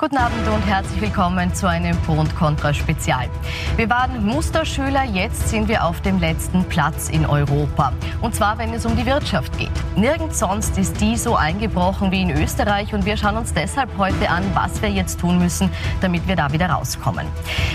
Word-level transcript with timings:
Guten 0.00 0.16
Abend 0.16 0.46
und 0.46 0.64
herzlich 0.64 1.00
willkommen 1.00 1.52
zu 1.52 1.68
einem 1.68 1.96
Pro 2.02 2.12
und 2.12 2.32
Contra 2.36 2.72
Spezial. 2.72 3.28
Wir 3.74 3.90
waren 3.90 4.24
Musterschüler, 4.24 5.02
jetzt 5.02 5.48
sind 5.48 5.66
wir 5.66 5.84
auf 5.84 6.00
dem 6.02 6.20
letzten 6.20 6.62
Platz 6.66 7.08
in 7.08 7.26
Europa. 7.26 7.92
Und 8.20 8.32
zwar, 8.32 8.58
wenn 8.58 8.72
es 8.72 8.86
um 8.86 8.94
die 8.94 9.04
Wirtschaft 9.04 9.58
geht. 9.58 9.72
Nirgends 9.96 10.38
sonst 10.38 10.78
ist 10.78 11.00
die 11.00 11.16
so 11.16 11.34
eingebrochen 11.34 12.12
wie 12.12 12.22
in 12.22 12.30
Österreich 12.30 12.94
und 12.94 13.06
wir 13.06 13.16
schauen 13.16 13.38
uns 13.38 13.52
deshalb 13.52 13.90
heute 13.98 14.30
an, 14.30 14.44
was 14.54 14.80
wir 14.82 14.88
jetzt 14.88 15.18
tun 15.18 15.36
müssen, 15.40 15.68
damit 16.00 16.28
wir 16.28 16.36
da 16.36 16.52
wieder 16.52 16.70
rauskommen. 16.70 17.26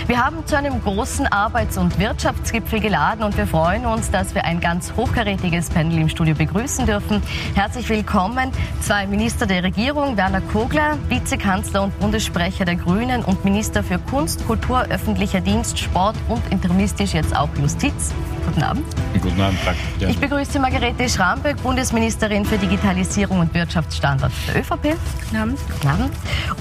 Wir 0.06 0.24
haben 0.24 0.46
zu 0.46 0.56
einem 0.56 0.82
großen 0.82 1.26
Arbeits- 1.26 1.76
und 1.76 1.98
Wirtschaftsgipfel 1.98 2.80
geladen 2.80 3.22
und 3.22 3.36
wir 3.36 3.46
freuen 3.46 3.84
uns, 3.84 4.10
dass 4.10 4.34
wir 4.34 4.46
ein 4.46 4.60
ganz 4.60 4.94
hochkarätiges 4.96 5.68
Panel 5.68 5.98
im 5.98 6.08
Studio 6.08 6.34
begrüßen 6.34 6.86
dürfen. 6.86 7.22
Herzlich 7.54 7.86
willkommen 7.90 8.50
zwei 8.80 9.06
Minister 9.06 9.44
der 9.44 9.62
Regierung, 9.62 10.16
Werner 10.16 10.40
Kogler, 10.40 10.96
Vizekanzler 11.10 11.82
und 11.82 12.00
Bund 12.00 12.13
Bundessprecher 12.14 12.64
der 12.64 12.76
Grünen 12.76 13.24
und 13.24 13.44
Minister 13.44 13.82
für 13.82 13.98
Kunst, 13.98 14.46
Kultur, 14.46 14.82
öffentlicher 14.82 15.40
Dienst, 15.40 15.80
Sport 15.80 16.14
und 16.28 16.40
interimistisch 16.52 17.12
jetzt 17.12 17.34
auch 17.34 17.48
Justiz. 17.60 18.14
Guten 18.46 18.62
Abend. 18.62 18.84
Guten 19.20 19.40
Abend, 19.40 19.58
danke. 19.64 20.12
Ich 20.12 20.18
begrüße 20.20 20.60
Margarete 20.60 21.08
Schramberg, 21.08 21.60
Bundesministerin 21.62 22.44
für 22.44 22.56
Digitalisierung 22.56 23.40
und 23.40 23.52
Wirtschaftsstandards 23.52 24.34
der 24.46 24.60
ÖVP. 24.60 24.96
Guten 25.24 25.36
Abend. 25.36 25.58
Guten 25.72 25.88
Abend. 25.88 26.12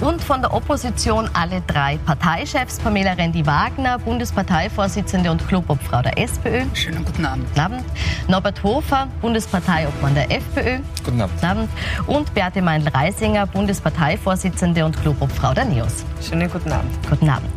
Und 0.02 0.24
von 0.24 0.42
der 0.42 0.54
Opposition 0.54 1.30
alle 1.34 1.62
drei 1.68 1.98
Parteichefs. 1.98 2.80
Pamela 2.80 3.12
Rendi-Wagner, 3.12 4.00
Bundesparteivorsitzende 4.00 5.30
und 5.30 5.48
Clubobfrau 5.48 6.02
der 6.02 6.18
SPÖ. 6.18 6.64
Schönen 6.74 7.06
guten 7.06 7.26
Abend. 7.26 7.48
Guten 7.50 7.60
Abend. 7.60 7.84
Norbert 8.28 8.64
Hofer, 8.64 9.08
Bundesparteiobmann 9.22 10.16
der 10.16 10.32
FPÖ. 10.32 10.80
Guten 11.04 11.22
Abend. 11.22 11.36
Guten 11.36 11.46
Abend. 11.46 11.70
Und 12.08 12.34
Beate 12.34 12.62
Meindl-Reisinger, 12.62 13.45
Bundesparteivorsitzende 13.45 14.86
und 14.86 14.98
Clubobfrau 15.44 15.53
der. 15.53 15.88
Schönen 16.22 16.49
guten 16.49 16.72
Abend. 16.72 16.91
Guten 17.09 17.30
Abend. 17.30 17.49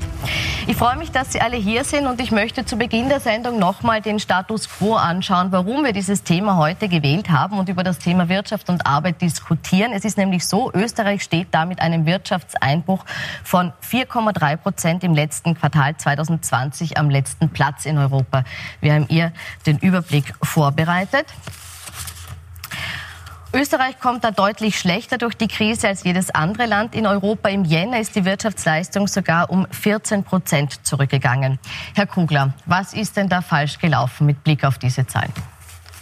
Ich 0.66 0.76
freue 0.76 0.96
mich, 0.96 1.12
dass 1.12 1.32
Sie 1.32 1.40
alle 1.40 1.56
hier 1.56 1.84
sind 1.84 2.08
und 2.08 2.20
ich 2.20 2.32
möchte 2.32 2.64
zu 2.64 2.76
Beginn 2.76 3.08
der 3.08 3.20
Sendung 3.20 3.60
nochmal 3.60 4.00
den 4.00 4.18
Status 4.18 4.68
quo 4.68 4.96
anschauen, 4.96 5.52
warum 5.52 5.84
wir 5.84 5.92
dieses 5.92 6.24
Thema 6.24 6.56
heute 6.56 6.88
gewählt 6.88 7.30
haben 7.30 7.58
und 7.58 7.68
über 7.68 7.84
das 7.84 7.98
Thema 7.98 8.28
Wirtschaft 8.28 8.68
und 8.68 8.84
Arbeit 8.84 9.22
diskutieren. 9.22 9.92
Es 9.92 10.04
ist 10.04 10.18
nämlich 10.18 10.44
so, 10.44 10.72
Österreich 10.74 11.22
steht 11.22 11.48
da 11.52 11.64
mit 11.64 11.80
einem 11.80 12.06
Wirtschaftseinbruch 12.06 13.04
von 13.44 13.72
4,3 13.88 14.56
Prozent 14.56 15.04
im 15.04 15.14
letzten 15.14 15.54
Quartal 15.54 15.96
2020 15.96 16.98
am 16.98 17.08
letzten 17.08 17.50
Platz 17.50 17.86
in 17.86 17.98
Europa. 17.98 18.42
Wir 18.80 18.94
haben 18.94 19.06
ihr 19.08 19.32
den 19.64 19.78
Überblick 19.78 20.34
vorbereitet. 20.42 21.26
Österreich 23.56 23.98
kommt 23.98 24.22
da 24.22 24.32
deutlich 24.32 24.78
schlechter 24.78 25.16
durch 25.16 25.34
die 25.34 25.48
Krise 25.48 25.88
als 25.88 26.04
jedes 26.04 26.30
andere 26.30 26.66
Land 26.66 26.94
in 26.94 27.06
Europa. 27.06 27.48
Im 27.48 27.64
Jänner 27.64 28.00
ist 28.00 28.14
die 28.14 28.26
Wirtschaftsleistung 28.26 29.08
sogar 29.08 29.48
um 29.48 29.66
14 29.70 30.24
Prozent 30.24 30.86
zurückgegangen. 30.86 31.58
Herr 31.94 32.06
Kugler, 32.06 32.52
was 32.66 32.92
ist 32.92 33.16
denn 33.16 33.30
da 33.30 33.40
falsch 33.40 33.78
gelaufen 33.78 34.26
mit 34.26 34.44
Blick 34.44 34.62
auf 34.62 34.76
diese 34.76 35.06
Zahlen? 35.06 35.32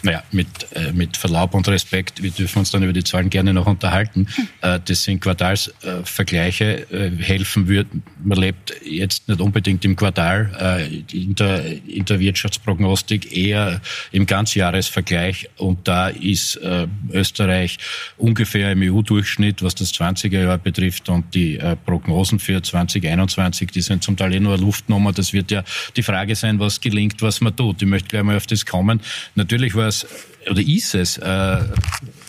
Naja, 0.04 0.22
mit, 0.32 0.46
äh, 0.74 0.92
mit 0.92 1.16
Verlaub 1.16 1.54
und 1.54 1.66
Respekt, 1.66 2.22
wir 2.22 2.30
dürfen 2.30 2.58
uns 2.58 2.70
dann 2.70 2.82
über 2.82 2.92
die 2.92 3.02
Zahlen 3.02 3.30
gerne 3.30 3.54
noch 3.54 3.66
unterhalten. 3.66 4.26
Äh, 4.60 4.78
das 4.84 5.02
sind 5.04 5.20
Quartalsvergleiche, 5.20 6.92
äh, 6.92 7.10
helfen 7.22 7.68
wird. 7.68 7.86
Man 8.22 8.36
lebt 8.36 8.74
jetzt 8.84 9.26
nicht 9.28 9.40
unbedingt 9.40 9.82
im 9.86 9.96
Quartal, 9.96 10.52
äh, 10.60 11.16
in, 11.16 11.34
der, 11.34 11.64
in 11.88 12.04
der 12.04 12.20
Wirtschaftsprognostik, 12.20 13.34
eher 13.34 13.80
im 14.12 14.26
Ganzjahresvergleich. 14.26 15.48
Und 15.56 15.88
da 15.88 16.08
ist 16.08 16.56
äh, 16.56 16.86
Österreich 17.10 17.78
ungefähr 18.18 18.72
im 18.72 18.82
EU-Durchschnitt, 18.82 19.62
was 19.62 19.74
das 19.74 19.94
20er 19.94 20.42
Jahr 20.42 20.58
betrifft. 20.58 21.08
Und 21.08 21.34
die 21.34 21.56
äh, 21.56 21.76
Prognosen 21.76 22.40
für 22.40 22.62
2021, 22.62 23.70
die 23.70 23.80
sind 23.80 24.04
zum 24.04 24.18
Teil 24.18 24.34
eh 24.34 24.40
nur 24.40 24.58
Luftnummer. 24.58 25.14
Das 25.14 25.32
wird 25.32 25.50
ja 25.50 25.64
die 25.96 26.02
Frage 26.02 26.36
sein, 26.36 26.60
was 26.60 26.82
gelingt, 26.82 27.22
was 27.22 27.40
man 27.40 27.56
tut. 27.56 27.80
Ich 27.80 27.88
möchte 27.88 28.08
gleich 28.08 28.22
mal 28.22 28.36
auf 28.36 28.46
das 28.46 28.66
kommen. 28.66 29.00
Natürlich 29.34 29.74
war 29.74 29.93
es 30.02 30.06
oder 30.50 30.60
ist 30.60 30.94
es 30.94 31.18
äh, 31.18 31.60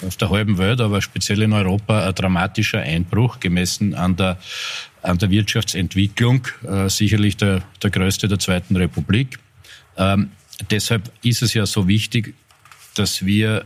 auf 0.05 0.15
der 0.17 0.29
halben 0.29 0.57
Welt, 0.57 0.79
aber 0.79 1.01
speziell 1.01 1.41
in 1.41 1.53
Europa 1.53 2.07
ein 2.07 2.15
dramatischer 2.15 2.79
Einbruch 2.79 3.39
gemessen 3.39 3.93
an 3.93 4.15
der 4.15 4.37
an 5.01 5.19
der 5.19 5.29
Wirtschaftsentwicklung, 5.29 6.47
äh, 6.67 6.89
sicherlich 6.89 7.37
der, 7.37 7.61
der 7.81 7.91
größte 7.91 8.27
der 8.27 8.39
Zweiten 8.39 8.75
Republik. 8.75 9.37
Ähm, 9.97 10.31
deshalb 10.71 11.11
ist 11.21 11.43
es 11.43 11.53
ja 11.53 11.65
so 11.65 11.87
wichtig, 11.87 12.33
dass 12.95 13.25
wir 13.25 13.65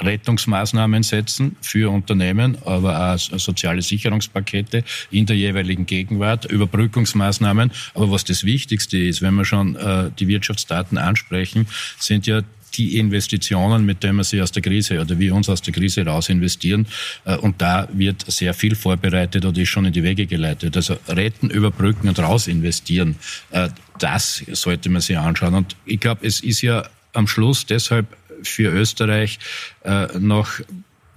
Rettungsmaßnahmen 0.00 1.02
setzen 1.02 1.56
für 1.60 1.90
Unternehmen, 1.90 2.56
aber 2.64 3.14
auch 3.14 3.18
soziale 3.18 3.82
Sicherungspakete 3.82 4.82
in 5.10 5.26
der 5.26 5.36
jeweiligen 5.36 5.86
Gegenwart, 5.86 6.46
Überbrückungsmaßnahmen. 6.46 7.70
Aber 7.94 8.10
was 8.10 8.24
das 8.24 8.44
Wichtigste 8.44 8.98
ist, 8.98 9.22
wenn 9.22 9.34
wir 9.34 9.44
schon 9.44 9.76
äh, 9.76 10.10
die 10.18 10.28
Wirtschaftsdaten 10.28 10.98
ansprechen, 10.98 11.66
sind 11.98 12.26
ja 12.26 12.42
die 12.76 12.98
Investitionen, 12.98 13.84
mit 13.84 14.02
denen 14.02 14.16
wir 14.16 14.24
sie 14.24 14.42
aus 14.42 14.52
der 14.52 14.62
Krise 14.62 15.00
oder 15.00 15.18
wir 15.18 15.34
uns 15.34 15.48
aus 15.48 15.62
der 15.62 15.72
Krise 15.72 16.04
raus 16.04 16.28
investieren. 16.28 16.86
Äh, 17.24 17.36
und 17.36 17.60
da 17.60 17.88
wird 17.92 18.24
sehr 18.30 18.54
viel 18.54 18.74
vorbereitet 18.74 19.44
oder 19.44 19.60
ist 19.60 19.68
schon 19.68 19.86
in 19.86 19.92
die 19.92 20.02
Wege 20.02 20.26
geleitet. 20.26 20.76
Also 20.76 20.96
retten, 21.08 21.50
überbrücken 21.50 22.08
und 22.08 22.18
raus 22.18 22.46
investieren, 22.46 23.16
äh, 23.50 23.68
das 23.98 24.42
sollte 24.52 24.88
man 24.88 25.00
sich 25.00 25.18
anschauen. 25.18 25.54
Und 25.54 25.76
ich 25.84 26.00
glaube, 26.00 26.26
es 26.26 26.40
ist 26.40 26.62
ja 26.62 26.88
am 27.12 27.26
Schluss 27.26 27.66
deshalb 27.66 28.06
für 28.42 28.70
Österreich 28.72 29.38
äh, 29.84 30.06
noch 30.18 30.60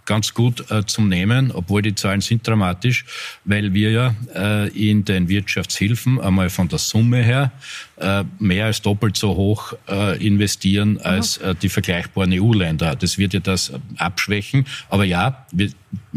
ganz 0.06 0.34
gut 0.34 0.70
äh, 0.70 0.86
zum 0.86 1.08
Nehmen, 1.08 1.52
obwohl 1.52 1.82
die 1.82 1.96
Zahlen 1.96 2.22
sind 2.22 2.48
dramatisch, 2.48 3.06
weil 3.46 3.74
wir 3.74 3.92
ja 3.92 4.16
äh, 4.36 4.68
in 4.70 5.06
den 5.06 5.30
Wirtschaftshilfen 5.30 6.20
einmal 6.20 6.50
von 6.50 6.68
der 6.68 6.80
Summe 6.80 7.24
her 7.24 7.52
mehr 8.40 8.66
als 8.66 8.82
doppelt 8.82 9.18
so 9.18 9.36
hoch 9.36 9.74
äh, 9.90 10.26
investieren 10.26 11.00
als 11.02 11.38
äh, 11.38 11.56
die 11.56 11.70
vergleichbaren 11.70 12.32
EU-Länder. 12.34 12.96
Das 12.96 13.18
wird 13.18 13.34
ja 13.34 13.40
das 13.40 13.72
abschwächen. 13.98 14.66
Aber 14.90 15.06
ja, 15.06 15.46
wir 15.52 15.70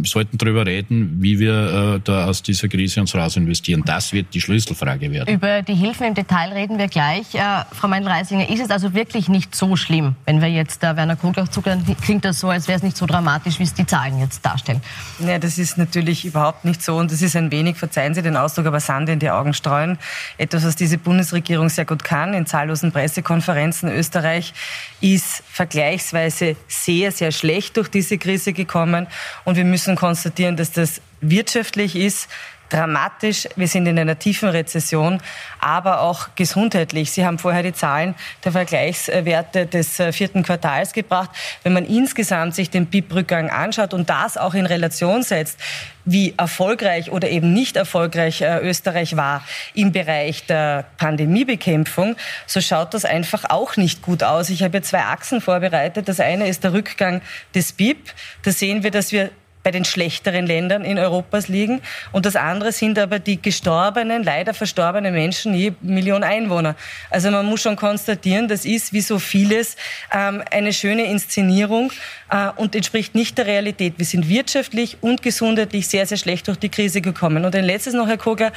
sollten 0.03 0.39
darüber 0.39 0.67
reden, 0.67 1.17
wie 1.21 1.39
wir 1.39 1.97
äh, 1.97 2.01
da 2.03 2.27
aus 2.27 2.43
dieser 2.43 2.69
Krise 2.69 3.01
uns 3.01 3.15
raus 3.15 3.37
investieren. 3.37 3.83
Das 3.85 4.13
wird 4.13 4.35
die 4.35 4.41
Schlüsselfrage 4.41 5.11
werden. 5.11 5.35
Über 5.35 5.63
die 5.63 5.75
Hilfen 5.75 6.07
im 6.07 6.15
Detail 6.15 6.53
reden 6.53 6.79
wir 6.79 6.89
gleich. 6.89 7.35
Äh, 7.35 7.65
Frau 7.73 7.89
Meindl-Reisinger, 7.89 8.49
ist 8.49 8.61
es 8.61 8.71
also 8.71 8.95
wirklich 8.95 9.29
nicht 9.29 9.55
so 9.55 9.77
schlimm, 9.77 10.17
wenn 10.25 10.41
wir 10.41 10.49
jetzt 10.49 10.83
äh, 10.83 10.97
Werner 10.97 11.17
Kogler 11.17 11.51
zugehören? 11.51 11.85
Klingt 12.03 12.25
das 12.25 12.41
so, 12.41 12.49
als 12.49 12.69
wäre 12.69 12.77
es 12.77 12.83
nicht 12.83 12.97
so 12.97 13.07
dramatisch, 13.07 13.59
wie 13.59 13.65
es 13.65 13.75
die 13.75 13.87
Zahlen 13.87 14.19
jetzt 14.21 14.45
darstellen? 14.45 14.81
Ja, 15.19 15.39
das 15.39 15.59
ist 15.59 15.79
natürlich 15.79 16.25
überhaupt 16.25 16.65
nicht 16.65 16.83
so. 16.83 16.97
Und 16.97 17.13
das 17.13 17.23
ist 17.23 17.37
ein 17.37 17.51
wenig, 17.51 17.77
verzeihen 17.77 18.15
Sie 18.15 18.23
den 18.23 18.37
Ausdruck, 18.37 18.67
aber 18.67 18.81
Sand 18.81 19.09
in 19.09 19.19
die 19.19 19.31
Augen 19.31 19.55
streuen. 19.55 19.99
Etwas, 20.39 20.65
was 20.65 20.77
diese 20.77 20.99
Bundesregierung 20.99 21.57
Regierung 21.57 21.69
sehr 21.77 21.85
gut 21.85 22.03
kann. 22.03 22.35
In 22.35 22.47
zahllosen 22.47 22.91
Pressekonferenzen 22.91 23.89
Österreich 23.89 24.53
ist 25.01 25.43
vergleichsweise 25.49 26.57
sehr, 26.67 27.13
sehr 27.13 27.31
schlecht 27.31 27.77
durch 27.77 27.89
diese 27.89 28.19
Krise 28.19 28.53
gekommen. 28.53 29.07
Und 29.45 29.57
wir 29.57 29.65
müssen 29.65 29.95
konstatieren, 29.95 30.57
dass 30.57 30.73
das 30.73 31.01
wirtschaftlich 31.21 31.97
ist, 31.97 32.29
dramatisch. 32.69 33.49
Wir 33.57 33.69
sind 33.69 33.87
in 33.87 33.99
einer 33.99 34.19
tiefen 34.19 34.49
Rezession, 34.49 35.21
aber 35.61 36.01
auch 36.01 36.29
gesundheitlich. 36.35 37.11
Sie 37.11 37.25
haben 37.25 37.39
vorher 37.39 37.63
die 37.63 37.73
Zahlen 37.73 38.15
der 38.45 38.53
Vergleichswerte 38.53 39.67
des 39.67 40.01
äh, 40.01 40.13
vierten 40.13 40.43
Quartals 40.43 40.93
gebracht. 40.93 41.31
Wenn 41.63 41.73
man 41.73 41.85
insgesamt 41.85 42.55
sich 42.55 42.71
den 42.71 42.87
BIP-Rückgang 42.87 43.51
anschaut 43.51 43.95
und 43.95 44.11
das 44.11 44.37
auch 44.37 44.55
in 44.55 44.67
Relation 44.67 45.23
setzt, 45.23 45.59
wie 46.05 46.35
erfolgreich 46.37 47.11
oder 47.11 47.29
eben 47.29 47.53
nicht 47.53 47.77
erfolgreich 47.77 48.41
äh, 48.41 48.61
Österreich 48.61 49.17
war 49.17 49.45
im 49.75 49.93
Bereich 49.93 50.47
der 50.47 50.85
Pandemiebekämpfung, 50.99 52.17
so 52.47 52.61
schaut 52.61 52.95
das 52.95 53.05
einfach 53.05 53.45
auch 53.51 53.77
nicht 53.77 54.03
gut 54.03 54.23
aus. 54.23 54.49
Ich 54.49 54.63
habe 54.63 54.73
hier 54.73 54.83
zwei 54.83 55.01
Achsen 55.01 55.41
vorbereitet. 55.41 56.09
Das 56.09 56.21
eine 56.21 56.49
ist 56.49 56.65
der 56.65 56.73
Rückgang 56.73 57.23
des 57.55 57.73
BIP. 57.73 58.13
Da 58.45 58.53
sehen 58.53 58.83
wir, 58.83 58.91
dass 58.91 59.13
wir 59.13 59.31
bei 59.67 59.73
den 59.73 59.85
schlechteren 59.85 60.47
Ländern 60.47 60.85
in 60.85 60.97
Europas 60.97 61.49
liegen. 61.49 61.83
Und 62.13 62.25
das 62.25 62.37
andere 62.37 62.71
sind 62.71 63.01
aber 63.01 63.19
die 63.19 63.43
gestorbenen, 63.43 64.23
leider 64.23 64.55
verstorbenen 64.55 65.13
Menschen 65.13 65.55
je 65.55 65.73
Million 65.81 66.23
Einwohner. 66.23 66.77
Also 67.11 67.33
man 67.33 67.47
muss 67.47 67.63
schon 67.63 67.75
konstatieren, 67.75 68.47
das 68.47 68.65
ist 68.65 68.93
wie 68.93 69.01
so 69.01 69.19
vieles 69.19 69.75
ähm, 70.15 70.41
eine 70.53 70.73
schöne 70.73 71.07
Inszenierung 71.07 71.91
äh, 72.31 72.51
und 72.55 72.77
entspricht 72.77 73.17
nicht 73.17 73.39
der 73.39 73.47
Realität. 73.47 73.95
Wir 73.97 74.07
sind 74.07 74.29
wirtschaftlich 74.29 74.99
und 75.01 75.21
gesundheitlich 75.23 75.89
sehr, 75.89 76.07
sehr 76.07 76.19
schlecht 76.19 76.47
durch 76.47 76.59
die 76.59 76.69
Krise 76.69 77.01
gekommen. 77.01 77.45
Und 77.45 77.57
ein 77.57 77.65
letztes 77.65 77.93
noch, 77.93 78.07
Herr 78.07 78.19
Kogler. 78.19 78.53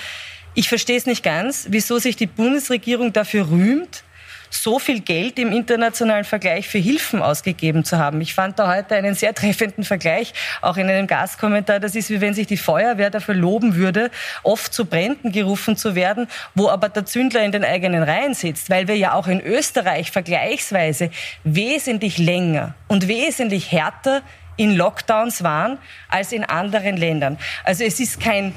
Ich 0.53 0.69
verstehe 0.69 0.97
es 0.97 1.07
nicht 1.07 1.23
ganz, 1.23 1.65
wieso 1.71 1.97
sich 1.97 2.17
die 2.17 2.27
Bundesregierung 2.27 3.13
dafür 3.13 3.49
rühmt, 3.49 4.03
so 4.49 4.79
viel 4.79 4.99
Geld 4.99 5.39
im 5.39 5.51
internationalen 5.51 6.25
Vergleich 6.25 6.67
für 6.67 6.77
Hilfen 6.77 7.21
ausgegeben 7.21 7.83
zu 7.83 7.97
haben. 7.97 8.19
Ich 8.21 8.33
fand 8.33 8.59
da 8.59 8.73
heute 8.73 8.95
einen 8.95 9.15
sehr 9.15 9.33
treffenden 9.35 9.83
Vergleich, 9.83 10.33
auch 10.61 10.77
in 10.77 10.89
einem 10.89 11.07
Gastkommentar. 11.07 11.79
Das 11.79 11.95
ist 11.95 12.09
wie 12.09 12.21
wenn 12.21 12.33
sich 12.33 12.47
die 12.47 12.57
Feuerwehr 12.57 13.09
dafür 13.09 13.35
loben 13.35 13.75
würde, 13.75 14.11
oft 14.43 14.73
zu 14.73 14.85
Bränden 14.85 15.31
gerufen 15.31 15.77
zu 15.77 15.95
werden, 15.95 16.27
wo 16.55 16.69
aber 16.69 16.89
der 16.89 17.05
Zündler 17.05 17.43
in 17.43 17.51
den 17.51 17.63
eigenen 17.63 18.03
Reihen 18.03 18.33
sitzt, 18.33 18.69
weil 18.69 18.87
wir 18.87 18.97
ja 18.97 19.13
auch 19.13 19.27
in 19.27 19.41
Österreich 19.41 20.11
vergleichsweise 20.11 21.11
wesentlich 21.43 22.17
länger 22.17 22.75
und 22.87 23.07
wesentlich 23.07 23.71
härter 23.71 24.21
in 24.57 24.75
Lockdowns 24.75 25.43
waren 25.43 25.77
als 26.09 26.31
in 26.31 26.43
anderen 26.43 26.97
Ländern. 26.97 27.37
Also 27.63 27.83
es 27.83 27.99
ist 27.99 28.19
kein 28.19 28.53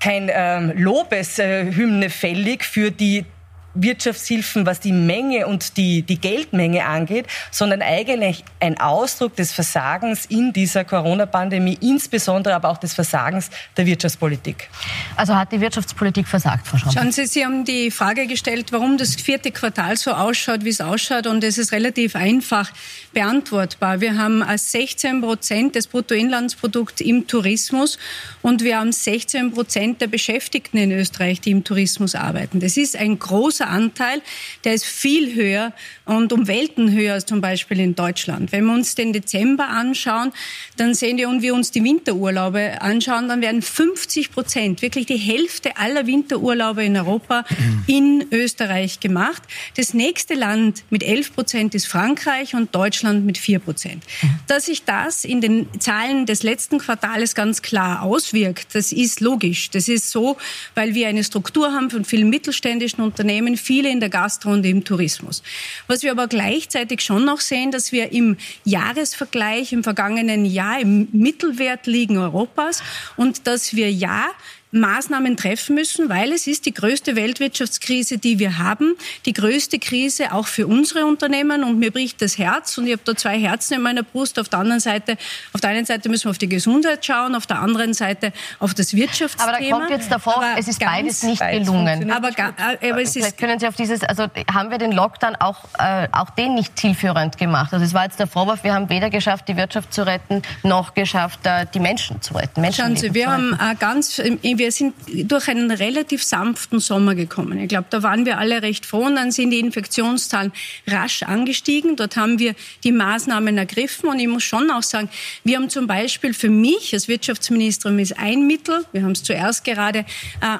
kein 0.00 0.30
ähm, 0.32 0.72
Lobeshymne 0.76 2.08
fällig 2.08 2.64
für 2.64 2.90
die 2.90 3.26
Wirtschaftshilfen, 3.74 4.66
was 4.66 4.80
die 4.80 4.92
Menge 4.92 5.46
und 5.46 5.76
die, 5.76 6.02
die 6.02 6.20
Geldmenge 6.20 6.84
angeht, 6.84 7.26
sondern 7.50 7.82
eigentlich 7.82 8.44
ein 8.58 8.78
Ausdruck 8.80 9.36
des 9.36 9.52
Versagens 9.52 10.26
in 10.26 10.52
dieser 10.52 10.84
Corona-Pandemie, 10.84 11.78
insbesondere 11.80 12.54
aber 12.54 12.70
auch 12.70 12.78
des 12.78 12.94
Versagens 12.94 13.50
der 13.76 13.86
Wirtschaftspolitik. 13.86 14.68
Also 15.16 15.36
hat 15.36 15.52
die 15.52 15.60
Wirtschaftspolitik 15.60 16.26
versagt, 16.26 16.66
Frau 16.66 16.78
Schramm? 16.78 16.92
Schauen 16.92 17.12
Sie, 17.12 17.26
Sie 17.26 17.44
haben 17.44 17.64
die 17.64 17.90
Frage 17.90 18.26
gestellt, 18.26 18.72
warum 18.72 18.98
das 18.98 19.14
vierte 19.14 19.50
Quartal 19.50 19.96
so 19.96 20.12
ausschaut, 20.12 20.64
wie 20.64 20.70
es 20.70 20.80
ausschaut, 20.80 21.26
und 21.26 21.44
es 21.44 21.58
ist 21.58 21.72
relativ 21.72 22.16
einfach 22.16 22.70
beantwortbar. 23.12 24.00
Wir 24.00 24.16
haben 24.16 24.44
16 24.56 25.20
Prozent 25.20 25.74
des 25.74 25.86
Bruttoinlandsprodukts 25.86 27.00
im 27.00 27.26
Tourismus 27.26 27.98
und 28.42 28.62
wir 28.62 28.78
haben 28.78 28.92
16 28.92 29.52
Prozent 29.52 30.00
der 30.00 30.06
Beschäftigten 30.06 30.78
in 30.78 30.92
Österreich, 30.92 31.40
die 31.40 31.50
im 31.50 31.64
Tourismus 31.64 32.14
arbeiten. 32.14 32.60
Das 32.60 32.76
ist 32.76 32.96
ein 32.96 33.18
großer 33.60 33.68
Anteil, 33.68 34.22
der 34.64 34.74
ist 34.74 34.84
viel 34.84 35.34
höher 35.34 35.72
und 36.04 36.32
um 36.32 36.48
Welten 36.48 36.92
höher 36.92 37.14
als 37.14 37.26
zum 37.26 37.40
Beispiel 37.40 37.80
in 37.80 37.94
Deutschland. 37.94 38.52
Wenn 38.52 38.64
wir 38.64 38.72
uns 38.72 38.94
den 38.94 39.12
Dezember 39.12 39.68
anschauen, 39.68 40.32
dann 40.76 40.94
sehen 40.94 41.18
wir, 41.18 41.28
und 41.28 41.42
wir 41.42 41.54
uns 41.54 41.70
die 41.70 41.84
Winterurlaube 41.84 42.80
anschauen, 42.80 43.28
dann 43.28 43.40
werden 43.40 43.62
50 43.62 44.32
Prozent, 44.32 44.82
wirklich 44.82 45.06
die 45.06 45.16
Hälfte 45.16 45.76
aller 45.76 46.06
Winterurlaube 46.06 46.84
in 46.84 46.96
Europa 46.96 47.44
in 47.86 48.26
Österreich 48.32 49.00
gemacht. 49.00 49.42
Das 49.76 49.94
nächste 49.94 50.34
Land 50.34 50.82
mit 50.90 51.02
11 51.02 51.34
Prozent 51.34 51.74
ist 51.74 51.86
Frankreich 51.86 52.54
und 52.54 52.74
Deutschland 52.74 53.24
mit 53.24 53.38
4 53.38 53.58
Prozent. 53.60 54.02
Dass 54.46 54.66
sich 54.66 54.84
das 54.84 55.24
in 55.24 55.40
den 55.40 55.68
Zahlen 55.78 56.26
des 56.26 56.42
letzten 56.42 56.78
Quartals 56.78 57.34
ganz 57.34 57.62
klar 57.62 58.02
auswirkt, 58.02 58.74
das 58.74 58.92
ist 58.92 59.20
logisch. 59.20 59.70
Das 59.70 59.88
ist 59.88 60.10
so, 60.10 60.36
weil 60.74 60.94
wir 60.94 61.08
eine 61.08 61.22
Struktur 61.22 61.72
haben 61.72 61.90
von 61.90 62.04
vielen 62.04 62.30
mittelständischen 62.30 63.02
Unternehmen, 63.04 63.49
viele 63.56 63.90
in 63.90 64.00
der 64.00 64.08
Gastro 64.08 64.50
und 64.50 64.64
im 64.64 64.84
Tourismus. 64.84 65.42
Was 65.86 66.02
wir 66.02 66.10
aber 66.10 66.28
gleichzeitig 66.28 67.00
schon 67.00 67.24
noch 67.24 67.40
sehen, 67.40 67.70
dass 67.70 67.92
wir 67.92 68.12
im 68.12 68.36
Jahresvergleich 68.64 69.72
im 69.72 69.82
vergangenen 69.82 70.44
Jahr 70.44 70.80
im 70.80 71.08
Mittelwert 71.12 71.86
liegen 71.86 72.18
Europas 72.18 72.82
und 73.16 73.46
dass 73.46 73.74
wir 73.74 73.90
ja 73.90 74.30
Maßnahmen 74.72 75.36
treffen 75.36 75.74
müssen, 75.74 76.08
weil 76.08 76.32
es 76.32 76.46
ist 76.46 76.66
die 76.66 76.74
größte 76.74 77.16
Weltwirtschaftskrise, 77.16 78.18
die 78.18 78.38
wir 78.38 78.58
haben, 78.58 78.94
die 79.26 79.32
größte 79.32 79.78
Krise 79.78 80.32
auch 80.32 80.46
für 80.46 80.66
unsere 80.66 81.06
Unternehmen 81.06 81.64
und 81.64 81.78
mir 81.78 81.90
bricht 81.90 82.22
das 82.22 82.38
Herz 82.38 82.78
und 82.78 82.86
ich 82.86 82.92
habe 82.92 83.02
da 83.04 83.16
zwei 83.16 83.38
Herzen 83.38 83.74
in 83.74 83.82
meiner 83.82 84.02
Brust. 84.02 84.38
Auf 84.38 84.48
der 84.48 84.60
anderen 84.60 84.80
Seite, 84.80 85.16
auf 85.52 85.60
der 85.60 85.70
einen 85.70 85.86
Seite 85.86 86.08
müssen 86.08 86.24
wir 86.24 86.30
auf 86.30 86.38
die 86.38 86.48
Gesundheit 86.48 87.04
schauen, 87.04 87.34
auf 87.34 87.46
der 87.46 87.60
anderen 87.60 87.94
Seite 87.94 88.32
auf 88.58 88.74
das 88.74 88.94
Wirtschaftsthema. 88.94 89.56
Aber 89.56 89.64
da 89.64 89.70
kommt 89.70 89.90
jetzt 89.90 90.10
davor, 90.10 90.36
aber 90.36 90.58
es 90.58 90.68
ist 90.68 90.80
beides 90.80 91.22
nicht 91.22 91.40
gelungen. 91.40 92.10
Aber, 92.10 92.28
aber 92.28 93.02
es 93.02 93.16
ist 93.16 93.38
können 93.38 93.58
Sie 93.58 93.66
auf 93.66 93.74
dieses, 93.74 94.02
also 94.04 94.26
haben 94.52 94.70
wir 94.70 94.78
den 94.78 94.92
Lockdown 94.92 95.36
auch, 95.36 95.64
äh, 95.78 96.08
auch 96.12 96.30
den 96.30 96.54
nicht 96.54 96.78
zielführend 96.78 97.38
gemacht? 97.38 97.72
Also 97.72 97.84
es 97.84 97.94
war 97.94 98.04
jetzt 98.04 98.20
der 98.20 98.26
Vorwurf, 98.26 98.64
wir 98.64 98.74
haben 98.74 98.88
weder 98.88 99.10
geschafft, 99.10 99.48
die 99.48 99.56
Wirtschaft 99.56 99.92
zu 99.92 100.06
retten, 100.06 100.42
noch 100.62 100.94
geschafft, 100.94 101.40
äh, 101.44 101.66
die 101.72 101.80
Menschen 101.80 102.20
zu 102.22 102.34
retten. 102.34 102.60
Menschen 102.60 102.84
Schauen 102.84 102.96
Sie, 102.96 103.14
wir 103.14 103.30
haben 103.30 103.54
äh, 103.54 103.74
ganz 103.76 104.20
wir 104.60 104.70
sind 104.70 104.94
durch 105.08 105.48
einen 105.48 105.70
relativ 105.70 106.22
sanften 106.22 106.80
Sommer 106.80 107.14
gekommen. 107.14 107.58
Ich 107.58 107.68
glaube, 107.68 107.86
da 107.88 108.02
waren 108.02 108.26
wir 108.26 108.38
alle 108.38 108.62
recht 108.62 108.84
froh 108.84 109.06
und 109.06 109.16
dann 109.16 109.32
sind 109.32 109.50
die 109.50 109.58
Infektionszahlen 109.58 110.52
rasch 110.86 111.22
angestiegen. 111.22 111.96
Dort 111.96 112.16
haben 112.16 112.38
wir 112.38 112.54
die 112.84 112.92
Maßnahmen 112.92 113.56
ergriffen 113.56 114.10
und 114.10 114.20
ich 114.20 114.28
muss 114.28 114.44
schon 114.44 114.70
auch 114.70 114.82
sagen, 114.82 115.08
wir 115.44 115.56
haben 115.56 115.70
zum 115.70 115.86
Beispiel 115.86 116.34
für 116.34 116.50
mich 116.50 116.92
als 116.92 117.08
Wirtschaftsministerin 117.08 117.98
ist 117.98 118.18
ein 118.18 118.46
Mittel, 118.46 118.84
wir 118.92 119.02
haben 119.02 119.12
es 119.12 119.22
zuerst 119.22 119.64
gerade 119.64 120.00
äh, 120.00 120.04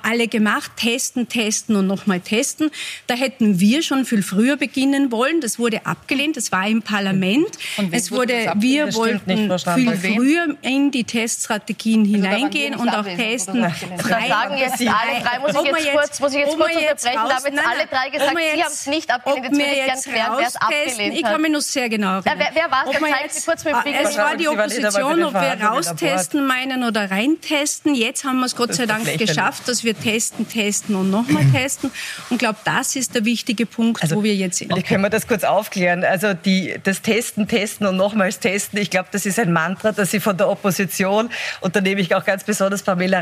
alle 0.02 0.29
gemacht, 0.29 0.73
testen, 0.76 1.29
testen 1.29 1.76
und 1.76 1.87
nochmal 1.87 2.20
testen. 2.20 2.70
Da 3.06 3.14
hätten 3.14 3.61
wir 3.61 3.82
schon 3.82 4.06
viel 4.06 4.23
früher 4.23 4.56
beginnen 4.56 5.12
wollen. 5.12 5.43
Das 5.43 5.58
wurde 5.58 5.85
abgelehnt, 5.85 6.38
das 6.38 6.50
war 6.52 6.67
im 6.67 6.81
Parlament. 6.81 7.50
Es 7.91 8.11
wurde, 8.11 8.55
wir 8.56 8.94
wollten 8.94 9.50
viel 9.75 9.97
früher 9.97 10.56
in 10.62 10.91
die 10.91 11.05
Teststrategien 11.05 12.00
also 12.00 12.14
hineingehen 12.14 12.75
und 12.76 12.88
auch 12.88 13.05
testen, 13.05 13.67
frei 13.98 14.28
sagen 14.28 14.56
jetzt 14.58 14.81
alle 14.81 15.22
drei, 15.22 15.38
muss 15.38 15.54
ich 15.54 15.62
jetzt, 15.62 15.84
jetzt 15.84 15.92
kurz, 15.92 16.20
muss 16.20 16.32
ich 16.32 16.38
jetzt 16.38 16.56
kurz 16.56 16.75
unterbrechen, 16.75 17.14
da 17.14 17.37
haben 17.37 17.54
jetzt 17.54 17.66
alle 17.66 17.87
drei 17.87 18.10
gesagt, 18.10 18.37
Sie 18.54 18.62
haben 18.62 18.72
es 18.72 18.87
nicht 18.87 19.10
abgelehnt. 19.10 19.44
Jetzt 19.44 19.56
würde 19.56 19.70
ich 19.70 19.84
gerne 19.84 20.02
klären, 20.02 20.32
wer 20.37 20.46
es 20.46 20.56
abgelehnt 20.56 21.12
hat. 21.12 21.19
Ich 21.19 21.22
kann 21.22 21.40
mich 21.42 21.52
noch 21.52 21.60
sehr 21.60 21.88
genau 21.88 22.08
erinnern. 22.19 22.38
Ja, 22.38 22.46
wer, 22.54 22.62
wer 22.62 22.70
war 22.70 22.84
es? 22.87 22.92
Dann 22.92 23.10
zeigen 23.10 23.28
Sie 23.31 23.44
kurz 23.44 23.64
mit 23.64 23.75
dem 23.75 23.82
Finger. 23.82 24.00
Es 24.02 24.16
war 24.16 24.37
die 24.37 24.48
Opposition, 24.48 25.22
ob 25.22 25.34
wir 25.34 25.66
raustesten 25.66 26.46
meinen 26.46 26.84
oder 26.84 27.10
reintesten. 27.10 27.94
Jetzt 27.94 28.25
haben 28.25 28.38
wir 28.40 28.46
es 28.46 28.56
Gott 28.56 28.75
sei 28.75 28.87
Dank 28.87 29.19
geschafft, 29.19 29.69
dass 29.69 29.84
wir 29.84 29.98
testen, 29.98 30.48
testen 30.48 30.96
und 30.96 31.10
nochmal 31.10 31.44
testen. 31.52 31.90
Und 32.28 32.37
ich 32.37 32.38
glaube, 32.38 32.58
das 32.64 32.96
ist 32.96 33.14
der 33.14 33.25
wichtige 33.25 33.66
Punkt, 33.66 34.02
also, 34.02 34.16
wo 34.16 34.22
wir 34.22 34.34
jetzt 34.34 34.58
sind. 34.58 34.72
Okay. 34.72 34.82
Können 34.82 35.02
wir 35.02 35.10
das 35.10 35.26
kurz 35.26 35.44
aufklären? 35.44 36.04
Also 36.04 36.34
die, 36.34 36.78
das 36.82 37.02
Testen, 37.02 37.48
Testen 37.48 37.87
und 37.87 37.96
nochmals 37.96 38.38
Testen, 38.38 38.78
ich 38.78 38.90
glaube, 38.90 39.08
das 39.12 39.26
ist 39.26 39.38
ein 39.38 39.52
Mantra, 39.52 39.92
das 39.92 40.10
Sie 40.10 40.20
von 40.20 40.37
der 40.37 40.48
Opposition, 40.48 41.31
und 41.60 41.76
da 41.76 41.81
nehme 41.81 42.00
ich 42.00 42.14
auch 42.14 42.25
ganz 42.25 42.44
besonders 42.44 42.82
Pamela 42.82 43.20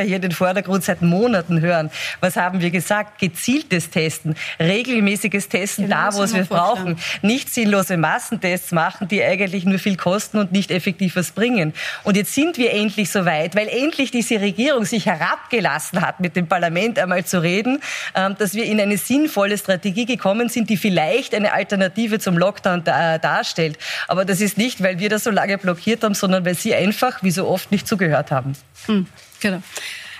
Rede-Wagner 0.00 0.02
hier 0.02 0.18
den 0.18 0.32
Vordergrund 0.32 0.84
seit 0.84 1.02
Monaten 1.02 1.60
hören. 1.60 1.90
Was 2.20 2.36
haben 2.36 2.60
wir 2.60 2.70
gesagt? 2.70 3.18
Gezieltes 3.18 3.90
Testen, 3.90 4.34
regelmäßiges 4.58 5.48
Testen 5.48 5.84
genau, 5.84 6.10
da, 6.10 6.14
wo 6.14 6.22
es 6.22 6.34
wir 6.34 6.44
brauchen. 6.44 6.96
Nicht 7.22 7.52
sinnlose 7.52 7.96
Massentests 7.96 8.72
machen, 8.72 9.08
die 9.08 9.22
eigentlich 9.22 9.64
nur 9.64 9.78
viel 9.78 9.96
kosten 9.96 10.38
und 10.38 10.52
nicht 10.52 10.70
effektiv 10.70 11.16
was 11.16 11.32
bringen. 11.32 11.72
Und 12.04 12.16
jetzt 12.16 12.34
sind 12.34 12.58
wir 12.58 12.72
endlich 12.72 13.10
so 13.10 13.24
weit, 13.24 13.54
weil 13.54 13.68
endlich 13.68 14.10
diese 14.10 14.40
Regierung 14.40 14.84
sich 14.84 15.06
herabgelassen 15.06 16.00
hat, 16.00 16.20
mit 16.20 16.36
dem 16.36 16.46
Parlament 16.46 16.98
einmal 16.98 17.24
zu 17.24 17.42
reden, 17.42 17.80
ähm, 18.14 18.36
dass 18.38 18.54
wir 18.54 18.64
in 18.64 18.80
eine 18.80 18.98
sinnvolle 18.98 19.58
Strategie 19.58 20.06
gekommen 20.06 20.48
sind, 20.48 20.70
die 20.70 20.76
vielleicht 20.76 21.34
eine 21.34 21.52
Alternative 21.52 22.18
zum 22.18 22.38
Lockdown 22.38 22.84
darstellt. 22.84 23.78
Aber 24.08 24.24
das 24.24 24.40
ist 24.40 24.56
nicht, 24.56 24.82
weil 24.82 24.98
wir 24.98 25.08
das 25.08 25.24
so 25.24 25.30
lange 25.30 25.58
blockiert 25.58 26.02
haben, 26.02 26.14
sondern 26.14 26.44
weil 26.44 26.54
Sie 26.54 26.74
einfach, 26.74 27.22
wie 27.22 27.30
so 27.30 27.46
oft, 27.46 27.70
nicht 27.70 27.86
zugehört 27.86 28.30
haben. 28.30 28.54
Hm, 28.86 29.06
genau. 29.40 29.62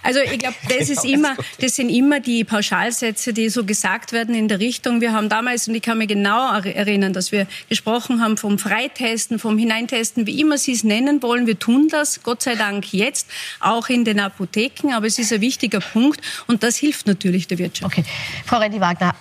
Also 0.03 0.21
ich 0.21 0.39
glaube, 0.39 0.57
das 0.69 0.89
ist 0.89 1.05
immer, 1.05 1.37
das 1.61 1.77
sind 1.77 1.89
immer 1.89 2.21
die 2.21 2.45
Pauschalsätze, 2.45 3.33
die 3.33 3.49
so 3.49 3.65
gesagt 3.65 4.13
werden 4.13 4.35
in 4.35 4.49
der 4.49 4.61
Richtung. 4.61 5.01
Wir 5.01 5.13
haben 5.13 5.29
damals, 5.29 5.69
und 5.69 5.75
ich 5.75 5.83
kann 5.83 5.99
mich 5.99 6.09
genau 6.09 6.53
erinnern, 6.61 7.13
dass 7.13 7.33
wir 7.33 7.47
gesprochen 7.69 8.23
haben 8.23 8.37
vom 8.37 8.59
Freitesten, 8.59 9.39
vom 9.39 9.59
Hineintesten, 9.59 10.27
wie 10.27 10.41
immer 10.41 10.59
Sie 10.59 10.73
es 10.73 10.85
nennen 10.85 11.23
wollen. 11.23 11.47
Wir 11.47 11.59
tun 11.59 11.89
das, 11.91 12.23
Gott 12.23 12.43
sei 12.43 12.55
Dank 12.55 12.93
jetzt, 12.93 13.29
auch 13.61 13.89
in 13.89 14.05
den 14.05 14.21
Apotheken. 14.21 14.93
Aber 14.93 15.07
es 15.07 15.19
ist 15.19 15.33
ein 15.33 15.41
wichtiger 15.41 15.81
Punkt 15.81 16.21
und 16.47 16.63
das 16.63 16.77
hilft 16.77 17.07
natürlich 17.07 17.47
der 17.47 17.59
Wirtschaft. 17.59 17.93
Okay. 17.93 18.05
Frau 18.47 18.59
Reddy-Wagner, 18.59 19.15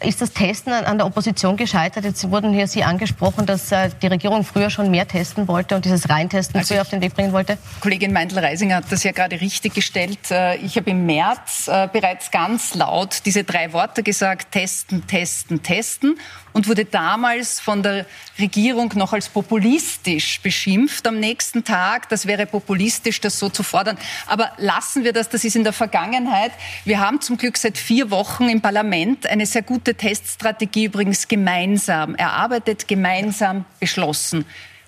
ist 0.00 0.20
das 0.20 0.32
Testen 0.32 0.72
an 0.72 0.98
der 0.98 1.06
Opposition 1.06 1.56
gescheitert? 1.56 2.04
Jetzt 2.04 2.30
wurden 2.30 2.52
hier 2.52 2.66
Sie 2.66 2.84
angesprochen, 2.84 3.46
dass 3.46 3.72
äh, 3.72 3.90
die 4.02 4.06
Regierung 4.06 4.44
früher 4.44 4.70
schon 4.70 4.90
mehr 4.90 5.06
testen 5.06 5.48
wollte 5.48 5.76
und 5.76 5.84
dieses 5.84 6.08
Reintesten 6.08 6.58
also 6.58 6.74
früher 6.74 6.82
auf 6.82 6.90
den 6.90 7.00
Weg 7.00 7.14
bringen 7.14 7.32
wollte. 7.32 7.58
Kollegin 7.80 8.12
Meindl-Reisinger 8.12 8.76
hat 8.76 8.84
das 8.90 9.02
ja 9.04 9.12
gerade 9.12 9.40
richtig 9.40 9.74
gestellt 9.74 10.17
und 10.18 10.30
äh, 10.30 10.56
ich 10.56 10.76
habe 10.76 10.90
im 10.90 11.06
März 11.06 11.68
äh, 11.68 11.88
bereits 11.92 12.30
ganz 12.30 12.74
laut 12.74 13.22
diese 13.24 13.44
drei 13.44 13.72
Worte 13.72 14.02
gesagt, 14.02 14.52
testen, 14.52 15.06
testen, 15.06 15.62
testen 15.62 16.18
und 16.52 16.68
wurde 16.68 16.84
damals 16.84 17.60
von 17.60 17.82
der 17.82 18.06
Regierung 18.38 18.92
noch 18.96 19.12
als 19.12 19.28
populistisch 19.28 20.40
beschimpft 20.40 21.06
am 21.06 21.20
nächsten 21.20 21.64
Tag. 21.64 22.08
Das 22.08 22.26
wäre 22.26 22.46
populistisch, 22.46 23.20
das 23.20 23.38
so 23.38 23.48
zu 23.48 23.62
fordern. 23.62 23.98
Aber 24.26 24.52
lassen 24.56 25.04
wir 25.04 25.12
das, 25.12 25.28
das 25.28 25.44
ist 25.44 25.56
in 25.56 25.64
der 25.64 25.72
Vergangenheit. 25.72 26.52
Wir 26.84 27.00
haben 27.00 27.20
zum 27.20 27.36
Glück 27.36 27.56
seit 27.56 27.78
vier 27.78 28.10
Wochen 28.10 28.48
im 28.48 28.60
Parlament 28.60 29.26
eine 29.26 29.46
sehr 29.46 29.62
gute 29.62 29.94
Teststrategie 29.94 30.86
übrigens 30.86 31.28
gemeinsam 31.28 32.14
erarbeitet, 32.14 32.88
gemeinsam 32.88 33.64
beschlossen. 33.78 34.44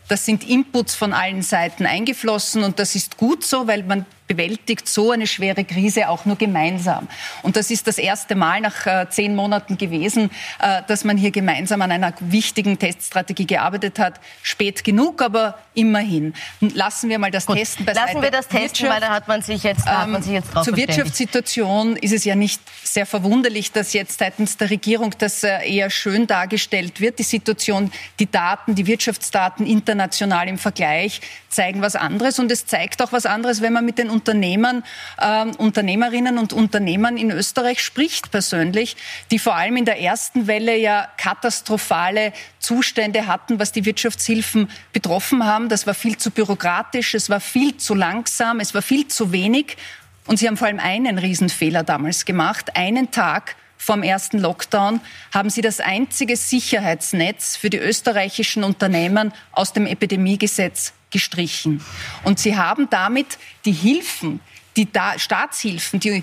Das 0.08 0.26
sind 0.26 0.48
Inputs 0.48 0.96
von 0.96 1.12
allen 1.12 1.42
Seiten 1.42 1.86
eingeflossen 1.86 2.64
und 2.64 2.80
das 2.80 2.96
ist 2.96 3.16
gut 3.16 3.44
so, 3.44 3.68
weil 3.68 3.84
man 3.84 4.06
bewältigt 4.30 4.86
so 4.86 5.10
eine 5.10 5.26
schwere 5.26 5.64
Krise 5.64 6.08
auch 6.08 6.24
nur 6.24 6.36
gemeinsam. 6.36 7.08
Und 7.42 7.56
das 7.56 7.68
ist 7.72 7.88
das 7.88 7.98
erste 7.98 8.36
Mal 8.36 8.60
nach 8.60 8.86
äh, 8.86 9.06
zehn 9.10 9.34
Monaten 9.34 9.76
gewesen, 9.76 10.30
äh, 10.60 10.82
dass 10.86 11.02
man 11.02 11.16
hier 11.16 11.32
gemeinsam 11.32 11.82
an 11.82 11.90
einer 11.90 12.14
wichtigen 12.20 12.78
Teststrategie 12.78 13.44
gearbeitet 13.44 13.98
hat. 13.98 14.20
Spät 14.44 14.84
genug, 14.84 15.20
aber 15.20 15.58
immerhin. 15.74 16.32
Lassen 16.60 17.10
wir 17.10 17.18
mal 17.18 17.32
das 17.32 17.44
Gut. 17.44 17.56
Testen 17.56 17.84
beiseite. 17.84 18.06
Lassen 18.06 18.22
wir 18.22 18.30
das 18.30 18.46
testen, 18.46 18.88
weil 18.88 19.00
da 19.00 19.08
hat 19.08 19.26
man 19.26 19.42
sich 19.42 19.64
jetzt, 19.64 19.84
hat 19.84 20.08
man 20.08 20.22
sich 20.22 20.32
jetzt 20.32 20.54
drauf 20.54 20.64
Zur 20.64 20.76
Wirtschaftssituation 20.76 21.96
ist 21.96 22.12
es 22.12 22.24
ja 22.24 22.36
nicht 22.36 22.62
sehr 22.84 23.06
verwunderlich, 23.06 23.72
dass 23.72 23.92
jetzt 23.94 24.20
seitens 24.20 24.56
der 24.56 24.70
Regierung 24.70 25.12
das 25.18 25.42
äh, 25.42 25.68
eher 25.68 25.90
schön 25.90 26.28
dargestellt 26.28 27.00
wird. 27.00 27.18
Die 27.18 27.24
Situation, 27.24 27.90
die 28.20 28.30
Daten, 28.30 28.76
die 28.76 28.86
Wirtschaftsdaten 28.86 29.66
international 29.66 30.46
im 30.46 30.58
Vergleich 30.58 31.20
zeigen 31.48 31.82
was 31.82 31.96
anderes. 31.96 32.38
Und 32.38 32.52
es 32.52 32.66
zeigt 32.66 33.02
auch 33.02 33.10
was 33.10 33.26
anderes, 33.26 33.60
wenn 33.60 33.72
man 33.72 33.84
mit 33.84 33.98
den 33.98 34.08
Unternehmern, 34.20 34.84
äh, 35.16 35.46
Unternehmerinnen 35.56 36.36
und 36.36 36.52
Unternehmern 36.52 37.16
in 37.16 37.30
Österreich 37.30 37.80
spricht 37.82 38.30
persönlich, 38.30 38.96
die 39.30 39.38
vor 39.38 39.54
allem 39.54 39.78
in 39.78 39.86
der 39.86 39.98
ersten 39.98 40.46
Welle 40.46 40.76
ja 40.76 41.08
katastrophale 41.16 42.34
Zustände 42.58 43.26
hatten, 43.26 43.58
was 43.58 43.72
die 43.72 43.86
Wirtschaftshilfen 43.86 44.68
betroffen 44.92 45.46
haben. 45.46 45.70
Das 45.70 45.86
war 45.86 45.94
viel 45.94 46.18
zu 46.18 46.30
bürokratisch, 46.30 47.14
es 47.14 47.30
war 47.30 47.40
viel 47.40 47.78
zu 47.78 47.94
langsam, 47.94 48.60
es 48.60 48.74
war 48.74 48.82
viel 48.82 49.08
zu 49.08 49.32
wenig. 49.32 49.78
Und 50.26 50.38
Sie 50.38 50.46
haben 50.46 50.58
vor 50.58 50.66
allem 50.68 50.80
einen 50.80 51.16
Riesenfehler 51.16 51.82
damals 51.82 52.26
gemacht. 52.26 52.76
Einen 52.76 53.10
Tag 53.10 53.56
vom 53.78 54.02
ersten 54.02 54.38
Lockdown 54.38 55.00
haben 55.32 55.48
Sie 55.48 55.62
das 55.62 55.80
einzige 55.80 56.36
Sicherheitsnetz 56.36 57.56
für 57.56 57.70
die 57.70 57.78
österreichischen 57.78 58.64
Unternehmen 58.64 59.32
aus 59.52 59.72
dem 59.72 59.86
Epidemiegesetz 59.86 60.92
gestrichen. 61.10 61.84
Und 62.24 62.38
Sie 62.38 62.56
haben 62.56 62.88
damit 62.90 63.38
die 63.64 63.72
Hilfen, 63.72 64.40
die 64.76 64.88
Staatshilfen, 65.16 66.00
die 66.00 66.22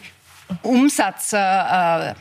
Umsatz, 0.61 1.33
äh, 1.33 2.13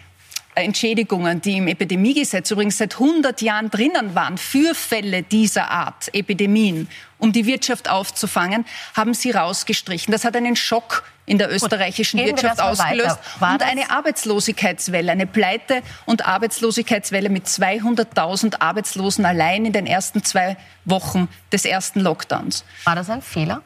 Entschädigungen, 0.56 1.40
die 1.40 1.58
im 1.58 1.68
Epidemiegesetz 1.68 2.50
übrigens 2.50 2.78
seit 2.78 2.94
100 2.94 3.42
Jahren 3.42 3.70
drinnen 3.70 4.14
waren, 4.14 4.38
für 4.38 4.74
Fälle 4.74 5.22
dieser 5.22 5.70
Art, 5.70 6.14
Epidemien, 6.14 6.88
um 7.18 7.32
die 7.32 7.46
Wirtschaft 7.46 7.88
aufzufangen, 7.90 8.64
haben 8.94 9.14
sie 9.14 9.30
rausgestrichen. 9.30 10.12
Das 10.12 10.24
hat 10.24 10.36
einen 10.36 10.56
Schock 10.56 11.04
in 11.26 11.38
der 11.38 11.52
österreichischen 11.52 12.18
Gut, 12.18 12.28
Wirtschaft 12.28 12.60
ausgelöst 12.60 13.18
und 13.40 13.62
eine 13.62 13.90
Arbeitslosigkeitswelle, 13.90 15.12
eine 15.12 15.26
Pleite- 15.26 15.82
und 16.06 16.26
Arbeitslosigkeitswelle 16.26 17.28
mit 17.28 17.46
200.000 17.46 18.60
Arbeitslosen 18.60 19.24
allein 19.24 19.66
in 19.66 19.72
den 19.72 19.86
ersten 19.86 20.24
zwei 20.24 20.56
Wochen 20.84 21.28
des 21.52 21.64
ersten 21.64 22.00
Lockdowns. 22.00 22.64
War 22.84 22.94
das 22.94 23.10
ein 23.10 23.22
Fehler? 23.22 23.62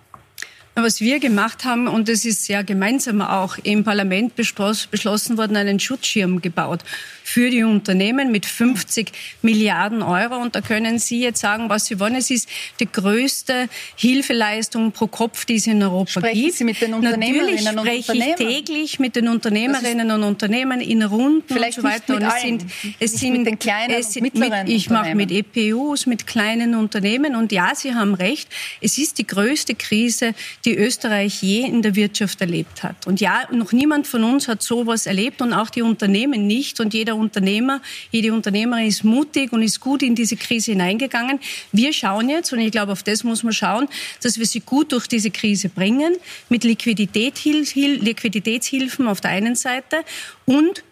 Was 0.77 1.01
wir 1.01 1.19
gemacht 1.19 1.65
haben, 1.65 1.89
und 1.89 2.09
das 2.09 2.25
ist 2.25 2.49
ja 2.49 2.63
gemeinsam 2.63 3.21
auch 3.21 3.59
im 3.65 3.85
Parlament 3.85 4.35
beschlossen 4.37 5.37
worden, 5.37 5.57
einen 5.57 5.81
Schutzschirm 5.81 6.41
gebaut 6.41 6.85
für 7.31 7.49
die 7.51 7.63
Unternehmen 7.63 8.33
mit 8.33 8.45
50 8.45 9.13
Milliarden 9.43 10.03
Euro. 10.03 10.37
Und 10.37 10.57
da 10.57 10.61
können 10.61 10.99
Sie 10.99 11.21
jetzt 11.21 11.41
sagen, 11.41 11.69
was 11.69 11.87
Sie 11.87 12.01
wollen. 12.01 12.17
Es 12.17 12.31
ist 12.31 12.49
die 12.81 12.91
größte 12.91 13.69
Hilfeleistung 13.97 14.91
pro 14.91 15.07
Kopf, 15.07 15.45
die 15.45 15.57
es 15.57 15.67
in 15.67 15.83
Europa 15.83 16.21
Sprechen 16.21 16.43
gibt. 16.43 16.55
Sie 16.55 16.65
mit 16.65 16.81
den 16.81 16.95
Unternehmerinnen 16.95 17.65
Natürlich 17.65 18.05
spreche 18.07 18.31
ich 18.31 18.35
täglich 18.35 18.99
mit 18.99 19.15
den 19.15 19.29
Unternehmerinnen 19.29 20.11
und 20.11 20.25
Unternehmen 20.25 20.81
in 20.81 21.03
Runden 21.03 21.45
Vielleicht 21.47 21.79
und 21.79 21.85
so 21.85 21.89
weiter. 21.89 22.15
und 22.17 22.23
es 22.23 22.43
sind, 22.43 22.65
es 22.99 23.13
sind 23.13 23.33
mit 23.35 23.47
den 23.47 23.59
kleinen 23.59 23.95
es 23.95 24.17
und 24.17 24.23
mittleren 24.23 24.67
mit, 24.67 24.77
Ich 24.77 24.91
mache 24.91 25.15
mit 25.15 25.31
EPUs, 25.31 26.07
mit 26.07 26.27
kleinen 26.27 26.75
Unternehmen. 26.75 27.37
Und 27.37 27.53
ja, 27.53 27.75
Sie 27.75 27.95
haben 27.95 28.15
recht. 28.15 28.49
Es 28.81 28.99
ist 28.99 29.19
die 29.19 29.27
größte 29.27 29.75
Krise, 29.77 30.35
die 30.65 30.77
Österreich 30.77 31.43
je 31.43 31.63
in 31.63 31.83
der 31.83 31.95
Wirtschaft 31.95 32.41
erlebt 32.41 32.83
hat. 32.83 33.07
Und 33.07 33.21
ja, 33.21 33.45
noch 33.51 33.73
niemand 33.73 34.07
von 34.07 34.25
uns 34.25 34.49
hat 34.49 34.63
sowas 34.63 35.07
erlebt 35.07 35.41
und 35.41 35.53
auch 35.53 35.71
die 35.71 35.83
Unternehmen 35.83 36.47
nicht. 36.47 36.81
Und 36.81 36.93
jeder 36.93 37.17
Unternehmer, 37.17 37.81
jede 38.11 38.33
Unternehmerin 38.33 38.87
ist 38.87 39.05
mutig 39.05 39.53
und 39.53 39.63
ist 39.63 39.81
gut 39.81 40.03
in 40.03 40.15
diese 40.15 40.37
Krise 40.37 40.73
hineingegangen. 40.73 41.41
Wir 41.73 41.93
schauen 41.93 42.29
jetzt, 42.29 42.53
und 42.53 42.61
ich 42.61 42.73
glaube, 42.73 42.93
auf 42.93 43.03
das 43.03 43.25
muss 43.25 43.43
man 43.43 43.53
schauen, 43.53 43.89
dass 44.23 44.39
wir 44.39 44.47
sie 44.47 44.61
gut 44.61 44.93
durch 44.93 45.07
diese 45.07 45.31
Krise 45.31 45.69
bringen, 45.69 46.15
mit 46.49 46.65
Liquidität, 46.65 47.43
Liquiditätshilfen 47.45 49.09
auf 49.09 49.21
der 49.21 49.31
einen 49.31 49.55
Seite 49.55 50.05
und 50.47 50.83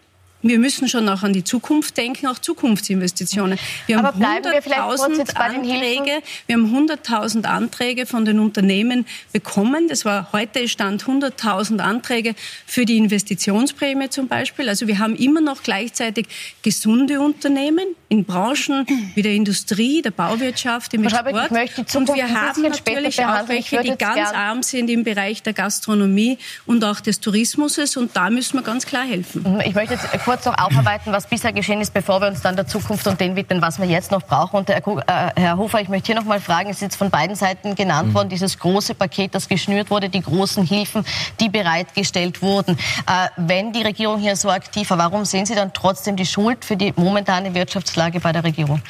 wir 0.41 0.57
müssen 0.57 0.87
schon 0.87 1.09
auch 1.09 1.23
an 1.23 1.33
die 1.33 1.43
Zukunft 1.43 1.97
denken, 1.97 2.27
auch 2.27 2.39
Zukunftsinvestitionen. 2.39 3.59
Wir 3.87 3.97
haben 3.97 4.21
100.000 4.21 5.35
Anträge, 5.35 6.21
wir 6.47 6.55
haben 6.55 6.89
100.000 6.89 7.45
Anträge 7.45 8.05
von 8.05 8.23
den 8.23 8.39
Unternehmen 8.39 9.05
bekommen. 9.33 9.87
Das 9.89 10.05
war 10.05 10.31
heute 10.31 10.67
Stand 10.69 11.03
100.000 11.03 11.79
Anträge 11.79 12.35
für 12.65 12.85
die 12.85 12.97
Investitionsprämie 12.97 14.09
zum 14.09 14.27
Beispiel. 14.27 14.69
Also 14.69 14.87
wir 14.87 14.99
haben 14.99 15.15
immer 15.15 15.41
noch 15.41 15.61
gleichzeitig 15.63 16.27
gesunde 16.61 17.19
Unternehmen 17.19 17.85
in 18.07 18.23
Branchen 18.23 18.85
wie 19.15 19.21
der 19.21 19.33
Industrie, 19.33 20.01
der 20.01 20.11
Bauwirtschaft, 20.11 20.93
im 20.93 21.03
Export. 21.03 21.51
Und 21.95 22.15
wir 22.15 22.29
haben 22.33 22.61
natürlich 22.61 23.23
auch 23.25 23.47
welche, 23.49 23.81
die 23.81 23.95
ganz 23.97 24.31
arm 24.31 24.63
sind 24.63 24.89
im 24.89 25.03
Bereich 25.03 25.43
der 25.43 25.53
Gastronomie 25.53 26.37
und 26.65 26.83
auch 26.85 27.01
des 27.01 27.19
Tourismus. 27.19 27.77
Und 27.97 28.15
da 28.15 28.29
müssen 28.29 28.57
wir 28.57 28.63
ganz 28.63 28.85
klar 28.85 29.05
helfen. 29.05 29.45
Ich 29.65 29.75
möchte 29.75 29.95
jetzt 29.95 30.07
kurz 30.29 30.45
noch 30.45 30.59
aufarbeiten, 30.59 31.11
was 31.11 31.25
bisher 31.25 31.51
geschehen 31.51 31.81
ist, 31.81 31.91
bevor 31.91 32.21
wir 32.21 32.27
uns 32.27 32.43
dann 32.43 32.55
der 32.55 32.67
Zukunft 32.67 33.07
und 33.07 33.19
den 33.19 33.35
widmen, 33.35 33.63
was 33.63 33.79
wir 33.79 33.87
jetzt 33.87 34.11
noch 34.11 34.21
brauchen. 34.21 34.57
Und 34.57 34.69
Herr 34.69 35.57
Hofer, 35.57 35.81
ich 35.81 35.89
möchte 35.89 36.05
hier 36.05 36.15
noch 36.15 36.23
mal 36.23 36.39
fragen, 36.39 36.69
es 36.69 36.75
ist 36.75 36.81
jetzt 36.83 36.97
von 36.97 37.09
beiden 37.09 37.35
Seiten 37.35 37.73
genannt 37.73 38.09
mhm. 38.09 38.13
worden, 38.13 38.29
dieses 38.29 38.59
große 38.59 38.93
Paket, 38.93 39.33
das 39.33 39.49
geschnürt 39.49 39.89
wurde, 39.89 40.07
die 40.07 40.21
großen 40.21 40.63
Hilfen, 40.63 41.03
die 41.39 41.49
bereitgestellt 41.49 42.43
wurden. 42.43 42.77
Äh, 43.07 43.29
wenn 43.37 43.73
die 43.73 43.81
Regierung 43.81 44.19
hier 44.19 44.35
so 44.35 44.51
aktiv 44.51 44.91
war, 44.91 44.99
warum 44.99 45.25
sehen 45.25 45.47
Sie 45.47 45.55
dann 45.55 45.73
trotzdem 45.73 46.15
die 46.15 46.27
Schuld 46.27 46.63
für 46.63 46.77
die 46.77 46.93
momentane 46.95 47.55
Wirtschaftslage 47.55 48.19
bei 48.19 48.31
der 48.31 48.43
Regierung? 48.43 48.83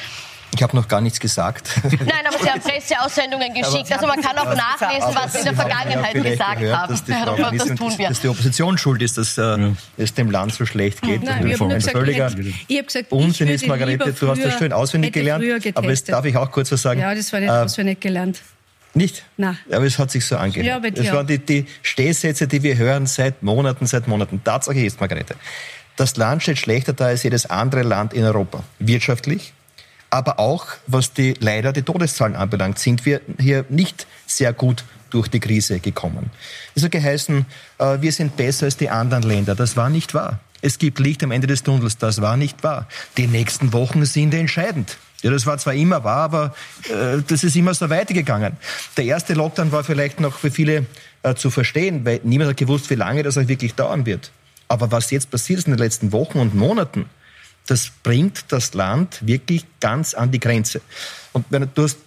Ich 0.56 0.64
habe 0.64 0.76
noch 0.76 0.88
gar 0.88 1.00
nichts 1.02 1.20
gesagt. 1.20 1.70
Nein, 1.84 2.12
aber 2.28 2.38
Sie 2.40 2.50
haben 2.50 2.62
Presseaussendungen 2.62 3.54
geschickt. 3.54 3.92
Also 3.92 4.08
man 4.08 4.22
kann 4.22 4.38
auch 4.38 4.56
nachlesen, 4.56 5.10
was 5.14 5.34
Sie 5.34 5.40
in 5.40 5.46
der 5.46 5.54
Vergangenheit 5.54 6.16
ja 6.16 6.24
gesagt 6.24 6.60
gehört, 6.60 6.78
haben. 6.78 6.92
Dass 6.92 7.04
die, 7.04 7.12
Frau 7.12 7.52
das 7.52 7.68
tun 7.76 7.94
wir. 7.98 8.10
dass 8.10 8.20
die 8.22 8.28
Opposition 8.28 8.78
schuld 8.78 9.02
ist, 9.02 9.18
dass 9.18 9.38
äh, 9.38 9.72
es 9.98 10.14
dem 10.14 10.32
Land 10.32 10.54
so 10.54 10.66
schlecht 10.66 11.02
geht. 11.02 11.24
Nein, 11.24 11.48
ich 11.48 11.60
habe 11.60 11.74
gesagt, 11.76 11.98
völliger 11.98 12.32
ich 12.68 12.78
hab 12.78 12.88
gesagt, 12.88 13.12
Unsinn 13.12 13.50
ist, 13.50 13.68
Margarete, 13.68 14.14
du 14.14 14.28
hast 14.28 14.44
das 14.44 14.58
schön 14.58 14.74
auswendig 14.74 15.14
gelernt. 15.14 15.44
Aber 15.76 15.90
jetzt 15.90 16.10
darf 16.10 16.26
ich 16.26 16.36
auch 16.36 16.52
kurz 16.52 16.72
was 16.72 16.82
sagen. 16.82 17.00
Ja, 17.00 17.14
das 17.14 17.32
war 17.32 17.40
nicht 17.40 17.50
äh, 17.50 17.54
auswendig 17.54 18.00
gelernt. 18.00 18.42
Nicht? 18.94 19.24
Nein. 19.38 19.58
Aber 19.72 19.86
es 19.86 20.00
hat 20.00 20.10
sich 20.10 20.26
so 20.26 20.38
angehört. 20.38 20.66
Ja, 20.66 20.80
das 20.80 21.14
waren 21.14 21.28
die, 21.28 21.38
die 21.38 21.66
Stehsätze, 21.84 22.48
die 22.48 22.64
wir 22.64 22.76
hören 22.78 23.06
seit 23.06 23.44
Monaten, 23.44 23.86
seit 23.86 24.08
Monaten. 24.08 24.44
Tatsache 24.44 24.80
ist, 24.80 25.00
Margarete, 25.00 25.36
das 25.96 26.18
Land 26.18 26.42
steht 26.42 26.58
schlechter 26.58 26.94
da 26.94 27.06
als 27.06 27.24
jedes 27.24 27.46
andere 27.46 27.84
Land 27.84 28.14
in 28.14 28.24
Europa. 28.24 28.64
Wirtschaftlich, 28.80 29.54
aber 30.10 30.40
auch 30.40 30.68
was 30.88 31.14
die 31.14 31.36
leider 31.40 31.74
die 31.74 31.84
Todeszahlen 31.84 32.36
anbelangt, 32.36 32.80
sind 32.80 33.06
wir 33.06 33.22
hier 33.40 33.66
nicht 33.70 34.08
sehr 34.26 34.54
gut 34.54 34.84
durch 35.10 35.28
die 35.28 35.40
Krise 35.40 35.80
gekommen. 35.80 36.30
Es 36.76 36.84
hat 36.84 36.92
geheißen, 36.92 37.46
äh, 37.80 37.98
wir 38.02 38.12
sind 38.12 38.38
besser 38.38 38.66
als 38.66 38.78
die 38.78 38.90
anderen 38.90 39.24
Länder. 39.24 39.56
Das 39.56 39.76
war 39.76 39.90
nicht 39.90 40.14
wahr. 40.14 40.40
Es 40.62 40.78
gibt 40.78 41.00
Licht 41.00 41.24
am 41.24 41.32
Ende 41.32 41.48
des 41.48 41.64
Tunnels. 41.64 41.98
Das 41.98 42.22
war 42.22 42.38
nicht 42.38 42.64
wahr. 42.64 42.88
Die 43.18 43.28
nächsten 43.28 43.74
Wochen 43.74 44.06
sind 44.06 44.34
entscheidend. 44.34 44.98
Ja, 45.22 45.32
das 45.32 45.46
war 45.46 45.58
zwar 45.58 45.74
immer 45.74 46.04
wahr, 46.04 46.24
aber 46.24 46.56
äh, 46.90 47.22
das 47.28 47.44
ist 47.44 47.56
immer 47.56 47.74
so 47.74 47.90
weitergegangen. 47.90 48.56
Der 48.98 49.06
erste 49.06 49.34
Lockdown 49.34 49.72
war 49.72 49.84
vielleicht 49.84 50.20
noch 50.20 50.38
für 50.38 50.52
viele 50.52 50.86
äh, 51.24 51.36
zu 51.36 51.50
verstehen, 51.50 52.06
weil 52.06 52.22
niemand 52.24 52.52
hat 52.52 52.58
gewusst, 52.58 52.90
wie 52.90 52.96
lange 52.96 53.24
das 53.24 53.38
auch 53.38 53.48
wirklich 53.48 53.76
dauern 53.76 54.06
wird. 54.06 54.32
Aber 54.70 54.92
was 54.92 55.12
jetzt 55.12 55.32
passiert 55.32 55.60
ist 55.60 55.68
in 55.68 55.74
den 55.74 55.80
letzten 55.80 56.12
Wochen 56.14 56.40
und 56.40 56.56
Monaten, 56.56 57.06
das 57.70 57.92
bringt 58.04 58.46
das 58.52 58.74
Land 58.74 59.26
wirklich 59.26 59.66
ganz 59.80 60.14
an 60.14 60.32
die 60.32 60.40
Grenze. 60.40 60.82
Und 61.34 61.46
wenn 61.50 61.70
du 61.74 61.84
hast 61.84 61.98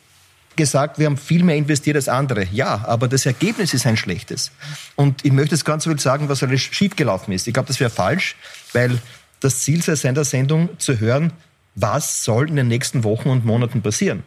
gesagt, 0.57 0.99
wir 0.99 1.07
haben 1.07 1.17
viel 1.17 1.45
mehr 1.45 1.57
investiert 1.57 1.97
als 1.97 2.09
andere. 2.09 2.47
Ja, 2.53 2.85
aber 2.87 3.09
das 3.09 3.27
Ergebnis 3.27 3.73
ist 3.73 3.87
ein 3.87 3.97
schlechtes. 3.97 4.51
Und 4.97 5.25
ich 5.25 5.33
möchte 5.33 5.55
jetzt 5.55 5.65
ganz 5.65 5.87
wild 5.87 6.01
sagen, 6.01 6.29
was 6.29 6.43
alles 6.43 6.61
schiefgelaufen 6.61 7.33
ist. 7.33 7.47
Ich 7.47 7.55
glaube, 7.55 7.69
das 7.69 7.81
wäre 7.81 7.91
falsch, 7.91 8.37
weil 8.73 8.99
das 9.41 9.61
Ziel 9.61 9.83
sei 9.83 9.95
sein 9.95 10.15
der 10.15 10.25
Sendung 10.25 10.69
zu 10.79 11.01
hören, 11.01 11.33
was 11.75 12.25
soll 12.25 12.49
in 12.49 12.57
den 12.57 12.69
nächsten 12.69 13.05
Wochen 13.05 13.29
und 13.31 13.45
Monaten 13.45 13.83
passieren. 13.83 14.25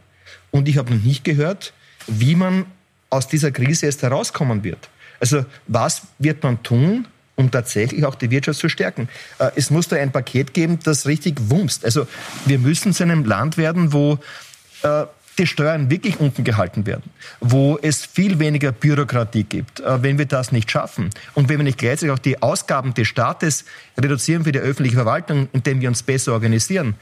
Und 0.51 0.67
ich 0.67 0.77
habe 0.77 0.95
noch 0.95 1.03
nicht 1.03 1.23
gehört, 1.23 1.73
wie 2.07 2.35
man 2.35 2.65
aus 3.09 3.27
dieser 3.27 3.51
Krise 3.51 3.85
erst 3.85 4.01
herauskommen 4.01 4.63
wird. 4.63 4.89
Also 5.19 5.45
was 5.67 6.03
wird 6.17 6.43
man 6.43 6.63
tun, 6.63 7.07
um 7.35 7.51
tatsächlich 7.51 8.05
auch 8.05 8.15
die 8.15 8.31
Wirtschaft 8.31 8.59
zu 8.59 8.69
stärken. 8.69 9.09
Äh, 9.39 9.51
es 9.55 9.69
muss 9.69 9.87
da 9.87 9.95
ein 9.97 10.11
Paket 10.11 10.53
geben, 10.53 10.79
das 10.83 11.05
richtig 11.05 11.37
wumst. 11.49 11.85
Also 11.85 12.07
wir 12.45 12.59
müssen 12.59 12.93
zu 12.93 13.03
einem 13.03 13.25
Land 13.25 13.57
werden, 13.57 13.93
wo 13.93 14.19
äh, 14.83 15.05
die 15.37 15.47
Steuern 15.47 15.89
wirklich 15.89 16.19
unten 16.19 16.43
gehalten 16.43 16.85
werden, 16.85 17.03
wo 17.41 17.77
es 17.81 18.05
viel 18.05 18.39
weniger 18.39 18.71
Bürokratie 18.71 19.43
gibt, 19.43 19.81
äh, 19.81 20.01
wenn 20.01 20.17
wir 20.17 20.25
das 20.25 20.51
nicht 20.51 20.71
schaffen 20.71 21.09
und 21.33 21.49
wenn 21.49 21.57
wir 21.57 21.63
nicht 21.63 21.77
gleichzeitig 21.77 22.11
auch 22.11 22.19
die 22.19 22.41
Ausgaben 22.41 22.93
des 22.93 23.07
Staates 23.07 23.65
reduzieren 23.99 24.45
für 24.45 24.51
die 24.51 24.59
öffentliche 24.59 24.95
Verwaltung, 24.95 25.49
indem 25.51 25.81
wir 25.81 25.89
uns 25.89 26.03
besser 26.03 26.33
organisieren, 26.33 26.95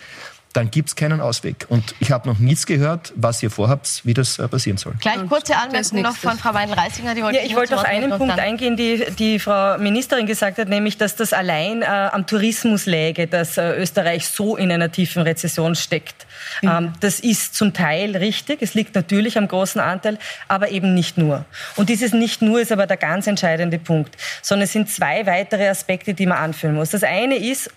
dann 0.53 0.69
gibt 0.69 0.89
es 0.89 0.95
keinen 0.95 1.19
Ausweg. 1.19 1.65
Und 1.69 1.95
ich 2.00 2.12
habe 2.12 2.29
noch 2.29 2.38
nichts 2.38 2.65
gehört, 2.67 3.12
was 3.15 3.41
ihr 3.41 3.50
vorhabt, 3.50 4.01
wie 4.03 4.13
das 4.13 4.38
äh, 4.38 4.48
passieren 4.48 4.77
soll. 4.77 4.93
Gleich 5.01 5.17
kurze 5.27 5.55
Anmerkung 5.55 6.01
noch 6.01 6.15
von 6.15 6.38
Frau 6.38 6.53
Weidel-Reisinger. 6.53 7.15
Ja, 7.31 7.41
ich 7.43 7.55
wollte 7.55 7.75
auf 7.75 7.83
einen 7.83 8.12
Punkt 8.12 8.39
eingehen, 8.39 8.77
die 8.77 9.03
die 9.17 9.39
Frau 9.39 9.77
Ministerin 9.79 10.27
gesagt 10.27 10.60
hat, 10.60 10.69
nämlich, 10.69 10.98
dass 10.98 11.15
das 11.15 11.33
allein 11.33 11.81
äh, 11.81 11.86
am 11.86 12.27
Tourismus 12.27 12.86
läge, 12.86 13.25
dass 13.27 13.57
äh, 13.57 13.74
Österreich 13.74 14.27
so 14.27 14.55
in 14.55 14.72
einer 14.72 14.91
tiefen 14.91 15.24
Rezession 15.24 15.75
steckt. 15.75 16.27
Mhm. 16.62 16.69
Ähm, 16.69 16.93
das 17.00 17.19
ist 17.19 17.55
zum 17.55 17.74
Teil 17.74 18.15
richtig. 18.15 18.62
Es 18.62 18.75
liegt 18.75 18.93
natürlich 18.93 19.38
am 19.39 19.48
großen 19.48 19.81
Anteil, 19.81 20.19
aber 20.48 20.69
eben 20.69 20.93
nicht 20.93 21.17
nur. 21.17 21.45
Und 21.75 21.89
dieses 21.89 22.13
nicht 22.13 22.43
nur 22.43 22.62
ist 22.62 22.72
aber 22.72 22.86
der 22.86 22.98
ganz 22.98 23.25
entscheidende 23.25 23.79
Punkt, 23.79 24.15
sondern 24.43 24.65
es 24.65 24.74
sind 24.74 24.89
zwei 24.89 25.25
weitere 25.25 25.67
Aspekte, 25.67 26.13
die 26.13 26.27
man 26.27 26.38
anführen 26.38 26.75
muss. 26.75 26.91
Das 26.91 27.03
eine 27.03 27.36
ist, 27.38 27.72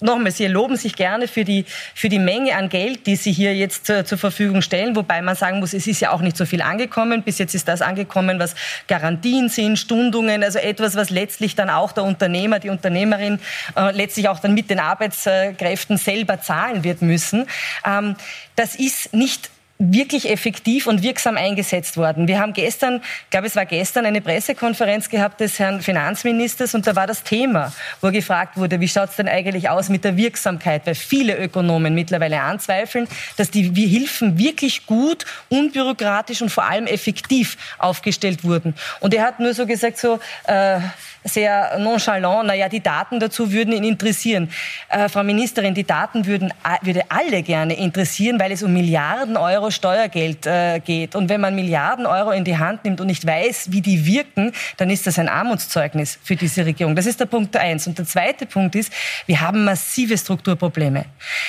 nochmal, 0.00 0.32
Sie 0.32 0.46
loben 0.46 0.76
sich 0.76 0.94
gerne 0.96 1.28
für 1.28 1.44
die, 1.44 1.64
für 1.94 2.08
die 2.08 2.18
Menge 2.18 2.56
an 2.56 2.68
Geld, 2.68 3.06
die 3.06 3.16
Sie 3.16 3.32
hier 3.32 3.54
jetzt 3.54 3.86
zur, 3.86 4.04
zur 4.04 4.18
Verfügung 4.18 4.62
stellen, 4.62 4.96
wobei 4.96 5.22
man 5.22 5.36
sagen 5.36 5.60
muss, 5.60 5.74
es 5.74 5.86
ist 5.86 6.00
ja 6.00 6.10
auch 6.10 6.20
nicht 6.20 6.36
so 6.36 6.46
viel 6.46 6.62
angekommen. 6.62 7.22
Bis 7.22 7.38
jetzt 7.38 7.54
ist 7.54 7.68
das 7.68 7.82
angekommen, 7.82 8.38
was 8.38 8.54
Garantien 8.86 9.48
sind, 9.48 9.78
Stundungen, 9.78 10.42
also 10.42 10.58
etwas, 10.58 10.96
was 10.96 11.10
letztlich 11.10 11.54
dann 11.54 11.70
auch 11.70 11.92
der 11.92 12.04
Unternehmer, 12.04 12.58
die 12.58 12.70
Unternehmerin 12.70 13.40
äh, 13.76 13.92
letztlich 13.92 14.28
auch 14.28 14.40
dann 14.40 14.54
mit 14.54 14.70
den 14.70 14.80
Arbeitskräften 14.80 15.96
selber 15.96 16.40
zahlen 16.40 16.84
wird 16.84 17.02
müssen. 17.02 17.46
Ähm, 17.84 18.16
das 18.56 18.74
ist 18.74 19.14
nicht 19.14 19.50
wirklich 19.78 20.28
effektiv 20.28 20.88
und 20.88 21.02
wirksam 21.02 21.36
eingesetzt 21.36 21.96
worden. 21.96 22.26
Wir 22.26 22.40
haben 22.40 22.52
gestern, 22.52 22.96
ich 23.24 23.30
glaube, 23.30 23.46
es 23.46 23.54
war 23.54 23.64
gestern, 23.64 24.06
eine 24.06 24.20
Pressekonferenz 24.20 25.08
gehabt 25.08 25.40
des 25.40 25.58
Herrn 25.58 25.80
Finanzministers 25.80 26.74
und 26.74 26.86
da 26.86 26.96
war 26.96 27.06
das 27.06 27.22
Thema, 27.22 27.72
wo 28.00 28.10
gefragt 28.10 28.56
wurde, 28.56 28.80
wie 28.80 28.88
schaut 28.88 29.10
es 29.10 29.16
denn 29.16 29.28
eigentlich 29.28 29.70
aus 29.70 29.88
mit 29.88 30.04
der 30.04 30.16
Wirksamkeit, 30.16 30.84
weil 30.86 30.96
viele 30.96 31.36
Ökonomen 31.36 31.94
mittlerweile 31.94 32.40
anzweifeln, 32.40 33.06
dass 33.36 33.50
die 33.50 33.70
Hilfen 33.72 34.36
wirklich 34.36 34.86
gut, 34.86 35.24
unbürokratisch 35.48 36.42
und 36.42 36.50
vor 36.50 36.64
allem 36.64 36.86
effektiv 36.86 37.56
aufgestellt 37.78 38.42
wurden. 38.42 38.74
Und 38.98 39.14
er 39.14 39.22
hat 39.22 39.38
nur 39.38 39.54
so 39.54 39.64
gesagt, 39.64 39.98
so, 39.98 40.18
äh, 40.46 40.80
sehr 41.24 41.78
nonchalant, 41.78 42.46
naja, 42.46 42.68
die 42.68 42.80
Daten 42.80 43.20
dazu 43.20 43.52
würden 43.52 43.72
ihn 43.72 43.84
interessieren. 43.84 44.50
Äh, 44.88 45.08
Frau 45.08 45.22
Ministerin, 45.22 45.74
die 45.74 45.84
Daten 45.84 46.26
würden 46.26 46.52
würde 46.82 47.02
alle 47.08 47.42
gerne 47.42 47.74
interessieren, 47.74 48.38
weil 48.38 48.52
es 48.52 48.62
um 48.62 48.72
Milliarden 48.72 49.36
Euro 49.36 49.70
Steuergeld 49.70 50.46
äh, 50.46 50.80
geht. 50.80 51.14
Und 51.14 51.28
wenn 51.28 51.40
man 51.40 51.54
Milliarden 51.54 52.06
Euro 52.06 52.30
in 52.30 52.44
die 52.44 52.58
Hand 52.58 52.84
nimmt 52.84 53.00
und 53.00 53.06
nicht 53.06 53.26
weiß, 53.26 53.68
wie 53.70 53.80
die 53.80 54.06
wirken, 54.06 54.52
dann 54.76 54.90
ist 54.90 55.06
das 55.06 55.18
ein 55.18 55.28
Armutszeugnis 55.28 56.18
für 56.22 56.36
diese 56.36 56.64
Regierung. 56.64 56.96
Das 56.96 57.06
ist 57.06 57.20
der 57.20 57.26
Punkt 57.26 57.56
eins. 57.56 57.86
Und 57.86 57.98
der 57.98 58.06
zweite 58.06 58.46
Punkt 58.46 58.74
ist, 58.74 58.92
wir 59.26 59.40
haben 59.40 59.64
massive 59.64 60.16
Strukturprobleme. 60.16 61.04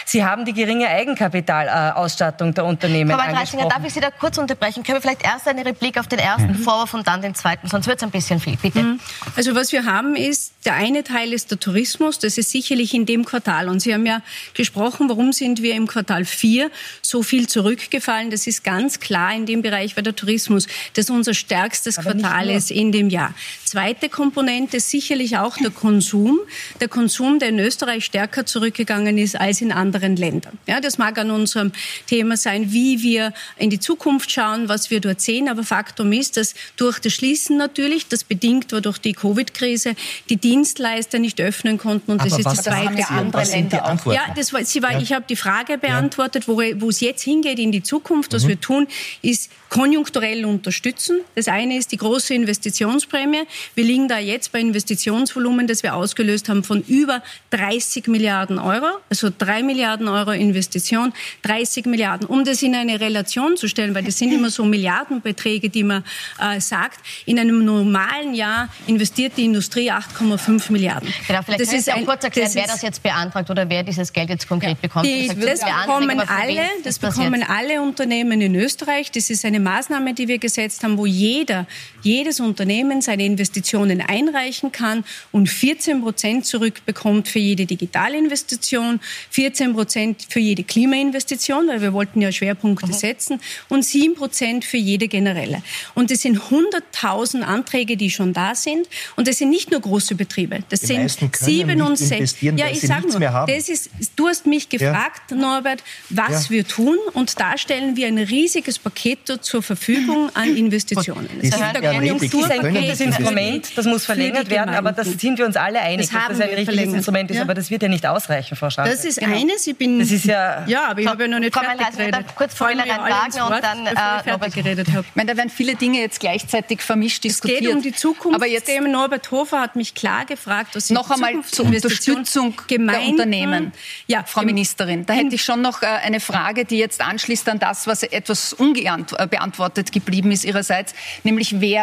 Sie 0.05 0.23
haben 0.23 0.45
die 0.45 0.53
geringe 0.53 0.87
Eigenkapitalausstattung 0.87 2.53
der 2.53 2.65
Unternehmen 2.65 3.11
Frau 3.11 3.19
angesprochen. 3.19 3.69
darf 3.69 3.83
ich 3.85 3.93
Sie 3.93 3.99
da 3.99 4.11
kurz 4.11 4.37
unterbrechen? 4.37 4.83
Können 4.83 4.97
wir 4.97 5.01
vielleicht 5.01 5.23
erst 5.23 5.47
eine 5.47 5.65
Replik 5.65 5.99
auf 5.99 6.07
den 6.07 6.19
ersten 6.19 6.49
mhm. 6.49 6.55
Vorwurf 6.55 6.93
und 6.93 7.07
dann 7.07 7.21
den 7.21 7.35
zweiten? 7.35 7.67
Sonst 7.67 7.87
wird 7.87 7.97
es 7.97 8.03
ein 8.03 8.11
bisschen 8.11 8.39
viel. 8.39 8.57
Bitte. 8.57 8.79
Mhm. 8.79 8.99
Also 9.35 9.55
was 9.59 9.73
wir 9.73 9.83
haben 9.83 10.15
ist, 10.15 10.53
der 10.63 10.75
eine 10.75 11.03
Teil 11.03 11.33
ist 11.33 11.51
der 11.51 11.59
Tourismus. 11.59 12.17
Das 12.17 12.37
ist 12.37 12.49
sicherlich 12.49 12.93
in 12.93 13.05
dem 13.05 13.25
Quartal. 13.25 13.67
Und 13.67 13.81
Sie 13.81 13.93
haben 13.93 14.05
ja 14.05 14.21
gesprochen, 14.53 15.09
warum 15.09 15.33
sind 15.33 15.61
wir 15.61 15.75
im 15.75 15.85
Quartal 15.85 16.23
4 16.23 16.71
so 17.01 17.23
viel 17.23 17.47
zurückgefallen. 17.47 18.31
Das 18.31 18.47
ist 18.47 18.63
ganz 18.63 19.01
klar 19.01 19.35
in 19.35 19.45
dem 19.45 19.61
Bereich, 19.61 19.97
weil 19.97 20.03
der 20.03 20.15
Tourismus 20.15 20.67
das 20.93 21.09
unser 21.09 21.33
stärkstes 21.33 21.97
Aber 21.97 22.11
Quartal 22.11 22.49
ist 22.51 22.71
in 22.71 22.93
dem 22.93 23.09
Jahr. 23.09 23.33
Zweite 23.65 24.07
Komponente 24.07 24.77
ist 24.77 24.89
sicherlich 24.89 25.37
auch 25.37 25.57
der 25.57 25.71
Konsum. 25.71 26.39
Der 26.79 26.87
Konsum, 26.87 27.39
der 27.39 27.49
in 27.49 27.59
Österreich 27.59 28.05
stärker 28.05 28.45
zurückgegangen 28.45 29.17
ist 29.17 29.35
als 29.35 29.59
in 29.59 29.73
anderen 29.73 30.15
Ländern. 30.15 30.57
Ja, 30.67 30.79
das 30.79 30.97
mag 30.97 31.17
an 31.17 31.31
unserem 31.31 31.73
Thema 32.07 32.37
sein, 32.37 32.71
wie 32.71 33.01
wir 33.01 33.33
in 33.57 33.69
die 33.69 33.79
Zukunft 33.79 34.31
schauen, 34.31 34.69
was 34.69 34.89
wir 34.89 35.01
dort 35.01 35.19
sehen. 35.19 35.49
Aber 35.49 35.63
Faktum 35.63 36.13
ist, 36.13 36.37
dass 36.37 36.55
durch 36.77 36.99
das 36.99 37.11
Schließen 37.11 37.57
natürlich, 37.57 38.07
das 38.07 38.23
bedingt 38.23 38.71
war 38.71 38.79
durch 38.79 38.99
die 38.99 39.11
Covid 39.11 39.48
Covid-Krise 39.53 39.95
die 40.29 40.37
Dienstleister 40.37 41.19
nicht 41.19 41.41
öffnen 41.41 41.77
konnten. 41.77 42.11
Und 42.11 42.23
das 42.23 42.37
ist 42.37 42.45
das 42.45 42.63
zweite. 42.63 43.09
andere 43.09 43.43
Länder 43.43 43.85
auch. 43.85 44.11
Ja, 44.11 44.21
das 44.35 44.53
war, 44.53 44.63
sie 44.63 44.81
war, 44.81 44.93
ja. 44.93 44.99
ich 44.99 45.13
habe 45.13 45.25
die 45.27 45.35
Frage 45.35 45.77
beantwortet, 45.77 46.47
wo, 46.47 46.57
wo 46.57 46.89
es 46.89 46.99
jetzt 46.99 47.23
hingeht 47.23 47.59
in 47.59 47.71
die 47.71 47.83
Zukunft. 47.83 48.33
Was 48.33 48.43
mhm. 48.43 48.49
wir 48.49 48.61
tun, 48.61 48.87
ist 49.21 49.49
konjunkturell 49.69 50.45
unterstützen. 50.45 51.21
Das 51.35 51.47
eine 51.47 51.77
ist 51.77 51.91
die 51.91 51.97
große 51.97 52.33
Investitionsprämie. 52.33 53.43
Wir 53.75 53.83
liegen 53.83 54.07
da 54.07 54.17
jetzt 54.17 54.51
bei 54.51 54.59
Investitionsvolumen, 54.59 55.67
das 55.67 55.83
wir 55.83 55.95
ausgelöst 55.95 56.49
haben, 56.49 56.63
von 56.63 56.81
über 56.87 57.21
30 57.51 58.07
Milliarden 58.07 58.57
Euro. 58.57 58.87
Also 59.09 59.29
drei 59.35 59.61
Milliarden 59.63 60.07
Euro 60.07 60.31
Investition, 60.31 61.13
30 61.43 61.85
Milliarden. 61.85 62.27
Um 62.27 62.43
das 62.43 62.63
in 62.63 62.75
eine 62.75 62.99
Relation 62.99 63.57
zu 63.57 63.67
stellen, 63.67 63.93
weil 63.93 64.03
das 64.03 64.17
sind 64.17 64.33
immer 64.33 64.49
so 64.49 64.65
Milliardenbeträge, 64.65 65.69
die 65.69 65.83
man 65.83 66.03
äh, 66.39 66.59
sagt. 66.59 66.99
In 67.25 67.37
einem 67.39 67.63
normalen 67.63 68.33
Jahr 68.33 68.69
investiert 68.87 69.33
die 69.37 69.45
Industrie 69.45 69.91
8,5 69.91 70.71
Milliarden. 70.71 71.13
Genau, 71.27 71.41
vielleicht 71.43 71.61
das 71.61 71.73
ist 71.73 71.89
ein, 71.89 72.05
kurz 72.05 72.23
erklären, 72.23 72.49
wer 72.53 72.67
das 72.67 72.81
jetzt 72.81 73.03
beantragt 73.03 73.49
oder 73.49 73.69
wer 73.69 73.83
dieses 73.83 74.11
Geld 74.11 74.29
jetzt 74.29 74.47
konkret 74.47 74.71
ja. 74.71 74.77
bekommt. 74.81 75.05
Die, 75.05 75.27
das, 75.27 75.59
das 75.59 75.69
bekommen 75.85 76.19
alle, 76.19 76.61
das 76.83 76.97
bekommen 76.97 77.43
alle 77.43 77.81
Unternehmen 77.81 78.41
in 78.41 78.55
Österreich. 78.55 79.11
Das 79.11 79.29
ist 79.29 79.45
eine 79.45 79.58
eine 79.59 79.69
Maßnahme, 79.69 80.13
die 80.13 80.27
wir 80.27 80.39
gesetzt 80.39 80.83
haben, 80.83 80.97
wo 80.97 81.05
jeder, 81.05 81.67
jedes 82.01 82.39
Unternehmen 82.39 83.01
seine 83.01 83.25
Investitionen 83.25 84.01
einreichen 84.01 84.71
kann 84.71 85.03
und 85.31 85.49
14 85.49 86.01
Prozent 86.01 86.45
zurückbekommt 86.45 87.27
für 87.27 87.39
jede 87.39 87.65
Digitalinvestition, 87.65 88.99
14 89.31 89.73
Prozent 89.73 90.25
für 90.29 90.39
jede 90.39 90.63
Klimainvestition, 90.63 91.67
weil 91.67 91.81
wir 91.81 91.93
wollten 91.93 92.21
ja 92.21 92.31
Schwerpunkte 92.31 92.87
mhm. 92.87 92.93
setzen, 92.93 93.41
und 93.69 93.83
7 93.83 94.15
Prozent 94.15 94.65
für 94.65 94.77
jede 94.77 95.07
generelle. 95.07 95.61
Und 95.95 96.11
es 96.11 96.21
sind 96.21 96.39
100.000 96.39 97.41
Anträge, 97.41 97.97
die 97.97 98.09
schon 98.09 98.33
da 98.33 98.55
sind. 98.55 98.87
Und 99.15 99.27
das 99.27 99.37
sind 99.37 99.49
nicht 99.49 99.71
nur 99.71 99.81
große 99.81 100.15
Betriebe. 100.15 100.59
Das 100.69 100.81
die 100.81 100.87
sind 100.87 101.35
sieben 101.35 101.81
und 101.81 101.97
sechs. 101.97 102.35
Ja, 102.41 102.67
ich 102.69 102.81
sage 102.81 103.07
nur, 103.07 103.19
das 103.19 103.69
ist, 103.69 103.89
du 104.15 104.27
hast 104.27 104.45
mich 104.45 104.69
gefragt, 104.69 105.31
ja. 105.31 105.37
Norbert, 105.37 105.83
was 106.09 106.45
ja. 106.45 106.49
wir 106.51 106.67
tun. 106.67 106.97
Und 107.13 107.39
da 107.39 107.57
stellen 107.57 107.95
wir 107.95 108.07
ein 108.07 108.17
riesiges 108.17 108.79
Paket 108.79 109.19
zur 109.41 109.61
Verfügung 109.61 110.29
an 110.33 110.55
Investitionen. 110.55 111.29
Das 111.41 111.59
ist 111.91 112.33
der 112.33 112.39
Konjunktur 112.39 112.49
ein 112.49 112.75
gutes 112.75 112.99
Instrument, 113.01 113.77
das 113.77 113.85
muss 113.85 114.05
verlängert 114.05 114.49
werden, 114.49 114.75
aber 114.75 114.91
das 114.91 115.07
sind 115.07 115.37
wir 115.37 115.45
uns 115.45 115.55
alle 115.55 115.79
einig, 115.79 116.09
das 116.09 116.27
dass 116.27 116.37
das 116.37 116.41
ein 116.41 116.55
richtiges 116.55 116.93
Instrument 116.93 117.31
ist, 117.31 117.37
ja? 117.37 117.43
aber 117.43 117.53
das 117.53 117.69
wird 117.69 117.81
ja 117.81 117.87
nicht 117.87 118.05
ausreichen, 118.05 118.55
Frau 118.55 118.69
Scharfe. 118.69 118.91
Das 118.91 119.05
ist 119.05 119.19
genau. 119.19 119.35
eines, 119.35 119.65
ich 119.67 119.77
bin... 119.77 119.99
Das 119.99 120.11
ist 120.11 120.25
ja... 120.25 120.65
Ja, 120.67 120.87
aber 120.89 121.01
ich 121.01 121.07
habe 121.07 121.23
ja 121.23 121.27
noch 121.29 121.39
nicht 121.39 121.53
fertig 121.53 121.97
geredet. 121.97 122.25
Kurz 122.35 122.53
vorhin 122.53 122.79
Fragen 122.79 123.53
und 123.53 123.63
dann 123.63 123.87
äh, 123.87 124.23
fertig 124.23 124.53
geredet 124.53 124.87
habe. 124.89 125.05
Ich 125.07 125.15
meine, 125.15 125.31
da 125.31 125.37
werden 125.37 125.49
viele 125.49 125.75
Dinge 125.75 125.99
jetzt 125.99 126.19
gleichzeitig 126.19 126.81
vermischt 126.81 127.23
diskutiert. 127.23 127.61
Es 127.61 127.67
geht 127.67 127.75
um 127.75 127.81
die 127.81 127.93
Zukunft. 127.93 128.35
Aber 128.35 128.47
jetzt 128.47 128.69
Norbert 128.79 129.29
Hofer 129.31 129.61
hat 129.61 129.75
mich 129.75 129.93
klar 129.93 130.25
gefragt, 130.25 130.75
was 130.75 130.89
Noch 130.89 131.09
einmal 131.11 131.33
zur 131.43 131.65
Unterstützung 131.65 132.55
der 132.69 133.01
Unternehmen. 133.01 133.71
Ja, 134.07 134.23
Frau 134.25 134.41
Ministerin, 134.41 135.05
da 135.05 135.13
hätte 135.13 135.35
ich 135.35 135.43
schon 135.43 135.61
noch 135.61 135.81
äh, 135.81 135.85
eine 135.85 136.19
Frage, 136.19 136.65
die 136.65 136.77
jetzt 136.77 137.01
anschließt 137.01 137.47
an 137.49 137.59
das, 137.59 137.87
was 137.87 138.03
etwas 138.03 138.53
unbeantwortet 138.53 139.39
unbeantwortet 139.39 139.91
geblieben 139.91 140.31
ist 140.31 140.45
ihrerseits, 140.45 140.93
nämlich 141.23 141.59
wer 141.61 141.78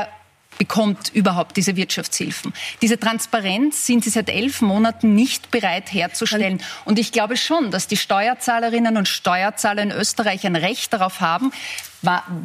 bekommt 0.59 1.11
überhaupt 1.15 1.57
diese 1.57 1.77
Wirtschaftshilfen. 1.77 2.53
Diese 2.83 2.99
Transparenz 2.99 3.87
sind 3.87 4.05
Sie 4.05 4.11
seit 4.11 4.29
elf 4.29 4.63
Monaten 4.63 5.15
nicht 5.15 5.51
bereit 5.51 5.93
herzustellen. 5.93 6.63
Und 6.85 6.99
ich 6.99 7.13
glaube 7.13 7.37
schon, 7.37 7.71
dass 7.71 7.87
die 7.87 7.97
Steuerzahlerinnen 7.97 8.97
und 8.97 9.09
Steuerzahler 9.09 9.83
in 9.83 9.91
Österreich 9.91 10.47
ein 10.47 10.57
Recht 10.57 10.93
darauf 10.93 11.21
haben, 11.21 11.53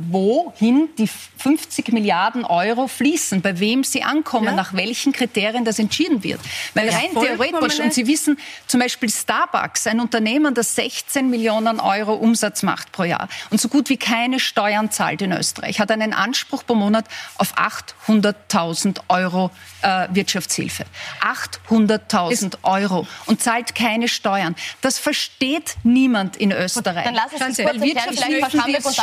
wohin 0.09 0.89
die 0.97 1.07
50 1.07 1.91
Milliarden 1.91 2.45
Euro 2.45 2.87
fließen, 2.87 3.41
bei 3.41 3.59
wem 3.59 3.83
sie 3.83 4.03
ankommen, 4.03 4.45
ja. 4.45 4.53
nach 4.53 4.73
welchen 4.73 5.11
Kriterien 5.11 5.65
das 5.65 5.79
entschieden 5.79 6.23
wird. 6.23 6.39
Weil 6.73 6.87
ja, 6.87 6.97
rein 6.97 7.09
theoretisch, 7.13 7.79
und 7.79 7.93
Sie 7.93 8.07
wissen, 8.07 8.37
zum 8.67 8.79
Beispiel 8.79 9.09
Starbucks, 9.09 9.87
ein 9.87 9.99
Unternehmen, 9.99 10.53
das 10.53 10.75
16 10.75 11.29
Millionen 11.29 11.79
Euro 11.79 12.13
Umsatz 12.13 12.63
macht 12.63 12.91
pro 12.91 13.03
Jahr 13.03 13.27
und 13.49 13.59
so 13.59 13.69
gut 13.69 13.89
wie 13.89 13.97
keine 13.97 14.39
Steuern 14.39 14.91
zahlt 14.91 15.21
in 15.21 15.31
Österreich, 15.31 15.79
hat 15.79 15.91
einen 15.91 16.13
Anspruch 16.13 16.65
pro 16.65 16.75
Monat 16.75 17.05
auf 17.37 17.55
800.000 17.57 19.01
Euro 19.09 19.51
äh, 19.81 20.07
Wirtschaftshilfe. 20.11 20.85
800.000 21.21 22.57
Euro 22.63 23.07
und 23.25 23.41
zahlt 23.41 23.75
keine 23.75 24.07
Steuern. 24.07 24.55
Das 24.81 24.99
versteht 24.99 25.75
niemand 25.83 26.37
in 26.37 26.51
Österreich. 26.51 27.05
Dann 27.05 27.15
lass 27.15 27.33
es 27.33 27.57
Weil 27.59 27.81
Wirtschaftshilfen, 27.81 28.63
die 28.67 28.77
aus 28.77 28.95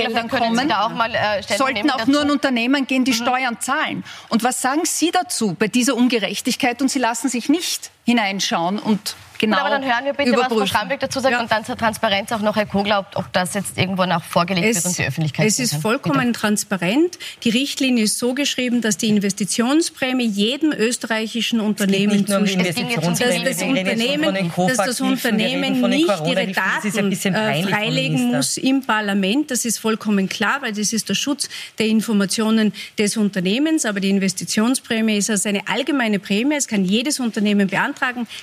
Steuergeldern 0.00 0.28
kommen, 0.28 0.72
auch 0.72 0.90
mal, 0.90 1.14
äh, 1.14 1.42
sollten 1.56 1.90
auch 1.90 2.06
nur 2.06 2.22
an 2.22 2.30
Unternehmen 2.30 2.86
gehen, 2.86 3.04
die 3.04 3.12
mhm. 3.12 3.16
Steuern 3.16 3.60
zahlen. 3.60 4.04
Und 4.28 4.42
was 4.42 4.62
sagen 4.62 4.82
Sie 4.84 5.10
dazu 5.10 5.54
bei 5.58 5.68
dieser 5.68 5.94
Ungerechtigkeit? 5.94 6.80
Und 6.82 6.90
Sie 6.90 6.98
lassen 6.98 7.28
sich 7.28 7.48
nicht 7.48 7.90
hineinschauen 8.10 8.78
und 8.78 9.14
genau 9.40 9.58
Aber 9.58 9.70
dann 9.70 9.84
hören 9.84 10.04
wir 10.04 10.12
bitte, 10.12 10.30
überprüfen. 10.30 10.60
was 10.60 10.70
Frau 10.70 10.78
Schambeck 10.78 11.00
dazu 11.00 11.20
sagt 11.20 11.32
ja. 11.32 11.40
und 11.40 11.50
dann 11.50 11.64
zur 11.64 11.76
Transparenz 11.76 12.30
auch 12.32 12.40
noch 12.40 12.56
Herr 12.56 12.66
Kogler, 12.66 13.00
ob, 13.00 13.06
ob 13.16 13.32
das 13.32 13.54
jetzt 13.54 13.78
irgendwo 13.78 14.04
noch 14.04 14.22
vorgelegt 14.22 14.66
es, 14.66 14.76
wird 14.76 14.86
und 14.86 14.98
die 14.98 15.04
Öffentlichkeit. 15.04 15.46
Es 15.46 15.58
ist 15.58 15.76
vollkommen 15.76 16.28
bitte. 16.28 16.40
transparent. 16.40 17.18
Die 17.42 17.50
Richtlinie 17.50 18.04
ist 18.04 18.18
so 18.18 18.34
geschrieben, 18.34 18.80
dass 18.82 18.98
die 18.98 19.08
Investitionsprämie 19.08 20.26
jedem 20.26 20.72
österreichischen 20.72 21.60
Unternehmen 21.60 22.26
zusteht. 22.26 22.76
Dass 22.76 22.96
das 22.98 23.62
Unternehmen, 23.62 24.52
dass 24.56 24.76
das 24.76 25.00
Unternehmen 25.00 25.80
nicht 25.88 26.08
ihre 26.26 26.46
Daten 26.48 27.12
äh, 27.12 27.62
freilegen 27.62 28.32
muss 28.32 28.56
im 28.58 28.82
Parlament. 28.82 29.50
Das 29.50 29.64
ist 29.64 29.78
vollkommen 29.78 30.28
klar, 30.28 30.58
weil 30.60 30.72
das 30.72 30.92
ist 30.92 31.08
der 31.08 31.14
Schutz 31.14 31.48
der 31.78 31.86
Informationen 31.86 32.72
des 32.98 33.16
Unternehmens. 33.16 33.86
Aber 33.86 34.00
die 34.00 34.10
Investitionsprämie 34.10 35.16
ist 35.16 35.30
also 35.30 35.48
eine 35.48 35.66
allgemeine 35.66 36.18
Prämie. 36.18 36.56
Es 36.56 36.68
kann 36.68 36.84
jedes 36.84 37.20
Unternehmen 37.20 37.68
beantragen. 37.68 37.99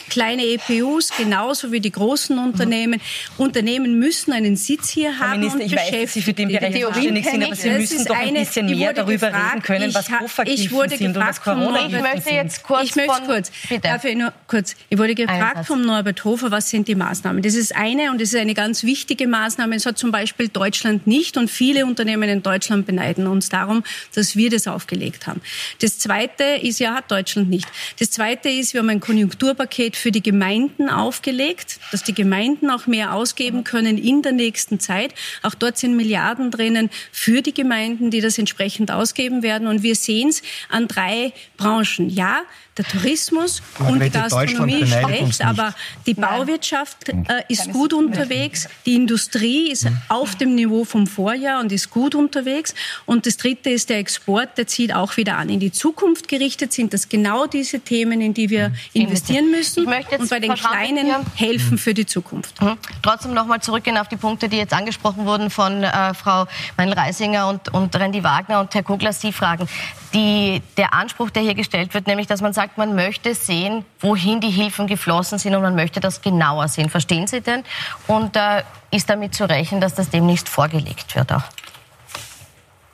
Kleine 0.09 0.43
EPU 0.45 0.97
KMUs 0.97 1.11
genauso 1.17 1.71
wie 1.71 1.79
die 1.79 1.91
großen 1.91 2.37
Unternehmen. 2.37 2.99
Mhm. 3.37 3.43
Unternehmen 3.43 3.99
müssen 3.99 4.33
einen 4.33 4.55
Sitz 4.55 4.89
hier 4.89 5.17
haben 5.19 5.39
Minister, 5.39 5.59
und 5.59 5.65
ich 5.65 5.75
weiß, 5.75 6.01
dass 6.01 6.13
Sie 6.13 6.21
für 6.21 6.33
den 6.33 6.49
Bereich 6.49 6.83
zuständig 6.83 7.25
sind, 7.25 7.43
aber 7.43 7.55
Sie 7.55 7.69
müssen 7.69 8.05
doch 8.05 8.15
ein 8.15 8.33
bisschen 8.33 8.65
mehr 8.65 8.93
darüber 8.93 9.29
gefragt, 9.29 9.53
reden 9.53 9.61
können, 9.63 9.93
was 9.93 10.07
Puffergiften 10.07 10.89
sind 10.89 11.07
und 11.07 11.15
was 11.15 11.41
corona 11.41 11.87
Ich 11.87 12.01
möchte 12.01 12.29
jetzt 12.31 12.63
kurz 12.63 12.83
Ich 12.83 12.95
möchte 12.95 13.21
kurz. 13.25 13.51
Darf 13.81 14.03
ich 14.05 14.15
nur 14.15 14.33
kurz. 14.47 14.75
Ich 14.89 14.97
wurde 14.97 15.15
gefragt 15.15 15.65
vom 15.65 15.81
Norbert 15.81 16.23
Hofer, 16.23 16.51
was 16.51 16.69
sind 16.69 16.87
die 16.87 16.95
Maßnahmen? 16.95 17.41
Das 17.41 17.55
ist 17.55 17.75
eine 17.75 18.11
und 18.11 18.21
das 18.21 18.33
ist 18.33 18.39
eine 18.39 18.53
ganz 18.53 18.83
wichtige 18.83 19.27
Maßnahme. 19.27 19.75
Es 19.75 19.85
hat 19.85 19.97
zum 19.97 20.11
Beispiel 20.11 20.47
Deutschland 20.49 21.07
nicht 21.07 21.37
und 21.37 21.49
viele 21.49 21.85
Unternehmen 21.85 22.29
in 22.29 22.43
Deutschland 22.43 22.85
beneiden 22.85 23.27
uns 23.27 23.49
darum, 23.49 23.83
dass 24.15 24.35
wir 24.35 24.49
das 24.49 24.67
aufgelegt 24.67 25.27
haben. 25.27 25.41
Das 25.81 25.99
zweite 25.99 26.43
ist, 26.61 26.79
ja, 26.79 26.95
hat 26.95 27.11
Deutschland 27.11 27.49
nicht. 27.49 27.67
Das 27.99 28.11
zweite 28.11 28.49
ist, 28.49 28.73
wir 28.73 28.81
haben 28.81 28.89
ein 28.89 28.99
Konjunktur 28.99 29.46
Konjunkturpaket 29.47 29.95
für 29.95 30.11
die 30.11 30.21
Gemeinden 30.21 30.89
aufgelegt, 30.89 31.79
dass 31.91 32.03
die 32.03 32.13
Gemeinden 32.13 32.69
auch 32.69 32.87
mehr 32.87 33.13
ausgeben 33.13 33.63
können 33.63 33.97
in 33.97 34.21
der 34.21 34.33
nächsten 34.33 34.79
Zeit. 34.79 35.13
Auch 35.41 35.53
dort 35.53 35.77
sind 35.77 35.95
Milliarden 35.95 36.51
drinnen 36.51 36.89
für 37.11 37.41
die 37.41 37.53
Gemeinden, 37.53 38.11
die 38.11 38.19
das 38.19 38.37
entsprechend 38.37 38.91
ausgeben 38.91 39.43
werden. 39.43 39.67
Und 39.67 39.83
wir 39.83 39.95
sehen 39.95 40.29
es 40.29 40.41
an 40.69 40.87
drei 40.87 41.33
Branchen. 41.55 42.09
Ja, 42.09 42.41
der 42.77 42.85
Tourismus 42.85 43.61
und 43.79 44.01
die 44.01 44.09
Gastronomie 44.09 44.85
schlecht, 44.85 45.43
aber 45.43 45.73
die 46.05 46.13
Bauwirtschaft 46.13 47.09
äh, 47.09 47.13
ist 47.47 47.71
gut 47.71 47.93
unterwegs, 47.93 48.67
die 48.85 48.95
Industrie 48.95 49.71
ist 49.71 49.87
auf 50.07 50.35
dem 50.35 50.55
Niveau 50.55 50.85
vom 50.85 51.07
Vorjahr 51.07 51.59
und 51.59 51.71
ist 51.71 51.89
gut 51.89 52.15
unterwegs. 52.15 52.73
Und 53.05 53.25
das 53.25 53.37
dritte 53.37 53.69
ist 53.69 53.89
der 53.89 53.97
Export, 53.97 54.57
der 54.57 54.67
zieht 54.67 54.93
auch 54.93 55.17
wieder 55.17 55.37
an. 55.37 55.49
In 55.49 55.59
die 55.59 55.71
Zukunft 55.71 56.27
gerichtet 56.27 56.73
sind 56.73 56.93
das 56.93 57.09
genau 57.09 57.45
diese 57.47 57.79
Themen, 57.79 58.21
in 58.21 58.33
die 58.33 58.49
wir 58.49 58.71
investieren 58.93 59.51
müssen 59.51 59.85
und 59.87 60.29
bei 60.29 60.39
den 60.39 60.53
Kleinen 60.53 61.11
helfen 61.35 61.77
für 61.77 61.93
die 61.93 62.05
Zukunft. 62.05 62.61
Mhm. 62.61 62.77
Trotzdem 63.01 63.33
nochmal 63.33 63.61
zurückgehen 63.61 63.97
auf 63.97 64.07
die 64.07 64.17
Punkte, 64.17 64.49
die 64.49 64.57
jetzt 64.57 64.73
angesprochen 64.73 65.25
wurden 65.25 65.49
von 65.49 65.83
äh, 65.83 66.13
Frau 66.13 66.47
Meinl-Reisinger 66.77 67.47
und, 67.47 67.73
und 67.73 67.95
Randy 67.95 68.23
Wagner 68.23 68.59
und 68.59 68.73
Herr 68.73 68.83
Kogler, 68.83 69.13
Sie 69.13 69.31
fragen. 69.31 69.67
Die, 70.13 70.61
der 70.77 70.93
Anspruch, 70.93 71.29
der 71.29 71.43
hier 71.43 71.55
gestellt 71.55 71.93
wird, 71.93 72.07
nämlich, 72.07 72.27
dass 72.27 72.41
man 72.41 72.53
sagt, 72.53 72.66
sagt, 72.67 72.77
man 72.77 72.95
möchte 72.95 73.33
sehen, 73.33 73.85
wohin 73.99 74.41
die 74.41 74.49
Hilfen 74.49 74.87
geflossen 74.87 75.37
sind 75.39 75.55
und 75.55 75.61
man 75.61 75.75
möchte 75.75 75.99
das 75.99 76.21
genauer 76.21 76.67
sehen. 76.67 76.89
Verstehen 76.89 77.27
Sie 77.27 77.41
denn? 77.41 77.63
Und 78.07 78.35
äh, 78.35 78.63
ist 78.91 79.09
damit 79.09 79.33
zu 79.33 79.47
rechnen, 79.47 79.81
dass 79.81 79.95
das 79.95 80.09
demnächst 80.09 80.49
vorgelegt 80.49 81.15
wird 81.15 81.31
auch? 81.31 81.43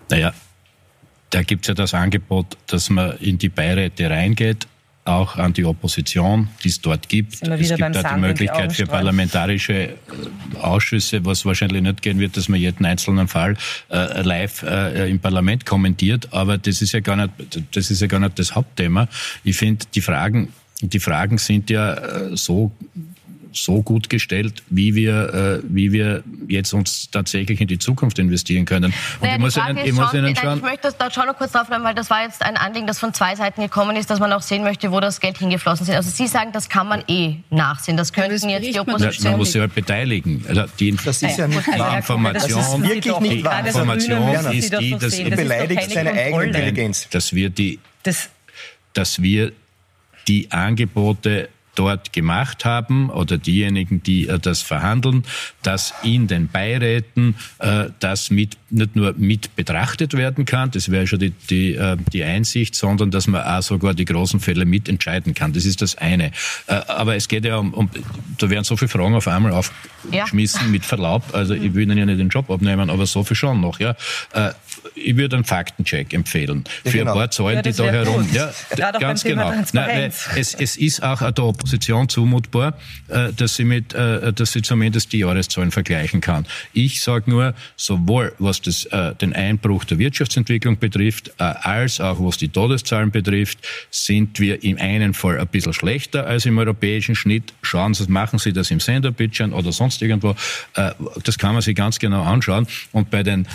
Naja, 0.10 0.34
da 1.30 1.42
gibt 1.42 1.64
es 1.64 1.68
ja 1.70 1.74
das 1.74 1.94
Angebot, 1.94 2.58
dass 2.68 2.90
man 2.90 3.18
in 3.18 3.38
die 3.38 3.50
Beiräte 3.50 4.10
reingeht, 4.10 4.68
auch 5.06 5.36
an 5.36 5.54
die 5.54 5.66
Opposition, 5.66 6.48
die 6.64 6.70
es 6.70 6.80
dort 6.80 7.10
gibt. 7.10 7.34
Es 7.34 7.76
gibt 7.76 7.96
da 7.96 8.16
die 8.16 8.22
Möglichkeit 8.22 8.72
für 8.72 8.86
parlamentarische 8.86 9.74
äh, 9.74 9.98
Ausschüsse, 10.62 11.26
was 11.26 11.46
wahrscheinlich 11.46 11.82
nicht 11.82 12.02
gehen 12.02 12.20
wird, 12.20 12.38
dass 12.38 12.48
man 12.48 12.60
jeden 12.60 12.86
einzelnen 12.86 13.28
Fall 13.28 13.58
äh, 13.92 14.22
live 14.22 14.64
äh, 14.64 15.10
im 15.10 15.20
Parlament 15.20 15.66
kommentiert. 15.66 16.32
Aber 16.32 16.58
das 16.58 16.82
ist 16.82 16.94
ja 16.94 17.02
gar 17.02 17.18
nicht, 17.18 17.32
das 17.76 17.92
ist 17.92 18.02
ja 18.02 18.08
gar 18.08 18.20
nicht 18.20 18.40
das 18.40 18.56
Hauptthema. 18.56 19.08
Ich 19.44 19.58
finde, 19.58 19.86
die 19.94 20.02
Fragen, 20.02 20.54
die 20.82 21.00
Fragen 21.00 21.38
sind 21.38 21.70
ja 21.70 21.94
äh, 21.94 22.38
so 22.38 22.72
so 23.54 23.82
gut 23.82 24.10
gestellt, 24.10 24.64
wie 24.70 24.96
wir, 24.96 25.62
äh, 25.62 25.64
wie 25.64 25.92
wir 25.92 26.24
jetzt 26.48 26.74
uns 26.74 27.10
tatsächlich 27.12 27.62
in 27.62 27.68
die 27.68 27.80
Zukunft 27.80 28.20
investieren 28.20 28.66
können. 28.66 28.86
Und 28.86 29.22
naja, 29.22 29.36
ich 29.36 29.40
muss 29.40 29.58
Ihnen, 29.58 29.78
ich 29.78 29.94
muss 29.94 30.14
Ihnen 30.14 30.36
schauen. 30.36 30.58
ich 30.58 30.64
möchte 30.64 30.94
da 30.98 31.12
schon 31.12 31.28
noch 31.28 31.38
kurz 31.38 31.52
drauf 31.52 31.68
bleiben, 31.68 31.84
weil 31.84 31.96
das 31.96 32.10
war 32.10 32.24
jetzt 32.24 32.42
ein 32.42 32.58
Anliegen, 32.58 32.88
das 32.88 33.00
von 33.00 33.14
zwei 33.14 33.36
Seiten 33.36 33.62
gekommen 33.62 33.96
ist, 33.96 34.10
dass 34.10 34.20
man 34.20 34.32
auch 34.34 34.42
sehen 34.42 34.64
möchte, 34.64 34.92
wo 34.92 35.00
das 35.00 35.20
Geld 35.20 35.38
hingeflossen 35.38 35.88
ist. 35.88 35.96
Also 35.96 36.10
Sie 36.10 36.28
sagen, 36.28 36.52
das 36.52 36.70
kann 36.70 36.88
man 36.88 37.04
eh 37.08 37.36
nachsehen. 37.50 37.98
Das 37.98 38.14
könnten 38.14 38.32
das 38.32 38.44
jetzt 38.44 38.74
die 38.74 38.80
Opposition. 38.80 39.24
Ja, 39.26 39.32
man 39.32 39.40
muss 39.40 39.52
sich 39.52 39.62
halt 39.62 39.76
beteiligen. 39.76 40.44
Also 40.48 40.64
die, 40.80 40.96
das 40.96 41.22
ist 41.22 41.38
ja 41.38 41.48
nicht 41.48 41.68
wahr. 41.68 41.98
Information, 41.98 42.60
das 42.60 42.74
ist 42.74 42.84
wirklich 42.84 43.20
nicht 43.20 43.46
wahr. 43.46 43.62
Die 43.62 43.68
Information 43.68 44.54
ist 44.54 44.80
die, 44.80 44.92
dass 44.98 45.18
du 45.18 45.30
beleidigst 45.30 45.92
seine 45.92 46.12
eigene 46.12 46.44
Intelligenz. 46.46 47.08
Dass 47.10 47.34
wir 47.34 47.50
die, 47.50 47.80
dass 48.94 49.22
wir 49.22 49.52
die 50.28 50.52
Angebote 50.52 51.50
dort 51.76 52.14
gemacht 52.14 52.66
haben 52.66 53.10
oder 53.10 53.38
diejenigen, 53.38 54.04
die 54.04 54.28
äh, 54.28 54.40
das 54.40 54.62
verhandeln, 54.62 55.24
dass 55.64 55.94
in 56.04 56.28
den 56.28 56.48
Beiräten 56.48 57.36
äh, 57.60 57.86
das 58.00 58.30
mit, 58.30 58.58
nicht 58.70 58.96
nur 58.96 59.14
mit 59.18 59.56
betrachtet 59.56 60.14
werden 60.14 60.46
kann, 60.46 60.72
das 60.72 60.92
wäre 60.92 61.08
schon 61.08 61.20
die, 61.20 61.32
die, 61.32 61.74
äh, 61.74 61.98
die 62.12 62.24
Einsicht, 62.24 62.76
sondern 62.76 63.12
dass 63.12 63.28
man 63.28 63.44
auch 63.44 63.62
sogar 63.62 63.94
die 63.94 64.06
großen 64.06 64.40
Fälle 64.40 64.66
mitentscheiden 64.66 65.34
kann. 65.34 65.54
Das 65.54 65.66
ist 65.66 65.82
das 65.82 65.98
eine. 65.98 66.32
Äh, 66.68 66.74
aber 66.88 67.16
es 67.16 67.28
geht 67.28 67.46
ja 67.46 67.58
um, 67.58 67.74
um, 67.74 67.90
da 68.38 68.50
werden 68.50 68.64
so 68.64 68.78
viele 68.78 68.90
Fragen 68.90 69.16
auf 69.16 69.28
einmal 69.28 69.52
aufgeschmissen, 69.52 70.62
ja. 70.62 70.68
mit 70.68 70.86
Verlaub. 70.86 71.24
Also 71.34 71.54
ich 71.54 71.74
will 71.74 71.84
Ihnen 71.84 71.98
ja 71.98 72.06
nicht 72.06 72.20
den 72.20 72.30
Job 72.30 72.50
abnehmen, 72.50 72.90
aber 72.90 73.06
so 73.06 73.24
viel 73.24 73.36
schon 73.36 73.62
noch. 73.62 73.80
Ja. 73.80 73.96
Äh, 74.34 74.52
ich 74.96 75.18
würde 75.18 75.38
einen 75.38 75.46
Faktencheck 75.46 76.14
empfehlen. 76.14 76.64
Ja, 76.84 76.92
für 76.92 76.98
genau. 77.00 77.12
ein 77.14 77.18
paar 77.18 77.32
Zahlen, 77.32 77.56
ja, 77.56 77.62
die 77.62 77.74
da 77.74 77.86
herum. 77.86 78.28
Ja, 78.32 78.52
ganz 78.92 79.24
genau. 79.24 79.54
Nein, 79.74 80.12
es, 80.36 80.54
es 80.54 80.78
ist 80.78 81.02
auch 81.04 81.20
der 81.32 81.44
Opposition 81.64 82.10
zumutbar, 82.10 82.78
äh, 83.08 83.32
dass 83.32 83.56
sie 83.56 83.64
mit, 83.64 83.94
äh, 83.94 84.34
dass 84.34 84.52
sie 84.52 84.62
zumindest 84.62 85.14
die 85.14 85.20
Jahreszahlen 85.20 85.72
vergleichen 85.72 86.20
kann. 86.20 86.46
Ich 86.74 87.02
sage 87.02 87.30
nur, 87.30 87.54
sowohl 87.78 88.34
was 88.38 88.62
das, 88.62 88.84
äh, 88.86 89.16
den 89.16 89.34
Einbruch 89.34 89.86
der 89.86 89.98
Wirtschaftsentwicklung 89.98 90.78
betrifft, 90.78 91.32
als 91.40 92.02
auch 92.02 92.20
was 92.20 92.38
die 92.38 92.50
Todeszahlen 92.50 93.12
betrifft, 93.12 93.60
sind 93.92 94.40
wir 94.40 94.62
im 94.64 94.78
einen 94.78 95.14
Fall 95.14 95.40
ein 95.40 95.48
bisschen 95.48 95.74
schlechter 95.74 96.28
als 96.28 96.46
im 96.46 96.58
europäischen 96.58 97.16
Schnitt. 97.16 97.54
Schauen 97.62 97.94
Sie, 97.94 98.06
machen 98.12 98.40
Sie 98.40 98.52
das 98.52 98.70
im 98.72 98.82
Senderbildschirm 98.82 99.54
oder 99.54 99.72
sonst 99.72 100.02
irgendwo. 100.02 100.36
Das 101.24 101.38
kann 101.38 101.54
man 101.54 101.62
sich 101.62 101.76
ganz 101.76 102.00
genau 102.00 102.24
anschauen. 102.24 102.68
Und 102.92 103.10
bei 103.10 103.24
den, 103.24 103.48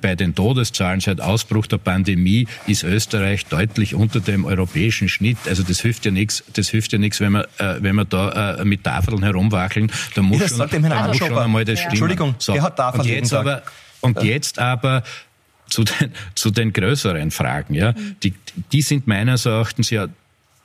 bei 0.00 0.14
den 0.16 0.34
Todeszahlen 0.34 1.00
seit 1.00 1.20
Ausbruch 1.20 1.66
der 1.66 1.78
Pandemie 1.78 2.46
ist 2.66 2.84
Österreich 2.84 3.46
deutlich 3.46 3.94
unter 3.94 4.20
dem 4.20 4.44
europäischen 4.44 5.08
Schnitt. 5.08 5.38
Also 5.46 5.62
das 5.62 5.80
hilft 5.80 6.04
ja 6.04 6.10
nichts, 6.10 6.42
das 6.54 6.68
hilft 6.70 6.92
ja 6.92 6.98
nichts, 6.98 7.20
wenn 7.20 7.32
man, 7.32 7.44
wenn 7.80 7.96
man 7.96 8.08
da 8.08 8.54
äh, 8.54 8.64
mit 8.64 8.84
Tafeln 8.84 9.22
herumwackeln, 9.22 9.90
da 10.14 10.22
muss, 10.22 10.48
schon, 10.48 10.68
da 10.68 11.06
muss 11.06 11.16
schon 11.16 11.36
einmal 11.36 11.64
das 11.64 11.78
stimmen. 11.78 11.90
Entschuldigung, 11.92 12.34
so. 12.38 12.52
der 12.52 12.62
hat 12.62 12.76
Tafeln 12.76 13.02
und 13.02 13.08
jetzt 13.08 13.32
aber, 13.32 13.62
und 14.00 14.22
jetzt 14.22 14.58
aber 14.58 15.02
zu 15.68 15.84
den, 15.84 16.12
zu 16.34 16.50
den 16.50 16.72
größeren 16.72 17.30
Fragen, 17.30 17.74
ja, 17.74 17.94
die, 18.22 18.34
die 18.72 18.82
sind 18.82 19.06
meines 19.06 19.46
Erachtens 19.46 19.90
ja 19.90 20.08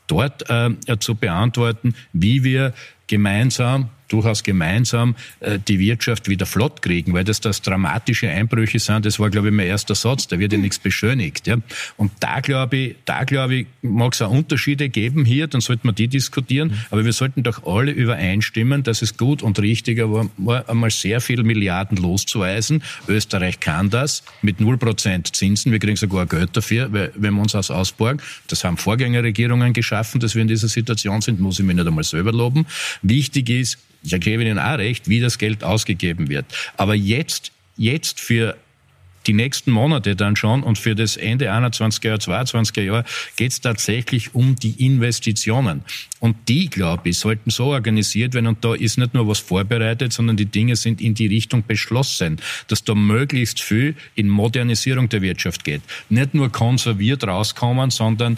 dort 0.08 0.50
äh, 0.50 0.72
zu 1.00 1.16
beantworten, 1.16 1.96
wie 2.14 2.44
wir 2.44 2.74
gemeinsam 3.08 3.90
durchaus 4.08 4.44
gemeinsam 4.44 5.16
äh, 5.40 5.60
die 5.68 5.80
Wirtschaft 5.80 6.30
wieder 6.30 6.46
flott 6.46 6.82
kriegen, 6.82 7.14
weil 7.14 7.24
das 7.24 7.42
das 7.42 7.62
dramatische 7.62 8.30
Einbrüche 8.30 8.80
sind. 8.80 9.06
Das 9.06 9.20
war, 9.20 9.30
glaube 9.30 9.48
ich, 9.48 9.54
mein 9.54 9.68
erster 9.68 9.96
Satz. 9.96 10.28
Da 10.28 10.40
wird 10.40 10.54
ja 10.54 10.58
nichts 10.58 10.80
beschönigt. 10.80 11.48
Ja. 11.48 11.58
Und 11.98 12.12
da 12.20 12.40
glaube 12.40 12.78
ich, 12.78 12.96
da 13.06 13.24
glaube 13.24 13.56
ich, 13.56 13.68
mag 13.82 14.14
es 14.14 14.22
auch 14.22 14.32
Unterschiede 14.32 14.90
geben 14.90 15.26
hier. 15.26 15.48
Dann 15.48 15.62
sollten 15.62 15.88
wir 15.88 15.94
die 15.94 16.08
diskutieren. 16.08 16.80
Aber 16.92 17.06
wir 17.06 17.14
sollten 17.14 17.44
doch 17.44 17.66
alle 17.66 17.92
übereinstimmen, 17.92 18.84
dass 18.84 19.02
es 19.02 19.18
gut 19.18 19.42
und 19.44 19.60
richtiger 19.60 20.12
war, 20.12 20.30
war 20.38 20.70
einmal 20.70 20.92
sehr 20.92 21.22
viel 21.22 21.44
Milliarden 21.44 21.98
loszuweisen. 21.98 22.84
Österreich 23.08 23.60
kann 23.60 23.90
das 23.90 24.24
mit 24.42 24.60
0% 24.60 25.34
Zinsen. 25.34 25.72
Wir 25.72 25.80
kriegen 25.80 25.96
sogar 25.96 26.26
Geld 26.26 26.56
dafür, 26.56 26.92
weil, 26.92 27.12
wenn 27.16 27.34
wir 27.34 27.42
uns 27.42 27.54
das 27.54 27.72
ausborgen. 27.72 28.22
Das 28.48 28.64
haben 28.64 28.78
Vorgängerregierungen 28.78 29.74
geschaffen, 29.74 30.20
dass 30.20 30.36
wir 30.36 30.42
in 30.42 30.48
dieser 30.48 30.68
Situation 30.68 31.22
sind. 31.22 31.40
Muss 31.40 31.60
ich 31.60 31.66
mir 31.66 31.74
nicht 31.74 31.88
einmal 31.88 32.04
selber 32.04 32.32
loben. 32.32 32.66
Wichtig 33.02 33.50
ist, 33.50 33.78
ich 34.06 34.20
gebe 34.20 34.44
Ihnen 34.44 34.60
auch 34.60 34.78
recht, 34.78 35.10
wie 35.10 35.20
das 35.20 35.38
Geld 35.38 35.64
ausgegeben 35.64 36.30
wird. 36.30 36.46
Aber 36.78 36.96
jetzt, 36.96 37.52
jetzt 37.78 38.20
für 38.20 38.56
die 39.28 39.34
nächsten 39.34 39.72
Monate 39.72 40.16
dann 40.16 40.36
schon 40.36 40.64
und 40.64 40.78
für 40.78 40.96
das 40.96 41.18
Ende 41.18 41.52
21er 41.52 42.08
Jahr, 42.08 42.18
22er 42.18 42.82
Jahr 42.82 43.06
geht 43.36 43.52
es 43.52 43.62
tatsächlich 43.62 44.36
um 44.36 44.56
die 44.56 44.86
Investitionen. 44.86 45.84
Und 46.20 46.36
die, 46.48 46.70
glaube 46.70 47.10
ich, 47.10 47.20
sollten 47.20 47.50
so 47.50 47.66
organisiert 47.66 48.34
werden 48.34 48.48
und 48.48 48.64
da 48.64 48.74
ist 48.74 48.98
nicht 48.98 49.14
nur 49.14 49.28
was 49.28 49.40
vorbereitet, 49.40 50.14
sondern 50.14 50.38
die 50.38 50.46
Dinge 50.46 50.76
sind 50.76 51.02
in 51.02 51.14
die 51.14 51.28
Richtung 51.28 51.64
beschlossen, 51.66 52.38
dass 52.68 52.84
da 52.84 52.96
möglichst 52.96 53.62
viel 53.62 53.96
in 54.16 54.30
Modernisierung 54.30 55.10
der 55.10 55.22
Wirtschaft 55.22 55.64
geht. 55.64 55.82
Nicht 56.10 56.34
nur 56.34 56.52
konserviert 56.52 57.26
rauskommen, 57.26 57.90
sondern 57.90 58.38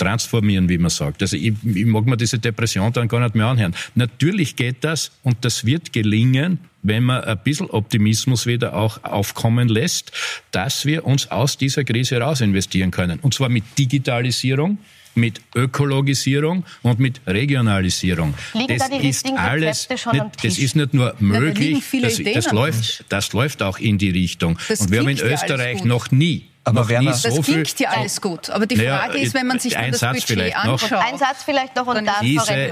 transformieren, 0.00 0.68
wie 0.68 0.78
man 0.78 0.90
sagt. 0.90 1.20
Also 1.20 1.36
ich, 1.36 1.52
ich 1.62 1.86
mag 1.86 2.06
mir 2.06 2.16
diese 2.16 2.38
Depression 2.38 2.92
dann 2.92 3.06
gar 3.06 3.20
nicht 3.20 3.34
mehr 3.34 3.46
anhören. 3.46 3.74
Natürlich 3.94 4.56
geht 4.56 4.82
das 4.82 5.12
und 5.22 5.44
das 5.44 5.66
wird 5.66 5.92
gelingen, 5.92 6.58
wenn 6.82 7.02
man 7.04 7.22
ein 7.22 7.38
bisschen 7.44 7.68
Optimismus 7.68 8.46
wieder 8.46 8.74
auch 8.74 9.04
aufkommen 9.04 9.68
lässt, 9.68 10.12
dass 10.52 10.86
wir 10.86 11.04
uns 11.04 11.30
aus 11.30 11.58
dieser 11.58 11.84
Krise 11.84 12.18
raus 12.18 12.40
investieren 12.40 12.90
können. 12.90 13.18
Und 13.20 13.34
zwar 13.34 13.50
mit 13.50 13.64
Digitalisierung, 13.78 14.78
mit 15.14 15.42
Ökologisierung 15.54 16.64
und 16.80 16.98
mit 16.98 17.20
Regionalisierung. 17.26 18.32
Liegen 18.54 18.78
das 18.78 18.88
da 18.88 18.98
die 18.98 19.08
ist 19.08 19.26
alles, 19.26 19.88
nicht, 19.90 20.24
das 20.42 20.58
ist 20.58 20.76
nicht 20.76 20.94
nur 20.94 21.14
möglich, 21.18 21.84
da 21.92 21.98
das, 22.00 22.22
das 22.34 22.52
läuft, 22.52 23.04
das 23.10 23.32
läuft 23.34 23.62
auch 23.62 23.78
in 23.78 23.98
die 23.98 24.10
Richtung. 24.10 24.58
Das 24.68 24.80
und 24.80 24.92
wir 24.92 25.00
haben 25.00 25.08
in 25.08 25.20
Österreich 25.20 25.84
noch 25.84 26.10
nie 26.10 26.49
aber 26.70 26.88
Werner, 26.88 27.14
so 27.14 27.28
das 27.28 27.44
klingt 27.44 27.80
ja 27.80 27.90
alles 27.90 28.20
gut. 28.20 28.50
Aber 28.50 28.66
die 28.66 28.76
Frage 28.76 29.12
naja, 29.12 29.22
ist, 29.22 29.34
wenn 29.34 29.46
man 29.46 29.58
sich 29.58 29.74
das 29.74 30.00
Satz 30.00 30.26
Budget 30.26 30.56
anschaut. 30.56 30.92
Ein 30.92 31.18
Satz 31.18 31.42
vielleicht 31.44 31.76
noch 31.76 31.86
und 31.86 32.04
dann 32.04 32.14
diese, 32.22 32.70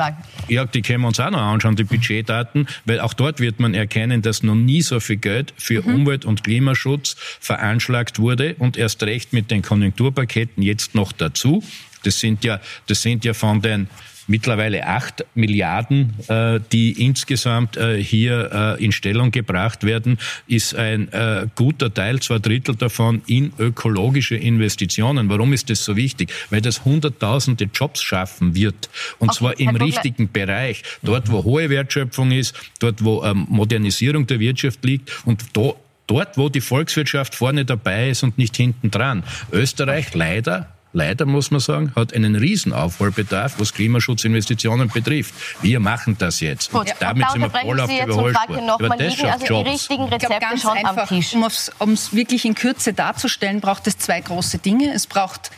Ja, 0.49 0.65
die 0.65 0.83
können 0.83 1.03
wir 1.03 1.09
uns 1.09 1.21
auch 1.21 1.31
noch 1.31 1.41
anschauen, 1.41 1.77
die 1.77 1.85
Budgetdaten, 1.85 2.69
weil 2.85 3.01
auch 3.01 3.15
dort 3.15 3.41
wird 3.41 3.61
man 3.61 3.75
erkennen, 3.75 4.23
dass 4.23 4.43
noch 4.43 4.55
nie 4.55 4.83
so 4.83 5.01
viel 5.01 5.17
Geld 5.17 5.53
für 5.57 5.83
mhm. 5.83 5.95
Umwelt- 5.95 6.25
und 6.25 6.45
Klimaschutz 6.45 7.17
veranschlagt 7.41 8.19
wurde 8.19 8.55
und 8.59 8.77
erst 8.77 9.03
recht 9.03 9.33
mit 9.33 9.51
den 9.51 9.63
Konjunkturpaketen 9.63 10.63
jetzt 10.63 10.95
noch 10.95 11.13
dazu. 11.13 11.63
Das 12.05 12.21
sind 12.21 12.45
ja, 12.45 12.61
das 12.87 13.03
sind 13.03 13.25
ja 13.25 13.35
von 13.35 13.61
den 13.61 13.89
mittlerweile 14.29 14.87
acht 14.87 15.25
Milliarden, 15.35 16.14
äh, 16.29 16.61
die 16.73 17.05
insgesamt 17.05 17.77
äh, 17.77 18.03
hier 18.03 18.77
äh, 18.79 18.85
in 18.85 18.93
Stellung 18.93 19.33
gebracht 19.33 19.85
werden, 19.85 20.19
ist 20.47 20.75
ein 20.75 21.12
äh, 21.12 21.47
guter 21.57 21.93
Teil, 21.93 22.21
zwei 22.21 22.38
Drittel 22.38 22.77
davon 22.77 23.23
in 23.27 23.53
ökologische 23.59 24.37
Investitionen. 24.37 25.29
Warum 25.29 25.53
ist 25.53 25.71
das 25.71 25.85
so 25.85 25.97
wichtig? 25.97 26.33
Weil 26.51 26.61
das 26.61 26.85
hunderttausende 26.85 27.69
Jobs 27.73 28.03
schaffen 28.03 28.55
wird. 28.55 28.88
Und 29.19 29.31
okay, 29.31 29.38
zwar 29.38 29.59
im 29.59 29.75
richtigen 29.75 30.31
Bereich. 30.31 30.83
Dort, 31.03 31.33
wo 31.33 31.43
hohe 31.43 31.71
Wertschöpfung 31.71 32.31
ist, 32.31 32.55
dort, 32.79 33.03
wo 33.03 33.25
ähm, 33.25 33.47
Modernisierung 33.49 34.27
der 34.27 34.38
Wirtschaft 34.41 34.85
liegt 34.85 35.11
und 35.25 35.45
da 35.57 35.73
dort, 36.07 36.38
wo 36.38 36.49
die 36.49 36.61
Volkswirtschaft 36.61 37.35
vorne 37.35 37.64
dabei 37.64 38.11
ist 38.11 38.23
und 38.25 38.38
nicht 38.38 38.57
hinten 38.57 38.91
dran. 38.91 39.23
Österreich 39.53 40.14
leider 40.14 40.78
leider 40.99 41.25
muss 41.27 41.51
man 41.51 41.61
sagen, 41.61 41.93
hat 41.95 42.13
einen 42.13 42.35
riesen 42.35 42.73
Aufholbedarf, 42.73 43.55
was 43.59 43.73
Klimaschutzinvestitionen 43.73 44.89
betrifft. 44.89 45.33
Wir 45.63 45.81
machen 45.81 46.17
das 46.19 46.41
jetzt. 46.41 46.73
Gut, 46.73 46.89
Damit 46.99 47.31
sind 47.31 47.41
wir 47.41 47.51
voll 47.51 47.81
auf 47.81 47.89
der 47.89 48.07
Überholspur. 48.07 48.73
Aber 48.73 48.89
das 48.97 49.17
liegen, 49.17 49.31
also 49.31 49.47
Jobs. 49.47 49.65
die 49.65 49.71
richtigen 49.71 50.05
Rezepte 50.05 50.39
ganz 50.41 50.63
schon 50.63 50.77
einfach, 50.77 50.97
am 50.97 51.09
Tisch. 51.09 51.35
Um 51.79 51.93
es 51.93 52.13
wirklich 52.13 52.45
in 52.45 52.55
Kürze 52.55 52.93
darzustellen, 52.93 53.61
braucht 53.61 53.87
es 53.87 53.97
zwei 53.97 54.21
große 54.21 54.59
Dinge. 54.59 54.93
Es 54.93 55.07
braucht 55.07 55.51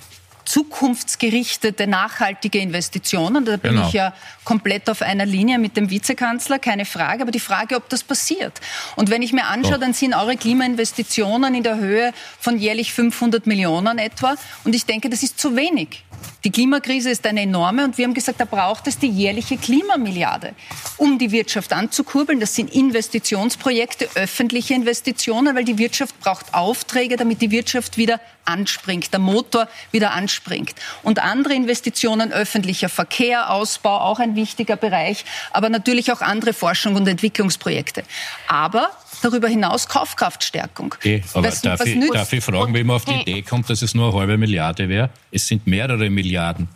zukunftsgerichtete, 0.51 1.87
nachhaltige 1.87 2.59
Investitionen. 2.59 3.45
Da 3.45 3.57
bin 3.57 3.75
genau. 3.75 3.87
ich 3.87 3.93
ja 3.93 4.13
komplett 4.45 4.91
auf 4.91 5.01
einer 5.01 5.25
Linie 5.25 5.59
mit 5.59 5.77
dem 5.77 5.91
Vizekanzler, 5.91 6.59
keine 6.59 6.85
Frage. 6.85 7.23
Aber 7.23 7.31
die 7.31 7.41
Frage, 7.41 7.77
ob 7.77 7.89
das 7.89 8.03
passiert. 8.03 8.61
Und 8.97 9.11
wenn 9.11 9.23
ich 9.23 9.33
mir 9.33 9.47
anschaue, 9.47 9.79
dann 9.79 9.95
sind 9.95 10.13
eure 10.13 10.37
Klimainvestitionen 10.37 11.55
in 11.55 11.63
der 11.63 11.79
Höhe 11.79 12.13
von 12.41 12.59
jährlich 12.59 12.93
500 12.93 13.47
Millionen 13.47 13.99
etwa. 13.99 14.35
Und 14.65 14.75
ich 14.75 14.87
denke, 14.87 15.09
das 15.09 15.23
ist 15.23 15.39
zu 15.39 15.55
wenig. 15.55 16.03
Die 16.45 16.51
Klimakrise 16.51 17.11
ist 17.11 17.27
eine 17.27 17.43
enorme 17.43 17.85
und 17.85 17.99
wir 17.99 18.07
haben 18.07 18.15
gesagt, 18.15 18.41
da 18.41 18.47
braucht 18.47 18.87
es 18.87 18.99
die 18.99 19.09
jährliche 19.09 19.59
Klimamilliarde, 19.59 20.55
um 20.97 21.19
die 21.19 21.33
Wirtschaft 21.33 21.73
anzukurbeln. 21.73 22.41
Das 22.41 22.55
sind 22.55 22.75
Investitionsprojekte, 22.75 24.09
öffentliche 24.15 24.73
Investitionen, 24.73 25.55
weil 25.55 25.65
die 25.65 25.77
Wirtschaft 25.77 26.19
braucht 26.21 26.55
Aufträge, 26.55 27.17
damit 27.17 27.43
die 27.43 27.51
Wirtschaft 27.51 27.99
wieder 27.99 28.21
anspringt, 28.47 29.13
der 29.13 29.21
Motor 29.21 29.69
wieder 29.91 30.13
anspringt. 30.13 30.75
Und 31.03 31.19
andere 31.19 31.55
Investitionen, 31.55 32.33
öffentlicher 32.33 32.89
Verkehr, 32.89 33.51
Ausbau, 33.51 33.99
auch 33.99 34.19
ein 34.19 34.35
wichtiger 34.35 34.77
Bereich, 34.77 35.27
aber 35.53 35.69
natürlich 35.69 36.11
auch 36.11 36.23
andere 36.23 36.55
Forschung 36.55 36.97
und 36.97 37.07
Entwicklungsprojekte. 37.07 38.03
Aber 38.49 38.91
darüber 39.23 39.49
hinaus 39.49 39.89
Kaufkraftstärkung. 39.89 40.95
Okay, 40.97 41.23
aber 41.35 41.49
was, 41.49 41.63
darf, 41.63 41.81
was 41.81 41.87
ich, 41.87 42.11
darf, 42.11 42.33
ich, 42.33 42.45
fragen, 42.45 42.75
wie 42.75 42.85
man 42.85 42.97
auf 42.97 43.05
die 43.05 43.15
Idee 43.15 43.43
kommt, 43.43 43.69
dass 43.71 43.83
es 43.83 43.95
nur 43.95 44.11
eine 44.11 44.19
halbe 44.19 44.39
Milliarde 44.39 44.89
wäre? 44.89 45.11
Es 45.31 45.47
sind 45.47 45.67
mehrere 45.67 46.11
Milliarden. 46.11 46.69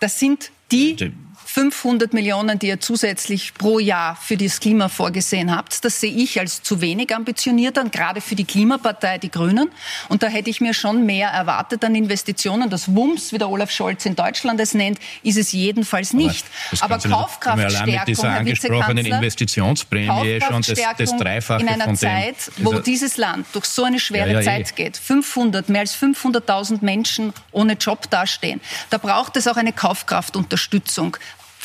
Das 0.00 0.18
sind 0.18 0.50
die 0.70 1.12
500 1.56 2.12
Millionen, 2.12 2.58
die 2.58 2.66
ihr 2.66 2.80
zusätzlich 2.80 3.54
pro 3.54 3.78
Jahr 3.78 4.14
für 4.16 4.36
das 4.36 4.60
Klima 4.60 4.90
vorgesehen 4.90 5.56
habt, 5.56 5.86
das 5.86 6.00
sehe 6.00 6.12
ich 6.12 6.38
als 6.38 6.62
zu 6.62 6.82
wenig 6.82 7.16
ambitioniert 7.16 7.78
an, 7.78 7.90
gerade 7.90 8.20
für 8.20 8.34
die 8.34 8.44
Klimapartei, 8.44 9.16
die 9.16 9.30
Grünen. 9.30 9.70
Und 10.10 10.22
da 10.22 10.26
hätte 10.26 10.50
ich 10.50 10.60
mir 10.60 10.74
schon 10.74 11.06
mehr 11.06 11.30
erwartet 11.30 11.82
an 11.82 11.94
Investitionen. 11.94 12.68
Das 12.68 12.94
Wumms, 12.94 13.32
wie 13.32 13.38
der 13.38 13.48
Olaf 13.48 13.70
Scholz 13.70 14.04
in 14.04 14.14
Deutschland 14.14 14.60
es 14.60 14.74
nennt, 14.74 14.98
ist 15.22 15.38
es 15.38 15.52
jedenfalls 15.52 16.12
nicht. 16.12 16.44
Aber, 16.80 16.96
Aber 16.96 17.08
Kaufkraftstärkung, 17.08 17.94
mit 17.94 18.08
dieser 18.08 18.28
angesprochenen 18.28 19.06
Investitionsprämie 19.06 20.40
schon 20.46 20.60
das, 20.60 20.78
das 20.98 21.16
Dreifache 21.16 21.62
in 21.62 21.68
einer 21.68 21.94
Zeit, 21.94 22.36
wo 22.58 22.80
dieses 22.80 23.16
Land 23.16 23.46
durch 23.54 23.64
so 23.64 23.84
eine 23.84 23.98
schwere 23.98 24.30
ja, 24.30 24.40
ja, 24.40 24.42
Zeit 24.42 24.72
eh. 24.72 24.74
geht, 24.74 24.98
500, 24.98 25.70
mehr 25.70 25.80
als 25.80 25.96
500.000 25.96 26.84
Menschen 26.84 27.32
ohne 27.50 27.72
Job 27.80 28.10
dastehen, 28.10 28.60
da 28.90 28.98
braucht 28.98 29.38
es 29.38 29.48
auch 29.48 29.56
eine 29.56 29.72
Kaufkraftunterstützung 29.72 31.16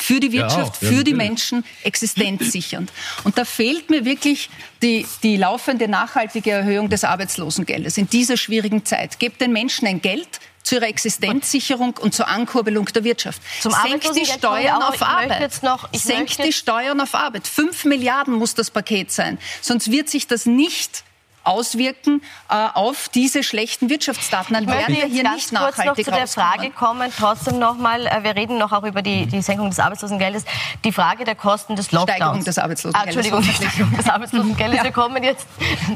für 0.02 0.20
die 0.20 0.32
Wirtschaft, 0.32 0.82
ja, 0.82 0.88
für 0.88 1.04
die 1.04 1.14
Menschen 1.14 1.64
existenzsichernd. 1.84 2.92
Und 3.24 3.38
da 3.38 3.44
fehlt 3.44 3.90
mir 3.90 4.04
wirklich 4.04 4.50
die, 4.82 5.06
die 5.22 5.36
laufende 5.36 5.88
nachhaltige 5.88 6.50
Erhöhung 6.50 6.88
des 6.88 7.04
Arbeitslosengeldes 7.04 7.96
in 7.98 8.08
dieser 8.08 8.36
schwierigen 8.36 8.84
Zeit. 8.84 9.18
Gebt 9.18 9.40
den 9.40 9.52
Menschen 9.52 9.86
ein 9.86 10.02
Geld, 10.02 10.40
zu 10.62 10.76
ihrer 10.76 10.86
Existenzsicherung 10.86 11.96
und 12.00 12.14
zur 12.14 12.28
Ankurbelung 12.28 12.86
der 12.86 13.02
Wirtschaft. 13.04 13.42
Zum 13.60 13.72
Senkt 13.72 14.14
die 14.16 14.24
Steuern 14.24 14.82
auf 14.82 15.02
Arbeit. 15.02 15.62
Noch, 15.62 15.88
Senkt 15.92 16.42
die 16.44 16.52
Steuern 16.52 17.00
auf 17.00 17.14
Arbeit. 17.14 17.48
Fünf 17.48 17.84
Milliarden 17.84 18.34
muss 18.34 18.54
das 18.54 18.70
Paket 18.70 19.10
sein. 19.10 19.38
Sonst 19.60 19.90
wird 19.90 20.08
sich 20.08 20.28
das 20.28 20.46
nicht 20.46 21.04
auswirken 21.44 22.22
äh, 22.48 22.54
auf 22.74 23.08
diese 23.08 23.42
schlechten 23.42 23.90
Wirtschaftsdaten. 23.90 24.54
Dann 24.54 24.66
werden 24.66 24.94
wir 24.94 25.06
hier 25.06 25.28
nicht 25.30 25.52
nachhaltig 25.52 25.86
noch 25.86 26.04
zu 26.04 26.10
der 26.10 26.28
Frage 26.28 26.70
kommen, 26.70 27.10
trotzdem 27.16 27.58
nochmal, 27.58 28.06
äh, 28.06 28.22
wir 28.22 28.36
reden 28.36 28.58
noch 28.58 28.72
auch 28.72 28.84
über 28.84 29.02
die, 29.02 29.26
die 29.26 29.42
Senkung 29.42 29.68
des 29.70 29.78
Arbeitslosengeldes, 29.78 30.44
die 30.84 30.92
Frage 30.92 31.24
der 31.24 31.34
Kosten 31.34 31.76
des 31.76 31.90
Lockdowns. 31.92 32.16
Steigerung 32.16 32.44
des 32.44 32.58
Arbeitslosengeldes. 32.58 33.00
Ah, 33.00 33.04
Entschuldigung, 33.04 33.42
die 33.60 33.66
Steigerung 33.66 33.96
des 33.96 34.08
Arbeitslosengeldes. 34.08 34.84
Wir 34.84 34.92
kommen 34.92 35.22
jetzt 35.22 35.46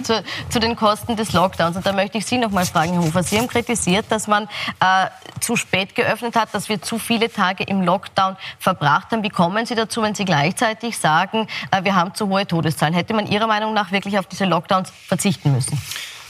zu, 0.02 0.24
zu, 0.48 0.60
den 0.60 0.76
Kosten 0.76 1.16
des 1.16 1.32
Lockdowns. 1.32 1.76
Und 1.76 1.86
da 1.86 1.92
möchte 1.92 2.18
ich 2.18 2.26
Sie 2.26 2.38
noch 2.38 2.50
mal 2.50 2.66
fragen, 2.66 2.94
Herr 2.94 3.02
Hofer. 3.02 3.22
Sie 3.22 3.38
haben 3.38 3.48
kritisiert, 3.48 4.06
dass 4.08 4.26
man 4.26 4.44
äh, 4.80 5.06
zu 5.40 5.56
spät 5.56 5.94
geöffnet 5.94 6.34
hat, 6.36 6.54
dass 6.54 6.68
wir 6.68 6.82
zu 6.82 6.98
viele 6.98 7.30
Tage 7.30 7.64
im 7.64 7.82
Lockdown 7.82 8.36
verbracht 8.58 9.12
haben. 9.12 9.22
Wie 9.22 9.30
kommen 9.30 9.66
Sie 9.66 9.74
dazu, 9.74 10.02
wenn 10.02 10.14
Sie 10.14 10.24
gleichzeitig 10.24 10.98
sagen, 10.98 11.46
äh, 11.70 11.84
wir 11.84 11.94
haben 11.94 12.14
zu 12.14 12.28
hohe 12.28 12.46
Todeszahlen? 12.46 12.94
Hätte 12.94 13.14
man 13.14 13.26
Ihrer 13.26 13.46
Meinung 13.46 13.74
nach 13.74 13.92
wirklich 13.92 14.18
auf 14.18 14.26
diese 14.26 14.44
Lockdowns 14.44 14.90
verzichtet? 15.06 15.35
Verzichten 15.36 15.52
müssen? 15.52 15.78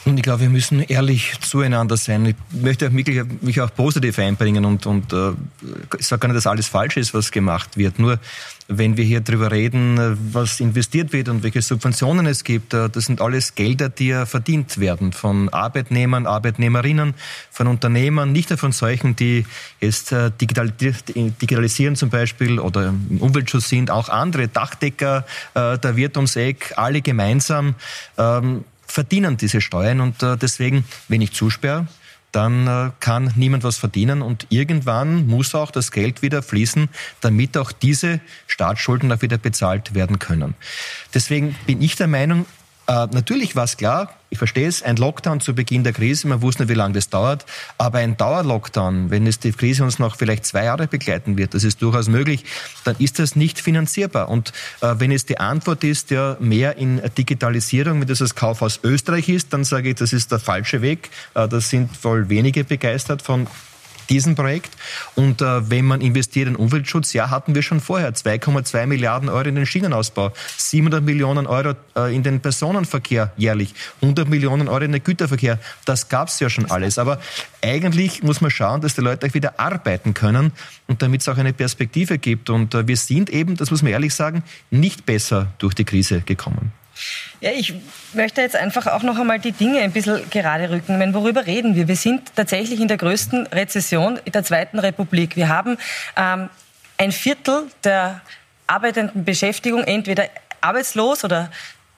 Und 0.05 0.16
ich 0.19 0.23
glaube, 0.23 0.42
wir 0.42 0.51
müssen 0.51 0.83
ehrlich 0.83 1.33
zueinander 1.40 1.97
sein. 1.97 2.27
Ich 2.27 2.37
möchte 2.53 2.90
mich 2.90 3.61
auch 3.61 3.75
positiv 3.75 4.21
einbringen 4.21 4.64
und, 4.64 4.87
und 4.87 5.12
äh, 5.12 5.33
ich 5.99 6.07
sage 6.07 6.21
gar 6.21 6.29
nicht, 6.29 6.37
dass 6.37 6.47
alles 6.47 6.69
falsch 6.69 6.97
ist, 6.97 7.12
was 7.12 7.33
gemacht 7.33 7.77
wird. 7.77 7.99
Nur 7.99 8.21
wenn 8.69 8.97
wir 8.97 9.05
hier 9.05 9.21
drüber 9.21 9.51
reden, 9.51 10.16
was 10.33 10.61
investiert 10.61 11.12
wird 11.12 11.29
und 11.29 11.42
welche 11.42 11.61
Subventionen 11.61 12.27
es 12.27 12.45
gibt, 12.45 12.73
äh, 12.73 12.88
das 12.88 13.07
sind 13.07 13.21
alles 13.21 13.57
Gelder, 13.57 13.88
die 13.88 14.09
ja 14.09 14.27
verdient 14.27 14.79
werden 14.79 15.12
von 15.12 15.49
Arbeitnehmern, 15.49 16.29
Arbeitnehmerinnen, 16.29 17.14
von 17.51 17.66
Unternehmern, 17.66 18.31
nicht 18.31 18.51
nur 18.51 18.59
von 18.61 18.71
solchen, 18.71 19.16
die 19.16 19.45
jetzt 19.81 20.12
äh, 20.12 20.31
digitalisieren 20.40 21.97
zum 21.97 22.11
Beispiel 22.11 22.61
oder 22.61 22.90
im 22.90 23.19
Umweltschutz 23.21 23.71
sind, 23.71 23.90
auch 23.90 24.09
andere 24.09 24.47
Dachdecker, 24.47 25.27
äh, 25.55 25.79
der 25.79 25.97
Wirt 25.97 26.16
ums 26.16 26.37
Eck, 26.37 26.75
alle 26.77 27.03
gemeinsam. 27.03 27.75
Verdienen 28.87 29.37
diese 29.37 29.61
Steuern 29.61 30.01
und 30.01 30.22
äh, 30.22 30.37
deswegen, 30.37 30.85
wenn 31.09 31.20
ich 31.20 31.33
zusperre, 31.33 31.87
dann 32.33 32.66
äh, 32.66 32.90
kann 33.01 33.33
niemand 33.37 33.64
was 33.64 33.79
verdienen 33.79 34.20
und 34.20 34.46
irgendwann 34.51 35.27
muss 35.27 35.55
auch 35.55 35.70
das 35.70 35.90
Geld 35.90 36.20
wieder 36.22 36.42
fließen, 36.42 36.88
damit 37.20 37.57
auch 37.57 37.72
diese 37.72 38.20
Staatsschulden 38.46 39.11
auch 39.11 39.22
wieder 39.22 39.38
bezahlt 39.38 39.94
werden 39.94 40.18
können. 40.18 40.55
Deswegen 41.14 41.57
bin 41.66 41.81
ich 41.81 41.96
der 41.96 42.09
Meinung, 42.09 42.44
äh, 42.88 43.07
natürlich 43.12 43.57
war 43.57 43.64
es 43.64 43.77
klar, 43.77 44.14
ich 44.29 44.38
verstehe 44.38 44.66
es, 44.68 44.83
ein 44.83 44.96
Lockdown 44.96 45.40
zu 45.40 45.55
Beginn 45.55 45.85
der 45.85 45.92
Krise, 45.92 46.29
man 46.29 46.42
wusste 46.42 46.62
nicht, 46.62 46.70
wie 46.70 46.77
lange 46.77 46.94
das 46.94 47.09
dauert, 47.09 47.46
aber 47.79 47.99
ein 47.99 48.16
Dauerlockdown, 48.16 49.11
wenn 49.11 49.27
es 49.27 49.38
die 49.38 49.53
Krise 49.53 49.85
uns 49.85 49.99
noch 49.99 50.16
vielleicht 50.16 50.44
zwei 50.44 50.64
Jahre 50.64 50.87
begleiten 50.87 51.37
wird, 51.37 51.55
das 51.55 51.64
ist 51.64 51.83
durchaus 51.83 52.09
möglich, 52.09 52.44
dann 52.85 52.96
ist 52.99 53.18
das 53.18 53.37
nicht 53.37 53.61
finanzierbar. 53.61 54.29
Und 54.29 54.53
äh, 54.81 54.94
wenn 54.99 55.12
es 55.12 55.27
die 55.27 55.38
Antwort 55.38 55.85
ist, 55.85 56.11
ja, 56.11 56.37
mehr 56.40 56.77
in 56.77 57.01
Digitalisierung, 57.16 58.01
wenn 58.01 58.09
das 58.09 58.18
das 58.18 58.35
Kaufhaus 58.35 58.81
Österreich 58.83 59.29
ist, 59.29 59.53
dann 59.53 59.64
sage 59.64 59.90
ich, 59.90 59.94
das 59.96 60.12
ist 60.12 60.33
der 60.33 60.38
falsche 60.38 60.83
Weg. 60.83 61.11
Äh, 61.35 61.49
das 61.49 61.70
sind 61.70 62.05
wohl 62.05 62.29
wenige 62.29 62.64
begeistert 62.64 63.22
von 63.22 63.46
diesem 64.11 64.35
Projekt. 64.35 64.71
Und 65.14 65.42
äh, 65.42 65.71
wenn 65.71 65.85
man 65.85 66.01
investiert 66.01 66.49
in 66.49 66.57
Umweltschutz, 66.57 67.12
ja, 67.12 67.31
hatten 67.31 67.55
wir 67.55 67.62
schon 67.62 67.81
vorher 67.81 68.14
2,2 68.14 68.87
Milliarden 68.87 69.29
Euro 69.29 69.49
in 69.49 69.55
den 69.55 69.66
Schienenausbau, 69.66 70.33
700 70.57 71.03
Millionen 71.03 71.47
Euro 71.47 71.75
äh, 71.97 72.14
in 72.14 72.23
den 72.23 72.40
Personenverkehr 72.40 73.33
jährlich, 73.37 73.75
100 74.03 74.29
Millionen 74.29 74.69
Euro 74.69 74.85
in 74.85 74.92
den 74.92 75.03
Güterverkehr. 75.03 75.59
Das 75.85 76.09
gab 76.09 76.29
es 76.29 76.40
ja 76.40 76.51
schon 76.51 76.71
alles. 76.71 76.99
Aber 76.99 77.21
eigentlich 77.62 78.23
muss 78.23 78.40
man 78.40 78.51
schauen, 78.51 78.81
dass 78.81 78.95
die 78.95 79.01
Leute 79.01 79.27
auch 79.27 79.35
wieder 79.35 79.59
arbeiten 79.59 80.14
können 80.14 80.53
und 80.87 81.03
damit 81.03 81.21
es 81.21 81.29
auch 81.29 81.38
eine 81.38 81.53
Perspektive 81.53 82.19
gibt. 82.19 82.51
Und 82.51 82.75
äh, 82.75 82.87
wir 82.87 82.97
sind 82.97 83.31
eben, 83.31 83.57
das 83.57 83.71
muss 83.71 83.83
man 83.83 83.92
ehrlich 83.92 84.14
sagen, 84.14 84.42
nicht 84.71 85.07
besser 85.07 85.53
durch 85.59 85.75
die 85.75 85.85
Krise 85.85 86.21
gekommen. 86.21 86.73
Ja, 87.40 87.50
ich 87.50 87.74
möchte 88.14 88.40
jetzt 88.40 88.56
einfach 88.56 88.87
auch 88.87 89.02
noch 89.02 89.18
einmal 89.18 89.38
die 89.38 89.52
Dinge 89.52 89.80
ein 89.80 89.92
bisschen 89.92 90.28
gerade 90.30 90.70
rücken. 90.70 90.98
Meine, 90.98 91.14
worüber 91.14 91.46
reden 91.46 91.74
wir? 91.74 91.88
Wir 91.88 91.96
sind 91.96 92.35
tatsächlich 92.35 92.80
in 92.80 92.88
der 92.88 92.96
größten 92.96 93.46
Rezession 93.48 94.18
der 94.26 94.42
Zweiten 94.44 94.78
Republik. 94.78 95.37
Wir 95.37 95.48
haben 95.48 95.76
ähm, 96.16 96.48
ein 96.98 97.12
Viertel 97.12 97.66
der 97.85 98.20
arbeitenden 98.66 99.24
Beschäftigung 99.24 99.85
entweder 99.85 100.28
arbeitslos 100.61 101.24
oder 101.24 101.50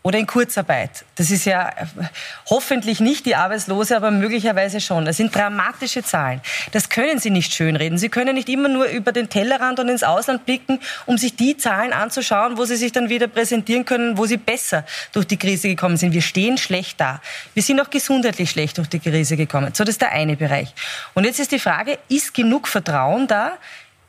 oder 0.09 0.19
in 0.19 0.27
Kurzarbeit. 0.27 1.05
Das 1.17 1.31
ist 1.31 1.45
ja 1.45 1.71
hoffentlich 2.49 2.99
nicht 2.99 3.27
die 3.27 3.37
Arbeitslose, 3.37 3.95
aber 3.95 4.11
möglicherweise 4.11 4.81
schon. 4.81 5.05
Das 5.05 5.19
sind 5.19 5.35
dramatische 5.35 6.03
Zahlen. 6.03 6.41
Das 6.73 6.89
können 6.89 7.19
Sie 7.19 7.29
nicht 7.29 7.53
schönreden. 7.53 7.99
Sie 7.99 8.09
können 8.09 8.35
nicht 8.35 8.49
immer 8.49 8.71
nur 8.71 8.87
über 8.87 9.13
den 9.13 9.29
Tellerrand 9.29 9.81
und 9.81 9.91
ins 9.91 10.03
Ausland 10.03 10.47
blicken, 10.47 10.81
um 11.05 11.19
sich 11.19 11.37
die 11.37 11.59
Zahlen 11.59 11.93
anzuschauen, 11.93 12.57
wo 12.57 12.65
Sie 12.65 12.77
sich 12.77 12.91
dann 12.91 13.11
wieder 13.11 13.27
präsentieren 13.27 13.85
können, 13.85 14.17
wo 14.17 14.25
Sie 14.25 14.39
besser 14.39 14.87
durch 15.13 15.27
die 15.27 15.37
Krise 15.37 15.69
gekommen 15.69 15.99
sind. 15.99 16.15
Wir 16.15 16.23
stehen 16.23 16.57
schlecht 16.57 16.99
da. 16.99 17.21
Wir 17.53 17.63
sind 17.63 17.79
auch 17.79 17.91
gesundheitlich 17.91 18.49
schlecht 18.49 18.79
durch 18.79 18.89
die 18.89 19.01
Krise 19.01 19.37
gekommen. 19.37 19.75
So, 19.75 19.85
das 19.85 19.97
ist 19.97 20.01
der 20.01 20.13
eine 20.13 20.37
Bereich. 20.39 20.73
Und 21.13 21.25
jetzt 21.25 21.39
ist 21.39 21.53
die 21.53 21.59
Frage, 21.59 21.99
ist 22.09 22.33
genug 22.33 22.67
Vertrauen 22.67 23.27
da, 23.27 23.59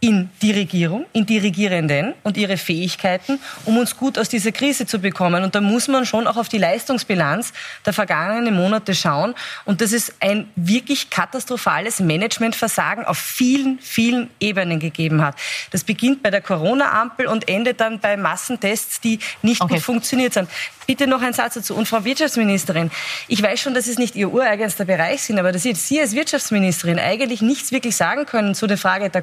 in 0.01 0.29
die 0.41 0.51
Regierung, 0.51 1.05
in 1.11 1.25
die 1.25 1.39
Regierenden 1.39 2.13
und 2.23 2.37
ihre 2.37 2.55
Fähigkeiten, 2.55 3.37
um 3.65 3.77
uns 3.77 3.97
gut 3.97 4.17
aus 4.17 4.29
dieser 4.29 4.53
Krise 4.53 4.85
zu 4.85 4.99
bekommen. 4.99 5.43
Und 5.43 5.55
da 5.55 5.61
muss 5.61 5.89
man 5.89 6.05
schon 6.05 6.25
auch 6.25 6.37
auf 6.37 6.47
die 6.47 6.57
Leistungsbilanz 6.57 7.51
der 7.85 7.91
vergangenen 7.91 8.55
Monate 8.55 8.95
schauen. 8.95 9.35
Und 9.65 9.81
das 9.81 9.91
ist 9.91 10.13
ein 10.21 10.49
wirklich 10.55 11.09
katastrophales 11.09 11.99
Managementversagen 11.99 13.03
auf 13.03 13.17
vielen, 13.17 13.77
vielen 13.79 14.29
Ebenen 14.39 14.79
gegeben 14.79 15.21
hat. 15.21 15.35
Das 15.71 15.83
beginnt 15.83 16.23
bei 16.23 16.29
der 16.29 16.41
Corona-Ampel 16.41 17.27
und 17.27 17.49
endet 17.49 17.81
dann 17.81 17.99
bei 17.99 18.15
Massentests, 18.15 19.01
die 19.01 19.19
nicht 19.41 19.61
okay. 19.61 19.75
gut 19.75 19.83
funktioniert 19.83 20.33
sind. 20.33 20.49
Bitte 20.87 21.05
noch 21.05 21.21
ein 21.21 21.33
Satz 21.33 21.53
dazu. 21.53 21.75
Und 21.75 21.87
Frau 21.87 22.03
Wirtschaftsministerin, 22.03 22.89
ich 23.27 23.43
weiß 23.43 23.59
schon, 23.59 23.75
dass 23.75 23.85
es 23.85 23.99
nicht 23.99 24.15
Ihr 24.15 24.33
ureigenster 24.33 24.85
Bereich 24.85 25.21
sind, 25.21 25.37
aber 25.37 25.51
dass 25.51 25.61
Sie 25.61 26.01
als 26.01 26.15
Wirtschaftsministerin 26.15 26.97
eigentlich 26.97 27.41
nichts 27.41 27.71
wirklich 27.71 27.95
sagen 27.95 28.25
können 28.25 28.55
zu 28.55 28.65
der 28.65 28.77
Frage 28.77 29.09
der 29.11 29.21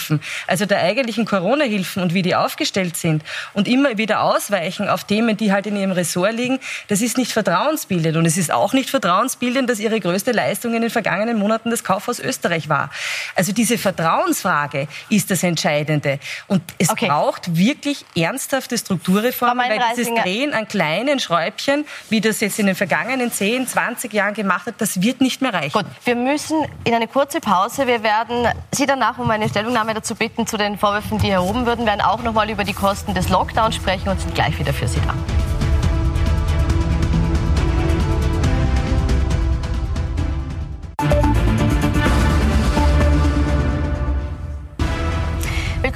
COFAG-Hilfen, 0.00 0.20
also 0.46 0.66
der 0.66 0.80
eigentlichen 0.80 1.24
Corona-Hilfen 1.24 2.02
und 2.02 2.14
wie 2.14 2.22
die 2.22 2.34
aufgestellt 2.34 2.96
sind 2.96 3.22
und 3.54 3.68
immer 3.68 3.98
wieder 3.98 4.22
ausweichen 4.22 4.88
auf 4.88 5.04
Themen, 5.04 5.36
die 5.36 5.52
halt 5.52 5.66
in 5.66 5.76
Ihrem 5.76 5.92
Ressort 5.92 6.34
liegen, 6.34 6.58
das 6.88 7.00
ist 7.00 7.18
nicht 7.18 7.32
vertrauensbildend. 7.32 8.16
Und 8.16 8.26
es 8.26 8.36
ist 8.36 8.50
auch 8.50 8.72
nicht 8.72 8.90
vertrauensbildend, 8.90 9.68
dass 9.68 9.78
Ihre 9.78 10.00
größte 10.00 10.32
Leistung 10.32 10.74
in 10.74 10.82
den 10.82 10.90
vergangenen 10.90 11.38
Monaten 11.38 11.70
das 11.70 11.84
Kaufhaus 11.84 12.18
Österreich 12.18 12.68
war. 12.68 12.90
Also 13.34 13.52
diese 13.52 13.78
Vertrauensfrage 13.78 14.88
ist 15.08 15.30
das 15.30 15.42
Entscheidende. 15.42 16.18
Und 16.46 16.62
es 16.78 16.90
okay. 16.90 17.08
braucht 17.08 17.56
wirklich 17.56 18.04
ernsthafte 18.16 18.76
Strukturreformen, 18.76 19.68
weil 19.68 19.80
dieses 19.94 20.12
Drehen 20.14 20.52
an 20.52 20.68
kleinen 20.68 20.90
kleinen 21.00 21.20
Schräubchen, 21.20 21.84
wie 22.08 22.20
das 22.20 22.40
jetzt 22.40 22.58
in 22.58 22.66
den 22.66 22.74
vergangenen 22.74 23.32
10, 23.32 23.66
20 23.66 24.12
Jahren 24.12 24.34
gemacht 24.34 24.66
hat, 24.66 24.74
das 24.78 25.02
wird 25.02 25.20
nicht 25.20 25.42
mehr 25.42 25.52
reichen. 25.52 25.72
Gut, 25.72 25.86
wir 26.04 26.16
müssen 26.16 26.64
in 26.84 26.94
eine 26.94 27.08
kurze 27.08 27.40
Pause. 27.40 27.86
Wir 27.86 28.02
werden 28.02 28.48
Sie 28.72 28.86
danach 28.86 29.18
um 29.18 29.30
eine 29.30 29.48
Stellungnahme 29.48 29.89
dazu 29.94 30.14
bitten 30.14 30.46
zu 30.46 30.56
den 30.56 30.78
Vorwürfen, 30.78 31.18
die 31.18 31.30
erhoben 31.30 31.66
würden, 31.66 31.86
werden 31.86 32.00
auch 32.00 32.22
noch 32.22 32.32
mal 32.32 32.50
über 32.50 32.64
die 32.64 32.72
Kosten 32.72 33.14
des 33.14 33.28
Lockdowns 33.28 33.74
sprechen 33.74 34.08
und 34.08 34.20
sind 34.20 34.34
gleich 34.34 34.58
wieder 34.58 34.72
für 34.72 34.88
Sie 34.88 35.00
da. 35.00 35.39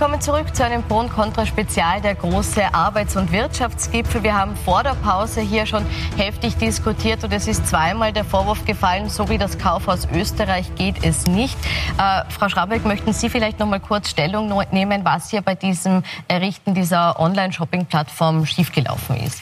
Willkommen 0.04 0.20
zurück 0.20 0.54
zu 0.54 0.62
einem 0.62 0.82
Pro- 0.82 0.98
und 1.00 1.08
Contra-Spezial, 1.08 2.02
der 2.02 2.14
große 2.14 2.74
Arbeits- 2.74 3.16
und 3.16 3.32
Wirtschaftsgipfel. 3.32 4.22
Wir 4.22 4.38
haben 4.38 4.54
vor 4.54 4.82
der 4.82 4.92
Pause 4.96 5.40
hier 5.40 5.64
schon 5.64 5.82
heftig 6.18 6.58
diskutiert 6.58 7.24
und 7.24 7.32
es 7.32 7.48
ist 7.48 7.66
zweimal 7.66 8.12
der 8.12 8.26
Vorwurf 8.26 8.66
gefallen, 8.66 9.08
so 9.08 9.30
wie 9.30 9.38
das 9.38 9.56
Kaufhaus 9.56 10.06
Österreich 10.12 10.74
geht 10.74 11.02
es 11.02 11.26
nicht. 11.26 11.56
Äh, 11.96 12.30
Frau 12.30 12.50
Schrabeck, 12.50 12.84
möchten 12.84 13.14
Sie 13.14 13.30
vielleicht 13.30 13.58
noch 13.58 13.66
mal 13.66 13.80
kurz 13.80 14.10
Stellung 14.10 14.52
nehmen, 14.72 15.06
was 15.06 15.30
hier 15.30 15.40
bei 15.40 15.54
diesem 15.54 16.02
Errichten 16.28 16.74
dieser 16.74 17.18
Online-Shopping-Plattform 17.18 18.44
schiefgelaufen 18.44 19.16
ist? 19.16 19.40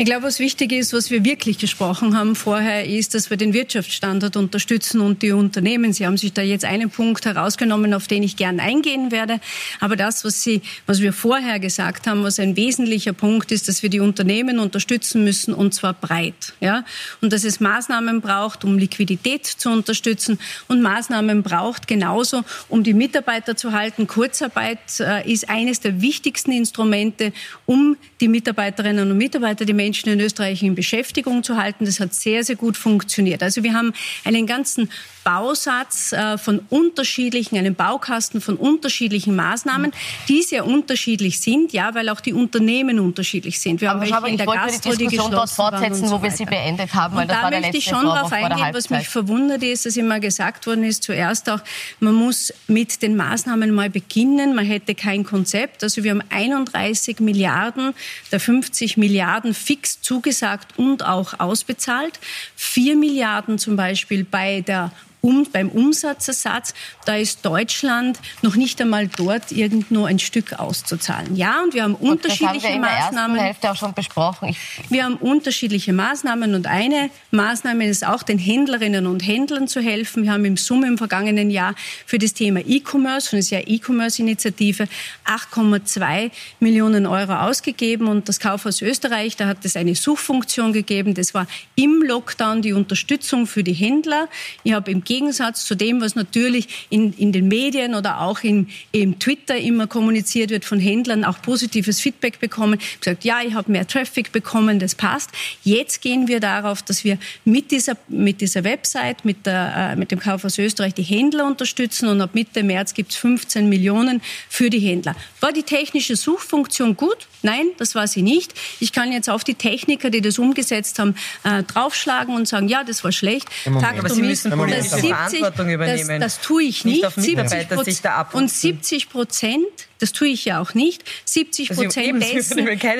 Ich 0.00 0.04
glaube, 0.04 0.22
was 0.22 0.38
wichtig 0.38 0.70
ist, 0.70 0.92
was 0.92 1.10
wir 1.10 1.24
wirklich 1.24 1.58
gesprochen 1.58 2.16
haben 2.16 2.36
vorher, 2.36 2.86
ist, 2.86 3.16
dass 3.16 3.30
wir 3.30 3.36
den 3.36 3.52
Wirtschaftsstandort 3.52 4.36
unterstützen 4.36 5.00
und 5.00 5.22
die 5.22 5.32
Unternehmen. 5.32 5.92
Sie 5.92 6.06
haben 6.06 6.16
sich 6.16 6.32
da 6.32 6.40
jetzt 6.40 6.64
einen 6.64 6.88
Punkt 6.88 7.24
herausgenommen, 7.24 7.92
auf 7.92 8.06
den 8.06 8.22
ich 8.22 8.36
gern 8.36 8.60
eingehen 8.60 9.10
werde. 9.10 9.40
Aber 9.80 9.96
das, 9.96 10.24
was 10.24 10.44
Sie, 10.44 10.62
was 10.86 11.00
wir 11.00 11.12
vorher 11.12 11.58
gesagt 11.58 12.06
haben, 12.06 12.22
was 12.22 12.38
ein 12.38 12.54
wesentlicher 12.54 13.12
Punkt 13.12 13.50
ist, 13.50 13.66
dass 13.66 13.82
wir 13.82 13.90
die 13.90 13.98
Unternehmen 13.98 14.60
unterstützen 14.60 15.24
müssen 15.24 15.52
und 15.52 15.74
zwar 15.74 15.94
breit. 15.94 16.54
Ja? 16.60 16.84
Und 17.20 17.32
dass 17.32 17.42
es 17.42 17.58
Maßnahmen 17.58 18.20
braucht, 18.20 18.62
um 18.62 18.78
Liquidität 18.78 19.46
zu 19.46 19.68
unterstützen 19.68 20.38
und 20.68 20.80
Maßnahmen 20.80 21.42
braucht 21.42 21.88
genauso, 21.88 22.44
um 22.68 22.84
die 22.84 22.94
Mitarbeiter 22.94 23.56
zu 23.56 23.72
halten. 23.72 24.06
Kurzarbeit 24.06 25.00
äh, 25.00 25.28
ist 25.28 25.50
eines 25.50 25.80
der 25.80 26.00
wichtigsten 26.00 26.52
Instrumente, 26.52 27.32
um 27.66 27.96
die 28.20 28.28
Mitarbeiterinnen 28.28 29.10
und 29.10 29.18
Mitarbeiter, 29.18 29.64
die 29.64 29.87
Menschen 29.88 30.10
in 30.10 30.20
Österreich 30.20 30.62
in 30.62 30.74
Beschäftigung 30.74 31.42
zu 31.42 31.56
halten. 31.56 31.86
Das 31.86 31.98
hat 31.98 32.12
sehr, 32.12 32.44
sehr 32.44 32.56
gut 32.56 32.76
funktioniert. 32.76 33.42
Also 33.42 33.62
wir 33.62 33.72
haben 33.72 33.94
einen 34.22 34.46
ganzen 34.46 34.90
Bausatz 35.28 36.12
äh, 36.12 36.38
von 36.38 36.60
unterschiedlichen, 36.70 37.58
einen 37.58 37.74
Baukasten 37.74 38.40
von 38.40 38.56
unterschiedlichen 38.56 39.36
Maßnahmen, 39.36 39.92
die 40.26 40.42
sehr 40.42 40.64
unterschiedlich 40.64 41.40
sind, 41.40 41.74
ja, 41.74 41.94
weil 41.94 42.08
auch 42.08 42.20
die 42.20 42.32
Unternehmen 42.32 42.98
unterschiedlich 42.98 43.60
sind. 43.60 43.82
Wir 43.82 43.90
haben 43.90 44.00
welche 44.00 44.26
in 44.26 44.38
der 44.38 44.46
Gastro, 44.46 44.94
die 44.94 45.04
geschlossen 45.04 45.32
dort 45.32 45.50
fortsetzen, 45.50 46.10
wo 46.10 46.22
wir 46.22 46.30
sie 46.30 46.46
beendet 46.46 46.94
haben. 46.94 47.14
Weil 47.14 47.24
und 47.24 47.30
das 47.30 47.36
da 47.36 47.42
war 47.42 47.50
möchte 47.50 47.76
ich 47.76 47.84
schon 47.84 48.04
darauf 48.04 48.32
eingehen, 48.32 48.68
was 48.72 48.88
mich 48.88 49.06
verwundert 49.06 49.62
ist, 49.62 49.84
dass 49.84 49.98
immer 49.98 50.18
gesagt 50.18 50.66
worden 50.66 50.82
ist, 50.82 51.02
zuerst 51.02 51.50
auch, 51.50 51.60
man 52.00 52.14
muss 52.14 52.50
mit 52.66 53.02
den 53.02 53.14
Maßnahmen 53.14 53.70
mal 53.70 53.90
beginnen, 53.90 54.54
man 54.54 54.64
hätte 54.64 54.94
kein 54.94 55.24
Konzept. 55.24 55.84
Also 55.84 56.04
wir 56.04 56.12
haben 56.12 56.22
31 56.30 57.20
Milliarden 57.20 57.92
der 58.32 58.40
50 58.40 58.96
Milliarden 58.96 59.52
fix 59.52 60.00
zugesagt 60.00 60.78
und 60.78 61.04
auch 61.04 61.38
ausbezahlt. 61.38 62.18
4 62.56 62.96
Milliarden 62.96 63.58
zum 63.58 63.76
Beispiel 63.76 64.24
bei 64.24 64.62
der 64.62 64.90
um, 65.20 65.46
beim 65.52 65.68
Umsatzersatz, 65.68 66.74
da 67.04 67.16
ist 67.16 67.44
Deutschland 67.44 68.18
noch 68.42 68.56
nicht 68.56 68.80
einmal 68.80 69.08
dort 69.08 69.52
irgendwo 69.52 70.04
ein 70.04 70.18
Stück 70.18 70.54
auszuzahlen. 70.54 71.36
Ja, 71.36 71.62
und 71.62 71.74
wir 71.74 71.82
haben 71.82 71.94
und 71.94 72.10
unterschiedliche 72.10 72.68
haben 72.68 72.74
wir 72.74 72.80
Maßnahmen. 72.80 73.38
Hälfte 73.38 73.70
auch 73.70 73.76
schon 73.76 73.94
besprochen. 73.94 74.48
Ich 74.50 74.58
wir 74.90 75.04
haben 75.04 75.16
unterschiedliche 75.16 75.92
Maßnahmen 75.92 76.54
und 76.54 76.66
eine 76.66 77.10
Maßnahme 77.30 77.86
ist 77.86 78.06
auch 78.06 78.22
den 78.22 78.38
Händlerinnen 78.38 79.06
und 79.06 79.20
Händlern 79.26 79.68
zu 79.68 79.80
helfen. 79.80 80.24
Wir 80.24 80.32
haben 80.32 80.44
im 80.44 80.56
Summe 80.56 80.86
im 80.86 80.98
vergangenen 80.98 81.50
Jahr 81.50 81.74
für 82.06 82.18
das 82.18 82.34
Thema 82.34 82.60
E-Commerce, 82.60 83.30
von 83.30 83.40
der 83.40 83.68
E-Commerce-Initiative 83.68 84.88
8,2 85.26 86.30
Millionen 86.60 87.06
Euro 87.06 87.34
ausgegeben 87.34 88.08
und 88.08 88.28
das 88.28 88.40
Kaufhaus 88.40 88.82
Österreich, 88.82 89.36
da 89.36 89.46
hat 89.46 89.64
es 89.64 89.76
eine 89.76 89.94
Suchfunktion 89.94 90.72
gegeben. 90.72 91.14
Das 91.14 91.34
war 91.34 91.46
im 91.74 92.02
Lockdown 92.02 92.62
die 92.62 92.72
Unterstützung 92.72 93.46
für 93.46 93.62
die 93.62 93.72
Händler. 93.72 94.28
Ich 94.64 94.72
habe 94.72 94.90
im 94.90 95.04
Gegensatz 95.08 95.64
zu 95.64 95.74
dem, 95.74 96.02
was 96.02 96.14
natürlich 96.14 96.86
in, 96.90 97.14
in 97.14 97.32
den 97.32 97.48
Medien 97.48 97.94
oder 97.94 98.20
auch 98.20 98.40
in, 98.42 98.68
in 98.92 99.18
Twitter 99.18 99.56
immer 99.56 99.86
kommuniziert 99.86 100.50
wird 100.50 100.66
von 100.66 100.78
Händlern, 100.78 101.24
auch 101.24 101.40
positives 101.40 101.98
Feedback 101.98 102.38
bekommen. 102.40 102.78
Ich 102.78 103.00
gesagt, 103.00 103.24
ja, 103.24 103.40
ich 103.42 103.54
habe 103.54 103.72
mehr 103.72 103.86
Traffic 103.86 104.32
bekommen, 104.32 104.78
das 104.78 104.94
passt. 104.94 105.30
Jetzt 105.64 106.02
gehen 106.02 106.28
wir 106.28 106.40
darauf, 106.40 106.82
dass 106.82 107.04
wir 107.04 107.16
mit 107.46 107.70
dieser, 107.70 107.96
mit 108.08 108.42
dieser 108.42 108.64
Website, 108.64 109.24
mit, 109.24 109.46
der, 109.46 109.92
äh, 109.92 109.96
mit 109.96 110.10
dem 110.10 110.20
Kaufhaus 110.20 110.58
Österreich 110.58 110.92
die 110.92 111.02
Händler 111.02 111.46
unterstützen 111.46 112.08
und 112.08 112.20
ab 112.20 112.34
Mitte 112.34 112.62
März 112.62 112.92
gibt 112.92 113.12
es 113.12 113.16
15 113.16 113.66
Millionen 113.66 114.20
für 114.50 114.68
die 114.68 114.80
Händler. 114.80 115.16
War 115.40 115.52
die 115.52 115.62
technische 115.62 116.16
Suchfunktion 116.16 116.96
gut? 116.96 117.28
Nein, 117.42 117.68
das 117.78 117.94
war 117.94 118.06
sie 118.06 118.20
nicht. 118.20 118.52
Ich 118.78 118.92
kann 118.92 119.10
jetzt 119.10 119.30
auf 119.30 119.42
die 119.42 119.54
Techniker, 119.54 120.10
die 120.10 120.20
das 120.20 120.38
umgesetzt 120.38 120.98
haben, 120.98 121.14
äh, 121.44 121.62
draufschlagen 121.62 122.34
und 122.34 122.46
sagen, 122.46 122.68
ja, 122.68 122.84
das 122.84 123.04
war 123.04 123.12
schlecht. 123.12 123.48
Moment. 123.64 123.98
Aber 123.98 124.10
Sie 124.10 124.22
müssen 124.22 124.50
das 124.50 124.90
70, 124.90 124.97
Verantwortung 125.00 125.70
übernehmen. 125.70 126.20
Das, 126.20 126.36
das 126.36 126.40
tue 126.44 126.64
ich 126.64 126.84
nicht. 126.84 127.02
nicht 127.16 127.50
70 127.50 128.34
und 128.34 128.50
70 128.50 129.08
Prozent, 129.10 129.66
das 129.98 130.12
tue 130.12 130.28
ich 130.28 130.44
ja 130.44 130.60
auch 130.60 130.74
nicht, 130.74 131.04
70 131.24 131.70
also 131.70 131.82
Prozent 131.82 132.24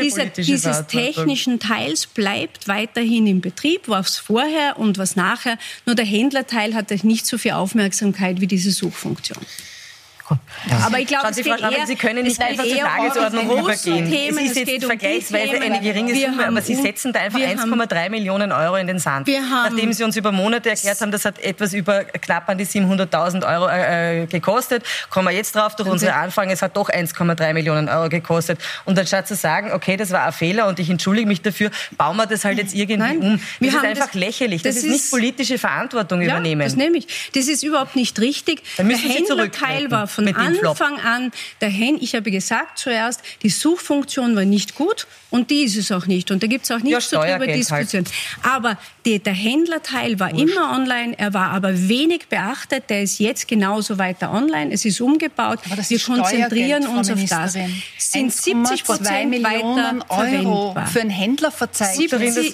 dieser, 0.02 0.26
dieses 0.26 0.86
technischen 0.86 1.60
Teils 1.60 2.06
bleibt 2.06 2.68
weiterhin 2.68 3.26
im 3.26 3.40
Betrieb, 3.40 3.82
was 3.86 4.18
vorher 4.18 4.78
und 4.78 4.98
was 4.98 5.16
nachher. 5.16 5.58
Nur 5.86 5.94
der 5.94 6.04
Händlerteil 6.04 6.74
hat 6.74 6.90
nicht 7.04 7.26
so 7.26 7.38
viel 7.38 7.52
Aufmerksamkeit 7.52 8.40
wie 8.40 8.46
diese 8.46 8.70
Suchfunktion. 8.70 9.44
Ja. 10.68 10.86
Aber 10.86 10.98
ich 10.98 11.06
glaube, 11.06 11.32
Sie, 11.32 11.42
eher, 11.42 11.86
Sie 11.86 11.96
können 11.96 12.24
nicht 12.24 12.40
einfach 12.40 12.64
zur 12.64 12.78
Tagesordnung 12.78 13.58
übergehen. 13.58 14.10
Themen, 14.10 14.38
es 14.38 14.56
ist 14.56 14.68
jetzt 14.68 14.84
um 14.84 14.88
vergleichsweise 14.88 15.60
eine 15.60 15.80
geringe 15.80 16.14
Summe, 16.14 16.46
aber 16.46 16.62
Sie 16.62 16.74
setzen 16.74 17.12
da 17.12 17.20
einfach 17.20 17.40
1,3 17.40 18.10
Millionen 18.10 18.52
Euro 18.52 18.76
in 18.76 18.86
den 18.86 18.98
Sand. 18.98 19.28
Nachdem 19.28 19.92
Sie 19.92 20.04
uns 20.04 20.16
über 20.16 20.32
Monate 20.32 20.70
erklärt 20.70 21.00
haben, 21.00 21.12
das 21.12 21.24
hat 21.24 21.38
etwas 21.38 21.72
über 21.72 22.04
knapp 22.04 22.48
an 22.48 22.58
die 22.58 22.66
700.000 22.66 23.46
Euro 23.46 23.68
äh, 23.68 24.26
gekostet, 24.26 24.84
kommen 25.10 25.28
wir 25.28 25.34
jetzt 25.34 25.54
drauf 25.54 25.76
durch 25.76 25.88
unsere 25.88 26.14
Anfragen, 26.14 26.50
es 26.50 26.62
hat 26.62 26.76
doch 26.76 26.88
1,3 26.88 27.52
Millionen 27.52 27.88
Euro 27.88 28.08
gekostet. 28.08 28.58
Und 28.84 28.98
anstatt 28.98 29.28
zu 29.28 29.34
sagen, 29.34 29.72
okay, 29.72 29.96
das 29.96 30.10
war 30.10 30.24
ein 30.24 30.32
Fehler 30.32 30.66
und 30.66 30.78
ich 30.78 30.90
entschuldige 30.90 31.26
mich 31.26 31.42
dafür, 31.42 31.70
bauen 31.96 32.16
wir 32.16 32.26
das 32.26 32.44
halt 32.44 32.58
jetzt 32.58 32.74
irgendwie 32.74 32.98
Nein, 32.98 33.18
um. 33.18 33.40
Das 33.60 33.74
ist 33.74 33.84
einfach 33.84 34.06
das, 34.06 34.14
lächerlich. 34.14 34.62
Das, 34.62 34.74
das 34.74 34.84
ist 34.84 34.90
nicht 34.90 35.10
politische 35.10 35.58
Verantwortung 35.58 36.20
ja, 36.20 36.28
übernehmen. 36.28 36.62
Das 36.62 36.76
nehme 36.76 36.98
ich. 36.98 37.06
Das 37.34 37.48
ist 37.48 37.62
überhaupt 37.62 37.96
nicht 37.96 38.18
richtig. 38.20 38.62
Dann 38.76 38.86
müssen 38.86 39.02
Der 39.02 39.12
Sie 39.12 39.18
Händlerteil 39.18 39.90
war 39.90 40.06
von 40.18 40.34
Anfang 40.34 41.00
an, 41.00 41.32
der 41.60 41.68
Händler, 41.68 42.02
ich 42.02 42.14
habe 42.14 42.30
gesagt 42.30 42.78
zuerst, 42.78 43.22
die 43.42 43.50
Suchfunktion 43.50 44.34
war 44.34 44.44
nicht 44.44 44.74
gut 44.74 45.06
und 45.30 45.50
die 45.50 45.64
ist 45.64 45.76
es 45.76 45.92
auch 45.92 46.06
nicht. 46.06 46.30
Und 46.30 46.42
da 46.42 46.46
gibt 46.46 46.64
es 46.64 46.70
auch 46.70 46.80
nichts 46.80 47.10
ja, 47.10 47.24
darüber 47.26 47.46
Diskussion. 47.46 48.04
Halt. 48.04 48.54
Aber 48.54 48.78
die, 49.04 49.18
der 49.18 49.32
Händlerteil 49.32 50.18
war 50.18 50.32
Wurscht. 50.32 50.48
immer 50.48 50.72
online, 50.72 51.18
er 51.18 51.34
war 51.34 51.50
aber 51.50 51.88
wenig 51.88 52.28
beachtet. 52.28 52.90
Der 52.90 53.02
ist 53.02 53.18
jetzt 53.18 53.46
genauso 53.46 53.98
weiter 53.98 54.32
online. 54.32 54.72
Es 54.72 54.84
ist 54.84 55.00
umgebaut. 55.00 55.60
Wir 55.88 56.00
konzentrieren 56.00 56.86
uns 56.86 57.10
auf 57.10 57.24
das. 57.24 57.56
Sind 57.98 58.32
70 58.32 58.84
Prozent 58.84 59.42
weiter 59.42 59.98
Euro 60.08 60.74
für 60.90 61.00
einen 61.00 61.10
Händler 61.10 61.50
verzeichnet. 61.50 62.10
70 62.10 62.52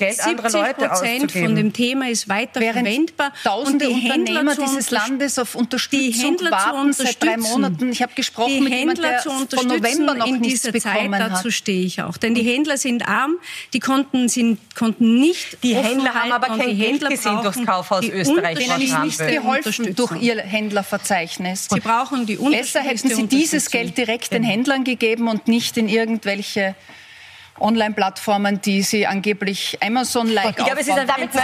Prozent 0.76 1.32
von 1.32 1.56
dem 1.56 1.72
Thema 1.72 2.08
ist 2.08 2.28
weiter 2.28 2.60
Während 2.60 2.86
verwendbar. 2.86 3.32
Tausende 3.42 3.88
und 3.88 3.96
die 3.96 4.10
Händler 4.10 4.54
dieses 4.54 4.90
Landes 4.90 5.38
auf 5.38 5.54
Unterstützung 5.54 6.04
die 6.04 6.12
Händler 6.12 6.50
warten 6.50 6.92
seit 6.92 7.22
drei 7.22 7.36
Monaten. 7.36 7.53
Ich 7.90 8.02
habe 8.02 8.12
gesprochen 8.14 8.64
mit 8.64 8.72
jemandem, 8.72 9.04
der 9.04 9.20
von 9.20 9.66
November 9.66 10.14
noch 10.14 10.26
nichts 10.26 10.62
bekommen 10.62 11.12
Zeit. 11.12 11.20
Dazu 11.20 11.50
stehe 11.50 11.84
ich 11.84 12.02
auch. 12.02 12.16
Denn 12.16 12.34
die 12.34 12.42
Händler 12.42 12.76
sind 12.76 13.06
arm, 13.08 13.36
die 13.72 13.80
konnten, 13.80 14.28
sind, 14.28 14.58
konnten 14.74 15.20
nicht 15.20 15.58
Die 15.62 15.74
Händler 15.74 16.14
haben 16.14 16.32
aber 16.32 16.56
kein 16.56 16.76
Geld 16.76 17.06
gesehen 17.06 17.40
durchs 17.42 17.64
Kaufhaus 17.64 18.04
Österreich. 18.08 18.58
Denen 18.58 18.80
ist 18.80 18.98
nicht 18.98 19.18
geholfen 19.18 19.94
durch 19.94 20.22
ihr 20.22 20.40
Händlerverzeichnis. 20.40 21.68
Sie 21.70 21.80
brauchen 21.80 22.26
die 22.26 22.36
Besser 22.36 22.80
hätten 22.80 23.08
Sie 23.08 23.26
dieses 23.26 23.70
Geld 23.70 23.96
direkt 23.98 24.32
den 24.32 24.42
Händlern 24.42 24.84
gegeben 24.84 25.28
und 25.28 25.48
nicht 25.48 25.76
in 25.76 25.88
irgendwelche 25.88 26.74
Online-Plattformen, 27.60 28.60
die 28.60 28.82
sie 28.82 29.06
angeblich 29.06 29.78
Amazon-like 29.80 30.58
Ich 30.58 30.64
glaube, 30.64 30.80
es 30.80 30.88
ist 30.88 30.96
damit 30.96 31.34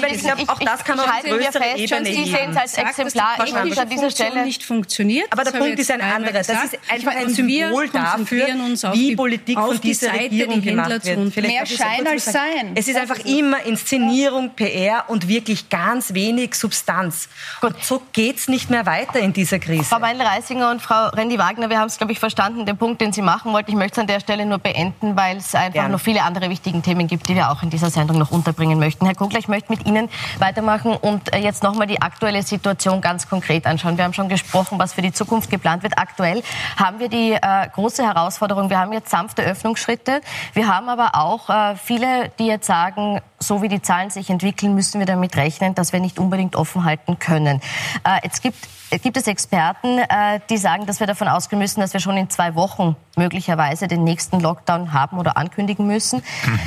möchte 0.00 0.14
ich 0.14 0.22
glaube, 0.22 0.42
auch 0.46 0.58
das 0.58 0.84
kann 0.84 0.96
man 0.96 1.08
auf 1.08 1.22
größere 1.22 1.76
Ebene 1.76 2.04
Sie 2.06 2.24
sehen 2.24 2.50
es 2.50 2.56
als 2.56 2.78
Exemplar 2.78 3.36
ethisch 3.40 3.78
an 3.78 3.88
dieser 3.88 4.10
Stelle 4.10 4.44
nicht 4.44 4.62
funktioniert. 4.62 5.26
Aber 5.30 5.44
der 5.44 5.52
Punkt 5.52 5.78
ist 5.78 5.90
ein 5.90 6.00
anderer. 6.00 6.32
Das 6.32 6.48
ist 6.48 6.78
einfach 6.88 7.14
ein 7.16 7.28
Symbol 7.30 7.88
dafür, 7.88 8.46
wie 8.92 9.16
Politik 9.16 9.58
von 9.58 9.80
dieser 9.80 10.12
Regierung 10.12 10.62
gemacht 10.62 11.04
wird. 11.04 11.36
Mehr 11.36 11.66
Schein 11.66 12.06
als 12.06 12.24
Sein. 12.24 12.72
Es 12.74 12.88
ist 12.88 12.96
einfach 12.96 13.18
immer 13.24 13.62
Inszenierung, 13.64 14.50
PR 14.50 15.04
und 15.08 15.28
wirklich 15.28 15.68
ganz 15.68 16.14
wenig 16.14 16.54
Substanz. 16.54 17.28
Gut, 17.60 17.74
so 17.82 18.02
geht 18.12 18.36
es 18.36 18.48
nicht 18.48 18.70
mehr 18.70 18.86
weiter 18.86 19.20
in 19.20 19.32
dieser 19.32 19.58
Krise. 19.58 19.84
Frau 19.84 20.00
Weindl-Reisinger 20.00 20.70
und 20.70 20.82
Frau 20.82 21.08
Rendi-Wagner, 21.08 21.70
wir 21.70 21.78
haben 21.78 21.88
es, 21.88 21.98
glaube 21.98 22.12
ich, 22.12 22.18
verstanden, 22.18 22.66
den 22.66 22.76
Punkt, 22.76 23.00
den 23.00 23.12
Sie 23.12 23.22
machen 23.22 23.52
wollten. 23.52 23.70
Ich 23.70 23.76
möchte 23.76 23.94
es 23.94 23.98
an 23.98 24.06
der 24.06 24.20
Stelle 24.20 24.46
nur 24.46 24.58
beenden, 24.58 25.16
weil 25.16 25.40
es 25.48 25.54
einfach 25.54 25.72
Gerne. 25.74 25.90
noch 25.90 26.00
viele 26.00 26.22
andere 26.22 26.50
wichtige 26.50 26.80
Themen 26.82 27.06
gibt, 27.06 27.28
die 27.28 27.34
wir 27.34 27.50
auch 27.50 27.62
in 27.62 27.70
dieser 27.70 27.90
Sendung 27.90 28.18
noch 28.18 28.30
unterbringen 28.30 28.78
möchten. 28.78 29.06
Herr 29.06 29.14
Kogler, 29.14 29.38
ich 29.38 29.48
möchte 29.48 29.72
mit 29.72 29.86
Ihnen 29.86 30.08
weitermachen 30.38 30.96
und 30.96 31.32
äh, 31.32 31.38
jetzt 31.38 31.62
nochmal 31.62 31.86
die 31.86 32.00
aktuelle 32.00 32.42
Situation 32.42 33.00
ganz 33.00 33.28
konkret 33.28 33.66
anschauen. 33.66 33.96
Wir 33.96 34.04
haben 34.04 34.12
schon 34.12 34.28
gesprochen, 34.28 34.78
was 34.78 34.92
für 34.92 35.02
die 35.02 35.12
Zukunft 35.12 35.50
geplant 35.50 35.82
wird. 35.82 35.98
Aktuell 35.98 36.42
haben 36.76 37.00
wir 37.00 37.08
die 37.08 37.32
äh, 37.32 37.68
große 37.72 38.04
Herausforderung, 38.04 38.70
wir 38.70 38.78
haben 38.78 38.92
jetzt 38.92 39.10
sanfte 39.10 39.42
Öffnungsschritte. 39.42 40.20
Wir 40.52 40.68
haben 40.68 40.88
aber 40.88 41.14
auch 41.14 41.50
äh, 41.50 41.76
viele, 41.76 42.30
die 42.38 42.46
jetzt 42.46 42.66
sagen, 42.66 43.20
so 43.38 43.62
wie 43.62 43.68
die 43.68 43.82
Zahlen 43.82 44.10
sich 44.10 44.30
entwickeln, 44.30 44.74
müssen 44.74 44.98
wir 44.98 45.06
damit 45.06 45.36
rechnen, 45.36 45.74
dass 45.74 45.92
wir 45.92 46.00
nicht 46.00 46.18
unbedingt 46.18 46.56
offen 46.56 46.84
halten 46.84 47.18
können. 47.18 47.60
Äh, 48.04 48.20
es 48.22 48.42
gibt 48.42 48.58
gibt 48.90 49.16
es 49.16 49.26
Experten, 49.26 49.98
äh, 49.98 50.40
die 50.48 50.56
sagen, 50.56 50.86
dass 50.86 51.00
wir 51.00 51.06
davon 51.06 51.28
ausgehen 51.28 51.58
müssen, 51.58 51.80
dass 51.80 51.92
wir 51.92 52.00
schon 52.00 52.16
in 52.16 52.30
zwei 52.30 52.54
Wochen 52.54 52.96
möglicherweise 53.16 53.86
den 53.86 54.04
nächsten 54.04 54.40
Lockdown 54.40 54.92
haben 54.92 55.18
oder 55.18 55.36
ankündigen 55.36 55.86
müssen. 55.86 56.22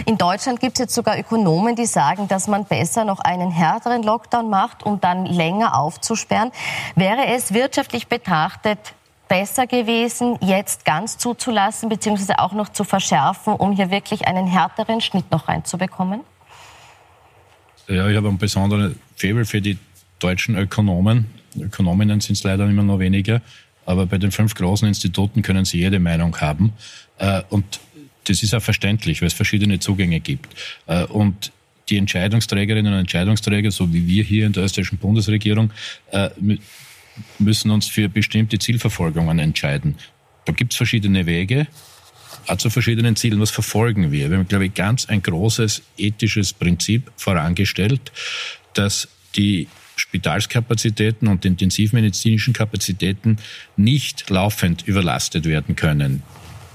In 0.05 0.17
Deutschland 0.17 0.59
gibt 0.59 0.73
es 0.73 0.79
jetzt 0.79 0.95
sogar 0.95 1.17
Ökonomen, 1.17 1.75
die 1.75 1.85
sagen, 1.85 2.27
dass 2.27 2.47
man 2.47 2.65
besser 2.65 3.05
noch 3.05 3.19
einen 3.19 3.49
härteren 3.49 4.03
Lockdown 4.03 4.49
macht, 4.49 4.83
um 4.83 5.01
dann 5.01 5.25
länger 5.25 5.77
aufzusperren. 5.77 6.51
Wäre 6.95 7.25
es 7.27 7.53
wirtschaftlich 7.53 8.07
betrachtet 8.07 8.93
besser 9.27 9.65
gewesen, 9.65 10.37
jetzt 10.41 10.83
ganz 10.83 11.17
zuzulassen, 11.17 11.87
beziehungsweise 11.87 12.39
auch 12.39 12.51
noch 12.51 12.69
zu 12.69 12.83
verschärfen, 12.83 13.53
um 13.53 13.71
hier 13.71 13.89
wirklich 13.89 14.27
einen 14.27 14.45
härteren 14.45 14.99
Schnitt 14.99 15.31
noch 15.31 15.47
reinzubekommen? 15.47 16.19
Ja, 17.87 18.07
ich 18.07 18.17
habe 18.17 18.27
einen 18.27 18.37
besonderen 18.37 18.99
Faible 19.15 19.45
für 19.45 19.61
die 19.61 19.77
deutschen 20.19 20.57
Ökonomen. 20.57 21.40
Ökonominnen 21.59 22.21
sind 22.21 22.33
es 22.37 22.43
leider 22.43 22.67
immer 22.69 22.83
noch 22.83 22.99
weniger, 22.99 23.41
aber 23.85 24.05
bei 24.05 24.17
den 24.17 24.31
fünf 24.31 24.55
großen 24.55 24.87
Instituten 24.87 25.41
können 25.41 25.65
sie 25.65 25.79
jede 25.79 25.99
Meinung 25.99 26.37
haben. 26.37 26.73
Äh, 27.17 27.41
und 27.49 27.79
das 28.25 28.43
ist 28.43 28.53
auch 28.53 28.61
verständlich, 28.61 29.21
weil 29.21 29.27
es 29.27 29.33
verschiedene 29.33 29.79
Zugänge 29.79 30.19
gibt. 30.19 30.55
Äh, 30.87 31.05
und 31.05 31.51
die 31.89 31.97
Entscheidungsträgerinnen 31.97 32.93
und 32.93 32.99
Entscheidungsträger, 32.99 33.71
so 33.71 33.93
wie 33.93 34.07
wir 34.07 34.23
hier 34.23 34.45
in 34.45 34.53
der 34.53 34.63
österreichischen 34.63 34.97
Bundesregierung, 34.97 35.71
äh, 36.11 36.29
müssen 37.39 37.71
uns 37.71 37.87
für 37.87 38.07
bestimmte 38.07 38.59
Zielverfolgungen 38.59 39.39
entscheiden. 39.39 39.95
Da 40.45 40.53
gibt 40.53 40.73
es 40.73 40.77
verschiedene 40.77 41.25
Wege, 41.25 41.67
auch 42.47 42.57
zu 42.57 42.69
verschiedenen 42.69 43.15
Zielen. 43.15 43.39
Was 43.39 43.51
verfolgen 43.51 44.11
wir? 44.11 44.29
Wir 44.29 44.37
haben, 44.37 44.47
glaube 44.47 44.67
ich, 44.67 44.73
ganz 44.73 45.05
ein 45.05 45.21
großes 45.21 45.81
ethisches 45.97 46.53
Prinzip 46.53 47.11
vorangestellt, 47.17 48.11
dass 48.73 49.07
die 49.35 49.67
Spitalskapazitäten 49.95 51.27
und 51.27 51.45
intensivmedizinischen 51.45 52.53
Kapazitäten 52.53 53.37
nicht 53.77 54.29
laufend 54.29 54.87
überlastet 54.87 55.45
werden 55.45 55.75
können. 55.75 56.23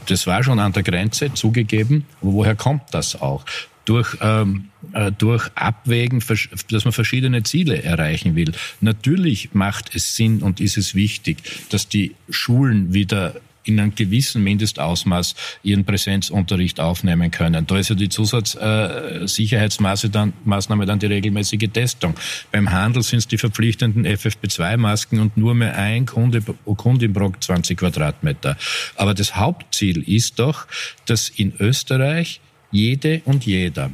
Das 0.06 0.26
war 0.26 0.42
schon 0.42 0.58
an 0.58 0.72
der 0.72 0.82
Grenze 0.82 1.34
zugegeben. 1.34 2.06
Aber 2.20 2.32
woher 2.32 2.54
kommt 2.54 2.82
das 2.92 3.20
auch? 3.20 3.44
Durch, 3.84 4.16
ähm, 4.20 4.68
äh, 4.92 5.12
durch 5.12 5.48
Abwägen, 5.54 6.22
dass 6.70 6.84
man 6.84 6.92
verschiedene 6.92 7.42
Ziele 7.44 7.82
erreichen 7.82 8.34
will. 8.34 8.52
Natürlich 8.80 9.50
macht 9.52 9.94
es 9.94 10.16
Sinn 10.16 10.42
und 10.42 10.60
ist 10.60 10.76
es 10.76 10.94
wichtig, 10.94 11.38
dass 11.70 11.88
die 11.88 12.14
Schulen 12.30 12.94
wieder 12.94 13.40
in 13.66 13.80
einem 13.80 13.94
gewissen 13.94 14.42
Mindestausmaß 14.42 15.34
ihren 15.62 15.84
Präsenzunterricht 15.84 16.80
aufnehmen 16.80 17.30
können. 17.30 17.66
Da 17.66 17.78
ist 17.78 17.90
ja 17.90 17.94
die 17.94 18.08
Zusatzsicherheitsmaßnahme 18.08 20.12
dann, 20.12 20.32
Maßnahme 20.44 20.86
dann 20.86 20.98
die 20.98 21.06
regelmäßige 21.06 21.68
Testung. 21.72 22.14
Beim 22.52 22.70
Handel 22.70 23.02
sind 23.02 23.18
es 23.18 23.28
die 23.28 23.38
verpflichtenden 23.38 24.06
FFP2-Masken 24.06 25.20
und 25.20 25.36
nur 25.36 25.54
mehr 25.54 25.76
ein 25.76 26.06
Kunde, 26.06 26.42
Kundin 26.76 27.12
pro 27.12 27.32
20 27.38 27.78
Quadratmeter. 27.78 28.56
Aber 28.94 29.14
das 29.14 29.36
Hauptziel 29.36 30.02
ist 30.08 30.38
doch, 30.38 30.66
dass 31.06 31.28
in 31.28 31.52
Österreich 31.58 32.40
jede 32.70 33.22
und 33.24 33.46
jeder 33.46 33.90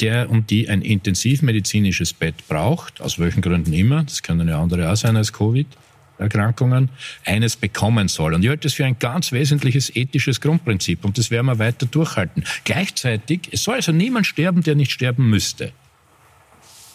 der 0.00 0.30
und 0.30 0.50
die 0.50 0.68
ein 0.68 0.82
intensivmedizinisches 0.82 2.12
Bett 2.12 2.46
braucht, 2.48 3.00
aus 3.00 3.18
welchen 3.18 3.40
Gründen 3.40 3.72
immer, 3.72 4.04
das 4.04 4.22
können 4.22 4.48
ja 4.48 4.60
andere 4.60 4.90
auch 4.90 4.96
sein 4.96 5.16
als 5.16 5.32
Covid, 5.32 5.66
Erkrankungen 6.18 6.90
eines 7.24 7.56
bekommen 7.56 8.08
soll. 8.08 8.34
Und 8.34 8.42
ich 8.42 8.48
halte 8.48 8.62
das 8.62 8.74
für 8.74 8.84
ein 8.84 8.98
ganz 8.98 9.32
wesentliches 9.32 9.94
ethisches 9.94 10.40
Grundprinzip 10.40 11.04
und 11.04 11.18
das 11.18 11.30
werden 11.30 11.46
wir 11.46 11.58
weiter 11.58 11.86
durchhalten. 11.86 12.44
Gleichzeitig, 12.64 13.48
es 13.52 13.62
soll 13.62 13.76
also 13.76 13.92
niemand 13.92 14.26
sterben, 14.26 14.62
der 14.62 14.74
nicht 14.74 14.92
sterben 14.92 15.28
müsste 15.28 15.72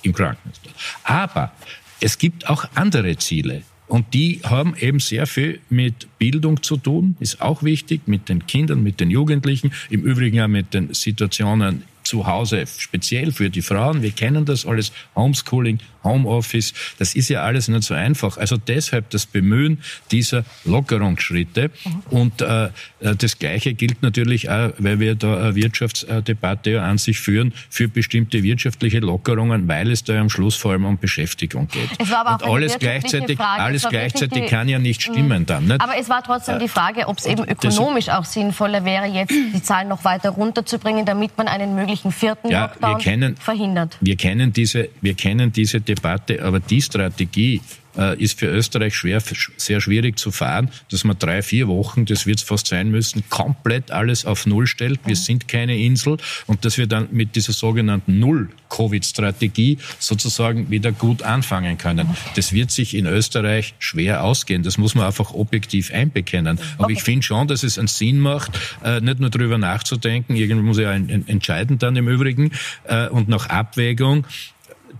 im 0.03 0.13
Krankenhaus. 0.13 0.59
Aber 1.03 1.51
es 1.99 2.17
gibt 2.17 2.49
auch 2.49 2.65
andere 2.75 3.17
Ziele. 3.17 3.63
Und 3.87 4.13
die 4.13 4.39
haben 4.43 4.73
eben 4.77 5.01
sehr 5.01 5.27
viel 5.27 5.59
mit 5.69 6.07
Bildung 6.17 6.63
zu 6.63 6.77
tun, 6.77 7.17
ist 7.19 7.41
auch 7.41 7.61
wichtig, 7.61 8.07
mit 8.07 8.29
den 8.29 8.47
Kindern, 8.47 8.81
mit 8.83 9.01
den 9.01 9.11
Jugendlichen, 9.11 9.73
im 9.89 10.03
Übrigen 10.03 10.39
auch 10.39 10.47
mit 10.47 10.73
den 10.73 10.93
Situationen 10.93 11.83
zu 12.03 12.25
Hause, 12.25 12.65
speziell 12.77 13.33
für 13.33 13.49
die 13.49 13.61
Frauen. 13.61 14.01
Wir 14.01 14.11
kennen 14.11 14.45
das 14.45 14.65
alles, 14.65 14.93
Homeschooling, 15.13 15.79
Homeoffice, 16.03 16.73
das 16.99 17.15
ist 17.15 17.29
ja 17.29 17.43
alles 17.43 17.67
nicht 17.67 17.83
so 17.83 17.93
einfach. 17.93 18.37
Also 18.37 18.57
deshalb 18.57 19.09
das 19.09 19.25
Bemühen 19.25 19.79
dieser 20.11 20.43
Lockerungsschritte. 20.65 21.69
Mhm. 21.83 22.01
Und 22.09 22.41
äh, 22.41 22.65
äh, 22.65 23.15
das 23.15 23.39
Gleiche 23.39 23.73
gilt 23.73 24.01
natürlich 24.01 24.49
auch, 24.49 24.71
weil 24.77 24.99
wir 24.99 25.15
da 25.15 25.37
eine 25.37 25.55
Wirtschaftsdebatte 25.55 26.81
an 26.81 26.97
sich 26.97 27.19
führen, 27.19 27.53
für 27.69 27.87
bestimmte 27.87 28.43
wirtschaftliche 28.43 28.99
Lockerungen, 28.99 29.67
weil 29.67 29.91
es 29.91 30.03
da 30.03 30.19
am 30.19 30.29
Schluss 30.29 30.55
vor 30.55 30.71
allem 30.71 30.85
um 30.85 30.97
Beschäftigung 30.97 31.67
geht. 31.67 31.99
Und 31.99 32.43
alles 32.43 32.77
gleichzeitig, 32.79 33.37
Frage. 33.37 33.61
alles 33.61 33.87
gleichzeitig 33.87 34.43
die, 34.43 34.49
kann 34.49 34.67
ja 34.69 34.79
nicht 34.79 35.01
stimmen 35.03 35.45
dann. 35.45 35.65
Nicht? 35.65 35.81
Aber 35.81 35.97
es 35.97 36.09
war 36.09 36.23
trotzdem 36.23 36.59
die 36.59 36.67
Frage, 36.67 37.07
ob 37.07 37.17
es 37.17 37.25
eben 37.25 37.43
ökonomisch 37.47 38.09
auch 38.09 38.25
sinnvoller 38.25 38.85
wäre, 38.85 39.05
jetzt 39.05 39.31
die 39.31 39.63
Zahlen 39.63 39.87
noch 39.87 40.03
weiter 40.03 40.29
runterzubringen, 40.29 41.05
damit 41.05 41.37
man 41.37 41.47
einen 41.47 41.75
möglichen 41.75 42.11
vierten 42.11 42.49
ja, 42.49 42.65
Lockdown 42.65 42.91
wir 42.91 42.97
kennen, 42.97 43.35
verhindert. 43.37 43.97
Wir 44.01 44.15
kennen 44.15 44.53
diese, 44.53 44.89
wir 45.01 45.13
kennen 45.13 45.51
diese 45.51 45.81
Debatte, 45.95 46.43
aber 46.43 46.59
die 46.59 46.81
Strategie, 46.81 47.61
äh, 47.97 48.21
ist 48.21 48.39
für 48.39 48.47
Österreich 48.47 48.95
schwer, 48.95 49.21
sehr 49.57 49.81
schwierig 49.81 50.17
zu 50.17 50.31
fahren, 50.31 50.69
dass 50.89 51.03
man 51.03 51.17
drei, 51.19 51.41
vier 51.41 51.67
Wochen, 51.67 52.05
das 52.05 52.25
wird 52.25 52.39
es 52.39 52.43
fast 52.43 52.67
sein 52.67 52.89
müssen, 52.89 53.23
komplett 53.29 53.91
alles 53.91 54.25
auf 54.25 54.45
Null 54.45 54.67
stellt. 54.67 54.99
Wir 55.05 55.15
sind 55.15 55.47
keine 55.47 55.77
Insel 55.77 56.17
und 56.47 56.65
dass 56.65 56.77
wir 56.77 56.87
dann 56.87 57.09
mit 57.11 57.35
dieser 57.35 57.53
sogenannten 57.53 58.19
Null-Covid-Strategie 58.19 59.77
sozusagen 59.99 60.69
wieder 60.69 60.91
gut 60.91 61.23
anfangen 61.23 61.77
können. 61.77 62.09
Das 62.35 62.53
wird 62.53 62.71
sich 62.71 62.95
in 62.95 63.05
Österreich 63.05 63.73
schwer 63.79 64.23
ausgehen. 64.23 64.63
Das 64.63 64.77
muss 64.77 64.95
man 64.95 65.05
einfach 65.05 65.33
objektiv 65.33 65.91
einbekennen. 65.91 66.59
Aber 66.77 66.85
okay. 66.85 66.93
ich 66.93 67.03
finde 67.03 67.23
schon, 67.23 67.47
dass 67.47 67.63
es 67.63 67.77
einen 67.77 67.87
Sinn 67.87 68.19
macht, 68.19 68.57
äh, 68.83 69.01
nicht 69.01 69.19
nur 69.19 69.29
darüber 69.29 69.57
nachzudenken, 69.57 70.35
irgendwie 70.35 70.61
muss 70.61 70.77
ja 70.77 70.91
entscheiden 70.93 71.77
dann 71.77 71.95
im 71.95 72.07
Übrigen, 72.07 72.51
äh, 72.85 73.07
und 73.07 73.27
nach 73.27 73.47
Abwägung, 73.47 74.25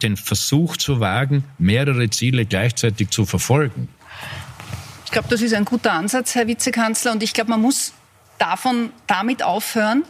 den 0.04 0.18
Versuch 0.18 0.78
zu 0.78 0.99
wagen, 0.99 1.43
mehrere 1.58 2.10
Ziele 2.10 2.45
gleichzeitig 2.45 3.10
zu 3.10 3.26
verfolgen. 3.26 3.88
Ich 5.06 5.12
glaube, 5.12 5.28
das 5.30 5.41
ist 5.41 5.54
ein 5.54 5.66
guter 5.66 5.93
Ansatz, 5.93 6.36
Herr 6.36 6.47
Vizekanzler. 6.47 7.12
Und 7.12 7.24
ich 7.24 7.34
glaube, 7.34 7.49
man 7.49 7.62
muss 7.62 7.93
davon 8.38 8.91
damit 9.08 9.43
aufhören, 9.43 10.04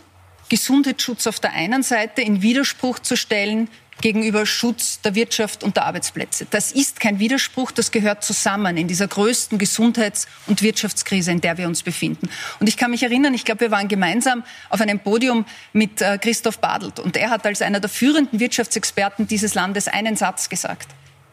Gesundheitsschutz 0.49 1.27
auf 1.27 1.39
der 1.39 1.53
einen 1.53 1.81
Seite 1.81 2.21
in 2.21 2.41
Widerspruch 2.41 2.99
zu 2.99 3.15
stellen 3.15 3.69
gegenüber 4.01 4.45
Schutz 4.45 4.99
der 5.01 5.15
Wirtschaft 5.15 5.63
und 5.63 5.77
der 5.77 5.85
Arbeitsplätze. 5.85 6.45
Das 6.49 6.71
ist 6.71 6.99
kein 6.99 7.19
Widerspruch, 7.19 7.71
das 7.71 7.91
gehört 7.91 8.23
zusammen 8.23 8.77
in 8.77 8.87
dieser 8.87 9.07
größten 9.07 9.57
Gesundheits- 9.57 10.27
und 10.47 10.61
Wirtschaftskrise, 10.61 11.31
in 11.31 11.41
der 11.41 11.57
wir 11.57 11.67
uns 11.67 11.83
befinden. 11.83 12.29
Und 12.59 12.67
ich 12.67 12.77
kann 12.77 12.91
mich 12.91 13.03
erinnern, 13.03 13.33
ich 13.33 13.45
glaube, 13.45 13.61
wir 13.61 13.71
waren 13.71 13.87
gemeinsam 13.87 14.43
auf 14.69 14.81
einem 14.81 14.99
Podium 14.99 15.45
mit 15.73 16.01
äh, 16.01 16.17
Christoph 16.17 16.59
Badelt 16.59 16.99
und 16.99 17.15
er 17.15 17.29
hat 17.29 17.45
als 17.45 17.61
einer 17.61 17.79
der 17.79 17.89
führenden 17.89 18.39
Wirtschaftsexperten 18.39 19.27
dieses 19.27 19.53
Landes 19.53 19.87
einen 19.87 20.15
Satz 20.15 20.49
gesagt. 20.49 20.89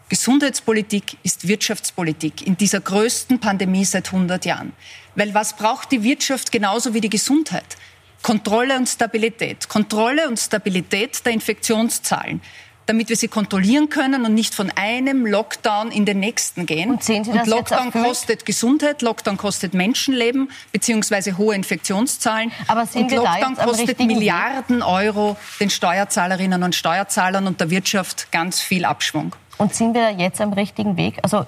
Gesundheitspolitik 0.09 1.19
ist 1.23 1.49
Wirtschaftspolitik 1.49 2.47
in 2.47 2.57
dieser 2.57 2.81
größten 2.81 3.41
Pandemie 3.41 3.85
seit 3.85 4.07
100 4.07 4.47
Jahren. 4.47 4.73
Weil 5.17 5.35
was 5.35 5.55
braucht 5.55 5.93
die 5.93 6.03
Wirtschaft 6.03 6.51
genauso 6.51 6.95
wie 6.95 7.03
die 7.03 7.11
Gesundheit? 7.11 7.77
Kontrolle 8.23 8.77
und 8.77 8.89
Stabilität. 8.89 9.69
Kontrolle 9.69 10.29
und 10.29 10.39
Stabilität 10.39 11.25
der 11.25 11.33
Infektionszahlen 11.33 12.41
damit 12.89 13.11
wir 13.11 13.17
sie 13.17 13.29
kontrollieren 13.29 13.91
können 13.91 14.25
und 14.25 14.33
nicht 14.33 14.55
von 14.55 14.73
einem 14.75 15.27
Lockdown 15.27 15.93
in 15.93 16.07
den 16.07 16.21
nächsten 16.21 16.65
gehen. 16.65 16.91
Und, 16.91 17.05
sehen 17.05 17.23
Sie 17.23 17.33
das 17.33 17.43
und 17.43 17.49
Lockdown 17.49 17.93
kostet 17.93 18.47
Gesundheit, 18.47 19.03
Lockdown 19.03 19.37
kostet 19.37 19.75
Menschenleben 19.75 20.51
beziehungsweise 20.73 21.37
hohe 21.37 21.55
Infektionszahlen. 21.55 22.51
Aber 22.67 22.89
und 22.95 23.13
Lockdown 23.13 23.57
kostet 23.57 24.01
Milliarden? 24.01 24.83
Euro 24.83 25.37
den 25.61 25.69
Steuerzahlerinnen 25.69 26.63
und 26.63 26.75
Steuerzahlern 26.75 27.47
und 27.47 27.61
der 27.61 27.69
Wirtschaft 27.69 28.33
ganz 28.33 28.61
viel 28.61 28.87
Abschwung. 28.87 29.35
Und 29.59 29.75
sind 29.75 29.93
wir 29.93 30.01
da 30.01 30.11
jetzt 30.11 30.41
am 30.41 30.55
richtigen 30.55 30.97
Weg? 30.97 31.19
Also 31.23 31.45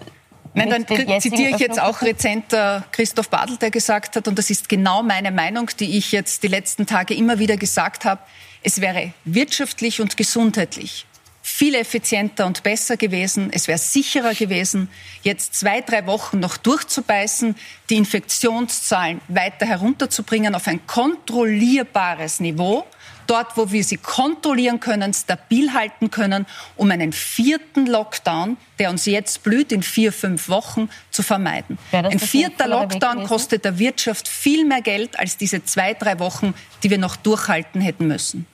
Nein, 0.54 0.68
dann 0.70 1.20
zitiere 1.20 1.50
ich 1.50 1.58
jetzt 1.58 1.80
auch 1.80 2.02
rezent 2.02 2.52
äh, 2.52 2.80
Christoph 2.90 3.28
Badl, 3.28 3.56
der 3.56 3.70
gesagt 3.70 4.16
hat, 4.16 4.26
und 4.26 4.36
das 4.36 4.50
ist 4.50 4.68
genau 4.68 5.02
meine 5.02 5.30
Meinung, 5.30 5.70
die 5.78 5.96
ich 5.96 6.10
jetzt 6.12 6.42
die 6.42 6.48
letzten 6.48 6.86
Tage 6.86 7.14
immer 7.14 7.38
wieder 7.38 7.56
gesagt 7.56 8.04
habe, 8.04 8.20
es 8.62 8.80
wäre 8.80 9.12
wirtschaftlich 9.24 10.00
und 10.00 10.16
gesundheitlich 10.16 11.06
viel 11.42 11.74
effizienter 11.74 12.46
und 12.46 12.62
besser 12.62 12.96
gewesen. 12.96 13.50
Es 13.52 13.66
wäre 13.66 13.78
sicherer 13.78 14.34
gewesen, 14.34 14.88
jetzt 15.22 15.54
zwei, 15.54 15.80
drei 15.80 16.06
Wochen 16.06 16.38
noch 16.38 16.56
durchzubeißen, 16.56 17.56
die 17.88 17.96
Infektionszahlen 17.96 19.20
weiter 19.28 19.66
herunterzubringen 19.66 20.54
auf 20.54 20.66
ein 20.66 20.86
kontrollierbares 20.86 22.40
Niveau 22.40 22.86
dort, 23.30 23.56
wo 23.56 23.70
wir 23.70 23.84
sie 23.84 23.96
kontrollieren 23.96 24.80
können, 24.80 25.14
stabil 25.14 25.72
halten 25.72 26.10
können, 26.10 26.46
um 26.76 26.90
einen 26.90 27.12
vierten 27.12 27.86
Lockdown, 27.86 28.56
der 28.78 28.90
uns 28.90 29.06
jetzt 29.06 29.44
blüht, 29.44 29.70
in 29.70 29.82
vier, 29.84 30.12
fünf 30.12 30.48
Wochen 30.48 30.90
zu 31.12 31.22
vermeiden. 31.22 31.78
Ein 31.92 32.18
vierter 32.18 32.66
Lockdown 32.66 33.24
kostet 33.24 33.64
der 33.64 33.78
Wirtschaft 33.78 34.26
viel 34.26 34.64
mehr 34.64 34.82
Geld 34.82 35.18
als 35.18 35.36
diese 35.36 35.64
zwei, 35.64 35.94
drei 35.94 36.18
Wochen, 36.18 36.54
die 36.82 36.90
wir 36.90 36.98
noch 36.98 37.14
durchhalten 37.14 37.80
hätten 37.80 38.08
müssen. 38.08 38.46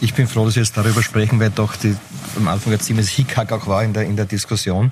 Ich 0.00 0.14
bin 0.14 0.26
froh, 0.26 0.44
dass 0.44 0.56
wir 0.56 0.62
jetzt 0.62 0.76
darüber 0.76 1.02
sprechen, 1.02 1.40
weil 1.40 1.50
doch 1.50 1.76
die, 1.76 1.96
am 2.36 2.48
Anfang 2.48 2.72
ein 2.72 2.80
ziemliches 2.80 3.12
Hickhack 3.12 3.52
auch 3.52 3.66
war 3.66 3.82
in 3.84 3.92
der, 3.92 4.04
in 4.04 4.16
der 4.16 4.26
Diskussion. 4.26 4.90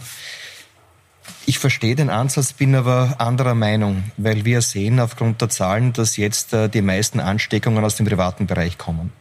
Ich 1.61 1.63
verstehe 1.63 1.95
den 1.95 2.09
Ansatz, 2.09 2.55
bin 2.55 2.75
aber 2.75 3.17
anderer 3.19 3.55
Meinung, 3.55 4.05
weil 4.17 4.47
wir 4.47 4.63
sehen 4.63 4.99
aufgrund 4.99 5.43
der 5.43 5.51
Zahlen, 5.51 5.93
dass 5.93 6.17
jetzt 6.17 6.55
äh, 6.55 6.71
die 6.71 6.81
meisten 6.81 7.21
Ansteckungen 7.21 7.85
aus 7.85 7.97
dem 7.97 8.07
privaten 8.07 8.47
Bereich 8.47 8.79
kommen. 8.79 9.13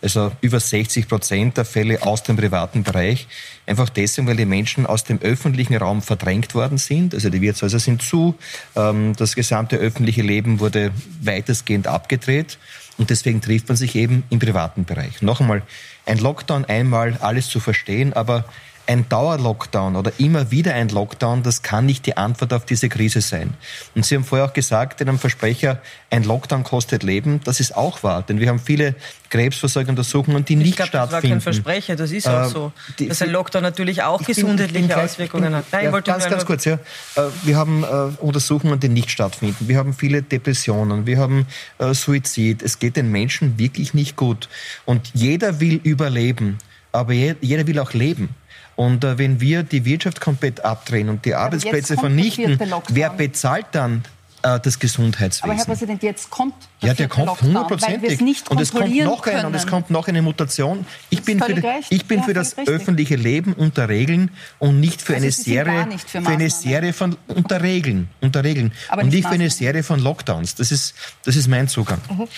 Also 0.00 0.30
über 0.40 0.60
60 0.60 1.08
Prozent 1.08 1.56
der 1.56 1.64
Fälle 1.64 2.00
aus 2.04 2.22
dem 2.22 2.36
privaten 2.36 2.84
Bereich. 2.84 3.26
Einfach 3.66 3.88
deswegen, 3.88 4.28
weil 4.28 4.36
die 4.36 4.44
Menschen 4.44 4.86
aus 4.86 5.02
dem 5.02 5.20
öffentlichen 5.20 5.74
Raum 5.74 6.00
verdrängt 6.00 6.54
worden 6.54 6.78
sind. 6.78 7.14
Also 7.14 7.30
die 7.30 7.40
Wirtshäuser 7.40 7.80
sind 7.80 8.00
zu, 8.00 8.36
ähm, 8.76 9.16
das 9.16 9.34
gesamte 9.34 9.74
öffentliche 9.74 10.22
Leben 10.22 10.60
wurde 10.60 10.92
weitestgehend 11.20 11.88
abgedreht. 11.88 12.58
Und 12.96 13.10
deswegen 13.10 13.40
trifft 13.40 13.66
man 13.66 13.76
sich 13.76 13.96
eben 13.96 14.22
im 14.30 14.38
privaten 14.38 14.84
Bereich. 14.84 15.20
Noch 15.20 15.40
einmal, 15.40 15.62
ein 16.06 16.18
Lockdown 16.18 16.64
einmal, 16.64 17.18
alles 17.20 17.48
zu 17.48 17.58
verstehen, 17.58 18.12
aber 18.12 18.44
ein 18.88 19.06
Dauerlockdown 19.06 19.96
oder 19.96 20.12
immer 20.16 20.50
wieder 20.50 20.72
ein 20.72 20.88
Lockdown, 20.88 21.42
das 21.42 21.62
kann 21.62 21.84
nicht 21.84 22.06
die 22.06 22.16
Antwort 22.16 22.54
auf 22.54 22.64
diese 22.64 22.88
Krise 22.88 23.20
sein. 23.20 23.52
Und 23.94 24.06
Sie 24.06 24.14
haben 24.14 24.24
vorher 24.24 24.46
auch 24.46 24.54
gesagt, 24.54 25.02
in 25.02 25.10
einem 25.10 25.18
Versprecher, 25.18 25.82
ein 26.10 26.24
Lockdown 26.24 26.64
kostet 26.64 27.02
Leben. 27.02 27.40
Das 27.44 27.60
ist 27.60 27.76
auch 27.76 28.02
wahr, 28.02 28.22
denn 28.22 28.40
wir 28.40 28.48
haben 28.48 28.58
viele 28.58 28.94
Krebsversorgungsuntersuchungen, 29.28 30.46
die 30.46 30.56
nicht 30.56 30.76
glaub, 30.76 30.88
stattfinden. 30.88 31.10
Das 31.10 31.22
war 31.22 31.30
kein 31.30 31.40
Versprecher, 31.42 31.96
das 31.96 32.12
ist 32.12 32.26
auch 32.26 32.46
äh, 32.46 32.48
so. 32.48 32.72
Die, 32.98 33.08
dass 33.08 33.20
ein 33.20 33.30
Lockdown 33.30 33.62
natürlich 33.62 34.02
auch 34.02 34.22
gesundheitliche 34.22 34.88
bin, 34.88 34.96
Auswirkungen 34.96 35.54
hat. 35.54 35.66
Nein, 35.70 35.84
ja, 35.84 35.92
wollte 35.92 36.10
ganz, 36.10 36.26
ganz 36.26 36.46
kurz, 36.46 36.64
ja. 36.64 36.78
Äh, 37.14 37.24
wir 37.42 37.56
haben 37.56 37.84
äh, 37.84 37.86
Untersuchungen, 38.22 38.80
die 38.80 38.88
nicht 38.88 39.10
stattfinden. 39.10 39.68
Wir 39.68 39.76
haben 39.76 39.92
viele 39.92 40.22
Depressionen, 40.22 41.04
wir 41.04 41.18
haben 41.18 41.46
Suizid. 41.78 42.62
Es 42.62 42.78
geht 42.78 42.96
den 42.96 43.10
Menschen 43.10 43.58
wirklich 43.58 43.92
nicht 43.92 44.16
gut. 44.16 44.48
Und 44.86 45.10
jeder 45.12 45.60
will 45.60 45.78
überleben, 45.82 46.56
aber 46.92 47.12
jeder 47.12 47.66
will 47.66 47.78
auch 47.80 47.92
leben. 47.92 48.34
Und 48.78 49.02
äh, 49.02 49.18
wenn 49.18 49.40
wir 49.40 49.64
die 49.64 49.84
Wirtschaft 49.84 50.20
komplett 50.20 50.64
abdrehen 50.64 51.08
und 51.08 51.24
die 51.24 51.34
Arbeitsplätze 51.34 51.96
vernichten, 51.96 52.60
wer 52.90 53.10
bezahlt 53.10 53.66
dann 53.72 54.04
äh, 54.42 54.60
das 54.60 54.78
Gesundheitswesen. 54.78 55.50
Aber 55.50 55.58
Herr 55.58 55.64
Präsident, 55.64 56.00
jetzt 56.04 56.30
kommt 56.30 56.54
der 56.80 56.90
Ja, 56.90 56.94
der 56.94 57.08
kommt 57.08 57.42
hundertprozentig. 57.42 58.20
Und 58.48 58.60
es 58.60 58.70
kommt 58.70 58.94
noch 58.94 59.26
ein, 59.26 59.46
und 59.46 59.54
es 59.56 59.66
kommt 59.66 59.90
noch 59.90 60.06
eine 60.06 60.22
Mutation. 60.22 60.86
Ich 61.10 61.24
bin 61.24 61.40
für, 61.40 61.60
ich 61.90 62.06
bin 62.06 62.20
ja, 62.20 62.24
für 62.24 62.34
das 62.34 62.56
richtig. 62.56 62.72
öffentliche 62.72 63.16
Leben 63.16 63.52
unter 63.52 63.88
Regeln 63.88 64.30
und 64.60 64.78
nicht 64.78 65.02
für 65.02 65.14
also 65.14 65.24
eine 65.24 65.32
Serie 65.32 65.88
für, 66.06 66.22
für, 66.22 66.28
eine 66.28 66.48
Serie 66.48 66.92
von 66.92 67.16
unter 67.26 67.60
Regeln, 67.60 68.08
unter 68.20 68.44
Regeln 68.44 68.72
Aber 68.90 69.02
und 69.02 69.08
nicht, 69.08 69.16
nicht 69.16 69.26
für 69.26 69.34
eine 69.34 69.50
Serie 69.50 69.82
von 69.82 69.98
Lockdowns. 69.98 70.54
Das 70.54 70.70
ist 70.70 70.94
das 71.24 71.34
ist 71.34 71.48
mein 71.48 71.66
Zugang. 71.66 72.00
Mhm. 72.08 72.28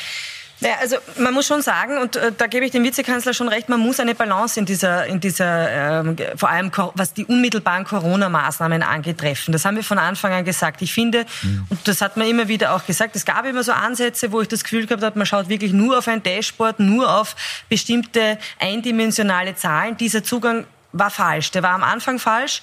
Naja, 0.61 0.77
also 0.81 0.97
man 1.17 1.33
muss 1.33 1.47
schon 1.47 1.63
sagen, 1.63 1.99
und 1.99 2.17
äh, 2.17 2.33
da 2.37 2.47
gebe 2.47 2.67
ich 2.67 2.71
dem 2.71 2.85
Vizekanzler 2.85 3.33
schon 3.33 3.49
recht, 3.49 3.69
man 3.69 3.81
muss 3.81 3.99
eine 3.99 4.15
Balance 4.15 4.61
in 4.61 4.67
dieser, 4.67 5.07
in 5.07 5.21
dieser 5.21 6.01
ähm, 6.01 6.17
vor 6.37 6.51
allem 6.51 6.71
was 6.95 7.15
die 7.15 7.25
unmittelbaren 7.25 7.85
Corona-Maßnahmen 7.85 8.83
angeht, 8.83 9.19
treffen. 9.19 9.53
Das 9.53 9.65
haben 9.65 9.77
wir 9.77 9.85
von 9.85 9.99
Anfang 9.99 10.33
an 10.33 10.45
gesagt. 10.45 10.83
Ich 10.83 10.93
finde, 10.93 11.25
mhm. 11.43 11.67
und 11.71 11.89
das 11.89 12.03
hat 12.03 12.17
man 12.17 12.29
immer 12.29 12.49
wieder 12.49 12.75
auch 12.75 12.85
gesagt, 12.85 13.17
es 13.17 13.25
gab 13.25 13.47
immer 13.47 13.63
so 13.63 13.73
Ansätze, 13.73 14.33
wo 14.33 14.41
ich 14.41 14.49
das 14.49 14.63
Gefühl 14.63 14.87
gehabt 14.87 15.03
habe, 15.03 15.19
man 15.19 15.27
schaut 15.27 15.49
wirklich 15.49 15.73
nur 15.73 15.99
auf 15.99 16.09
ein 16.09 16.23
Dashboard, 16.23 16.81
nur 16.81 17.13
auf 17.13 17.37
bestimmte 17.69 18.39
eindimensionale 18.59 19.55
Zahlen. 19.57 19.97
Dieser 19.97 20.23
Zugang 20.23 20.67
war 20.93 21.11
falsch. 21.11 21.51
Der 21.53 21.63
war 21.63 21.73
am 21.73 21.83
Anfang 21.83 22.19
falsch. 22.19 22.63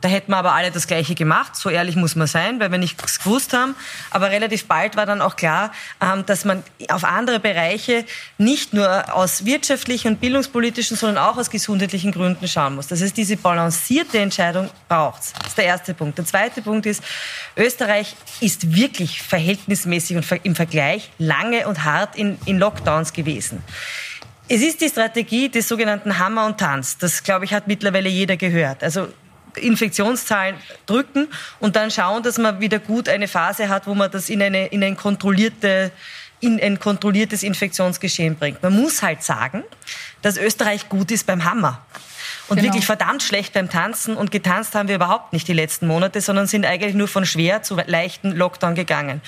Da 0.00 0.08
hätten 0.08 0.30
wir 0.30 0.36
aber 0.36 0.54
alle 0.54 0.70
das 0.70 0.86
Gleiche 0.86 1.14
gemacht. 1.14 1.56
So 1.56 1.70
ehrlich 1.70 1.96
muss 1.96 2.14
man 2.14 2.26
sein, 2.26 2.60
weil 2.60 2.70
wir 2.70 2.78
nichts 2.78 3.18
gewusst 3.18 3.52
haben. 3.52 3.74
Aber 4.10 4.30
relativ 4.30 4.66
bald 4.66 4.96
war 4.96 5.06
dann 5.06 5.20
auch 5.20 5.36
klar, 5.36 5.72
ähm, 6.00 6.24
dass 6.26 6.44
man 6.44 6.62
auf 6.88 7.04
andere 7.04 7.40
Bereiche 7.40 8.04
nicht 8.38 8.74
nur 8.74 9.14
aus 9.14 9.44
wirtschaftlichen 9.44 10.08
und 10.08 10.20
bildungspolitischen, 10.20 10.96
sondern 10.96 11.24
auch 11.24 11.36
aus 11.36 11.50
gesundheitlichen 11.50 12.12
Gründen 12.12 12.46
schauen 12.46 12.76
muss. 12.76 12.86
Das 12.86 13.02
heißt, 13.02 13.16
diese 13.16 13.36
balancierte 13.36 14.18
Entscheidung 14.18 14.70
braucht 14.88 15.22
es. 15.22 15.32
Das 15.32 15.48
ist 15.48 15.58
der 15.58 15.64
erste 15.64 15.94
Punkt. 15.94 16.18
Der 16.18 16.24
zweite 16.24 16.62
Punkt 16.62 16.86
ist, 16.86 17.02
Österreich 17.56 18.14
ist 18.40 18.74
wirklich 18.74 19.22
verhältnismäßig 19.22 20.16
und 20.16 20.40
im 20.44 20.54
Vergleich 20.54 21.10
lange 21.18 21.66
und 21.66 21.84
hart 21.84 22.16
in, 22.16 22.38
in 22.44 22.58
Lockdowns 22.58 23.12
gewesen. 23.12 23.62
Es 24.50 24.62
ist 24.62 24.80
die 24.80 24.88
Strategie 24.88 25.50
des 25.50 25.68
sogenannten 25.68 26.18
Hammer 26.18 26.46
und 26.46 26.58
Tanz. 26.58 26.96
Das, 26.96 27.22
glaube 27.22 27.44
ich, 27.44 27.52
hat 27.52 27.66
mittlerweile 27.66 28.08
jeder 28.08 28.38
gehört. 28.38 28.82
Also 28.82 29.08
Infektionszahlen 29.58 30.56
drücken 30.86 31.28
und 31.60 31.76
dann 31.76 31.90
schauen, 31.90 32.22
dass 32.22 32.38
man 32.38 32.60
wieder 32.60 32.78
gut 32.78 33.08
eine 33.08 33.28
Phase 33.28 33.68
hat, 33.68 33.86
wo 33.86 33.94
man 33.94 34.10
das 34.10 34.28
in, 34.28 34.42
eine, 34.42 34.66
in, 34.66 34.82
ein, 34.82 34.96
kontrollierte, 34.96 35.90
in 36.40 36.60
ein 36.60 36.78
kontrolliertes 36.78 37.42
Infektionsgeschehen 37.42 38.36
bringt. 38.36 38.62
Man 38.62 38.74
muss 38.74 39.02
halt 39.02 39.22
sagen, 39.22 39.64
dass 40.22 40.36
Österreich 40.36 40.88
gut 40.88 41.10
ist 41.10 41.26
beim 41.26 41.44
Hammer 41.44 41.82
und 42.48 42.56
genau. 42.56 42.68
wirklich 42.68 42.86
verdammt 42.86 43.22
schlecht 43.22 43.52
beim 43.52 43.68
Tanzen. 43.68 44.16
Und 44.16 44.30
getanzt 44.30 44.74
haben 44.74 44.88
wir 44.88 44.96
überhaupt 44.96 45.32
nicht 45.32 45.46
die 45.48 45.52
letzten 45.52 45.86
Monate, 45.86 46.20
sondern 46.20 46.46
sind 46.46 46.64
eigentlich 46.64 46.94
nur 46.94 47.08
von 47.08 47.26
schwer 47.26 47.62
zu 47.62 47.76
leichten 47.86 48.32
Lockdown 48.32 48.74
gegangen. 48.74 49.20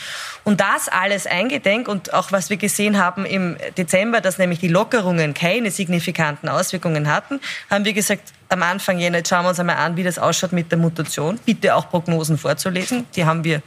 Und 0.45 0.61
das 0.61 0.89
alles 0.89 1.27
eingedenk 1.27 1.89
und 1.89 2.14
auch 2.14 2.33
was 2.33 2.51
wir 2.51 2.57
gesehen 2.57 2.99
haben 2.99 3.25
im 3.27 3.57
Dezember, 3.77 4.21
dass 4.21 4.39
nämlich 4.39 4.59
die 4.59 4.68
Lockerungen 4.68 5.35
keine 5.35 5.71
signifikanten 5.71 6.49
Auswirkungen 6.49 7.09
hatten, 7.09 7.41
haben 7.68 7.85
wir 7.85 7.93
gesagt, 7.93 8.33
am 8.49 8.62
Anfang, 8.62 8.99
Jänner, 8.99 9.18
jetzt 9.18 9.29
schauen 9.29 9.45
wir 9.45 9.51
uns 9.51 9.61
einmal 9.61 9.77
an, 9.77 9.97
wie 9.97 10.03
das 10.03 10.18
ausschaut 10.18 10.53
mit 10.53 10.73
der 10.73 10.79
Mutation. 10.79 11.39
Bitte 11.45 11.77
auch 11.77 11.89
Prognosen 11.89 12.37
vorzulesen. 12.37 13.07
Die 13.14 13.25
haben 13.25 13.45
wir 13.45 13.62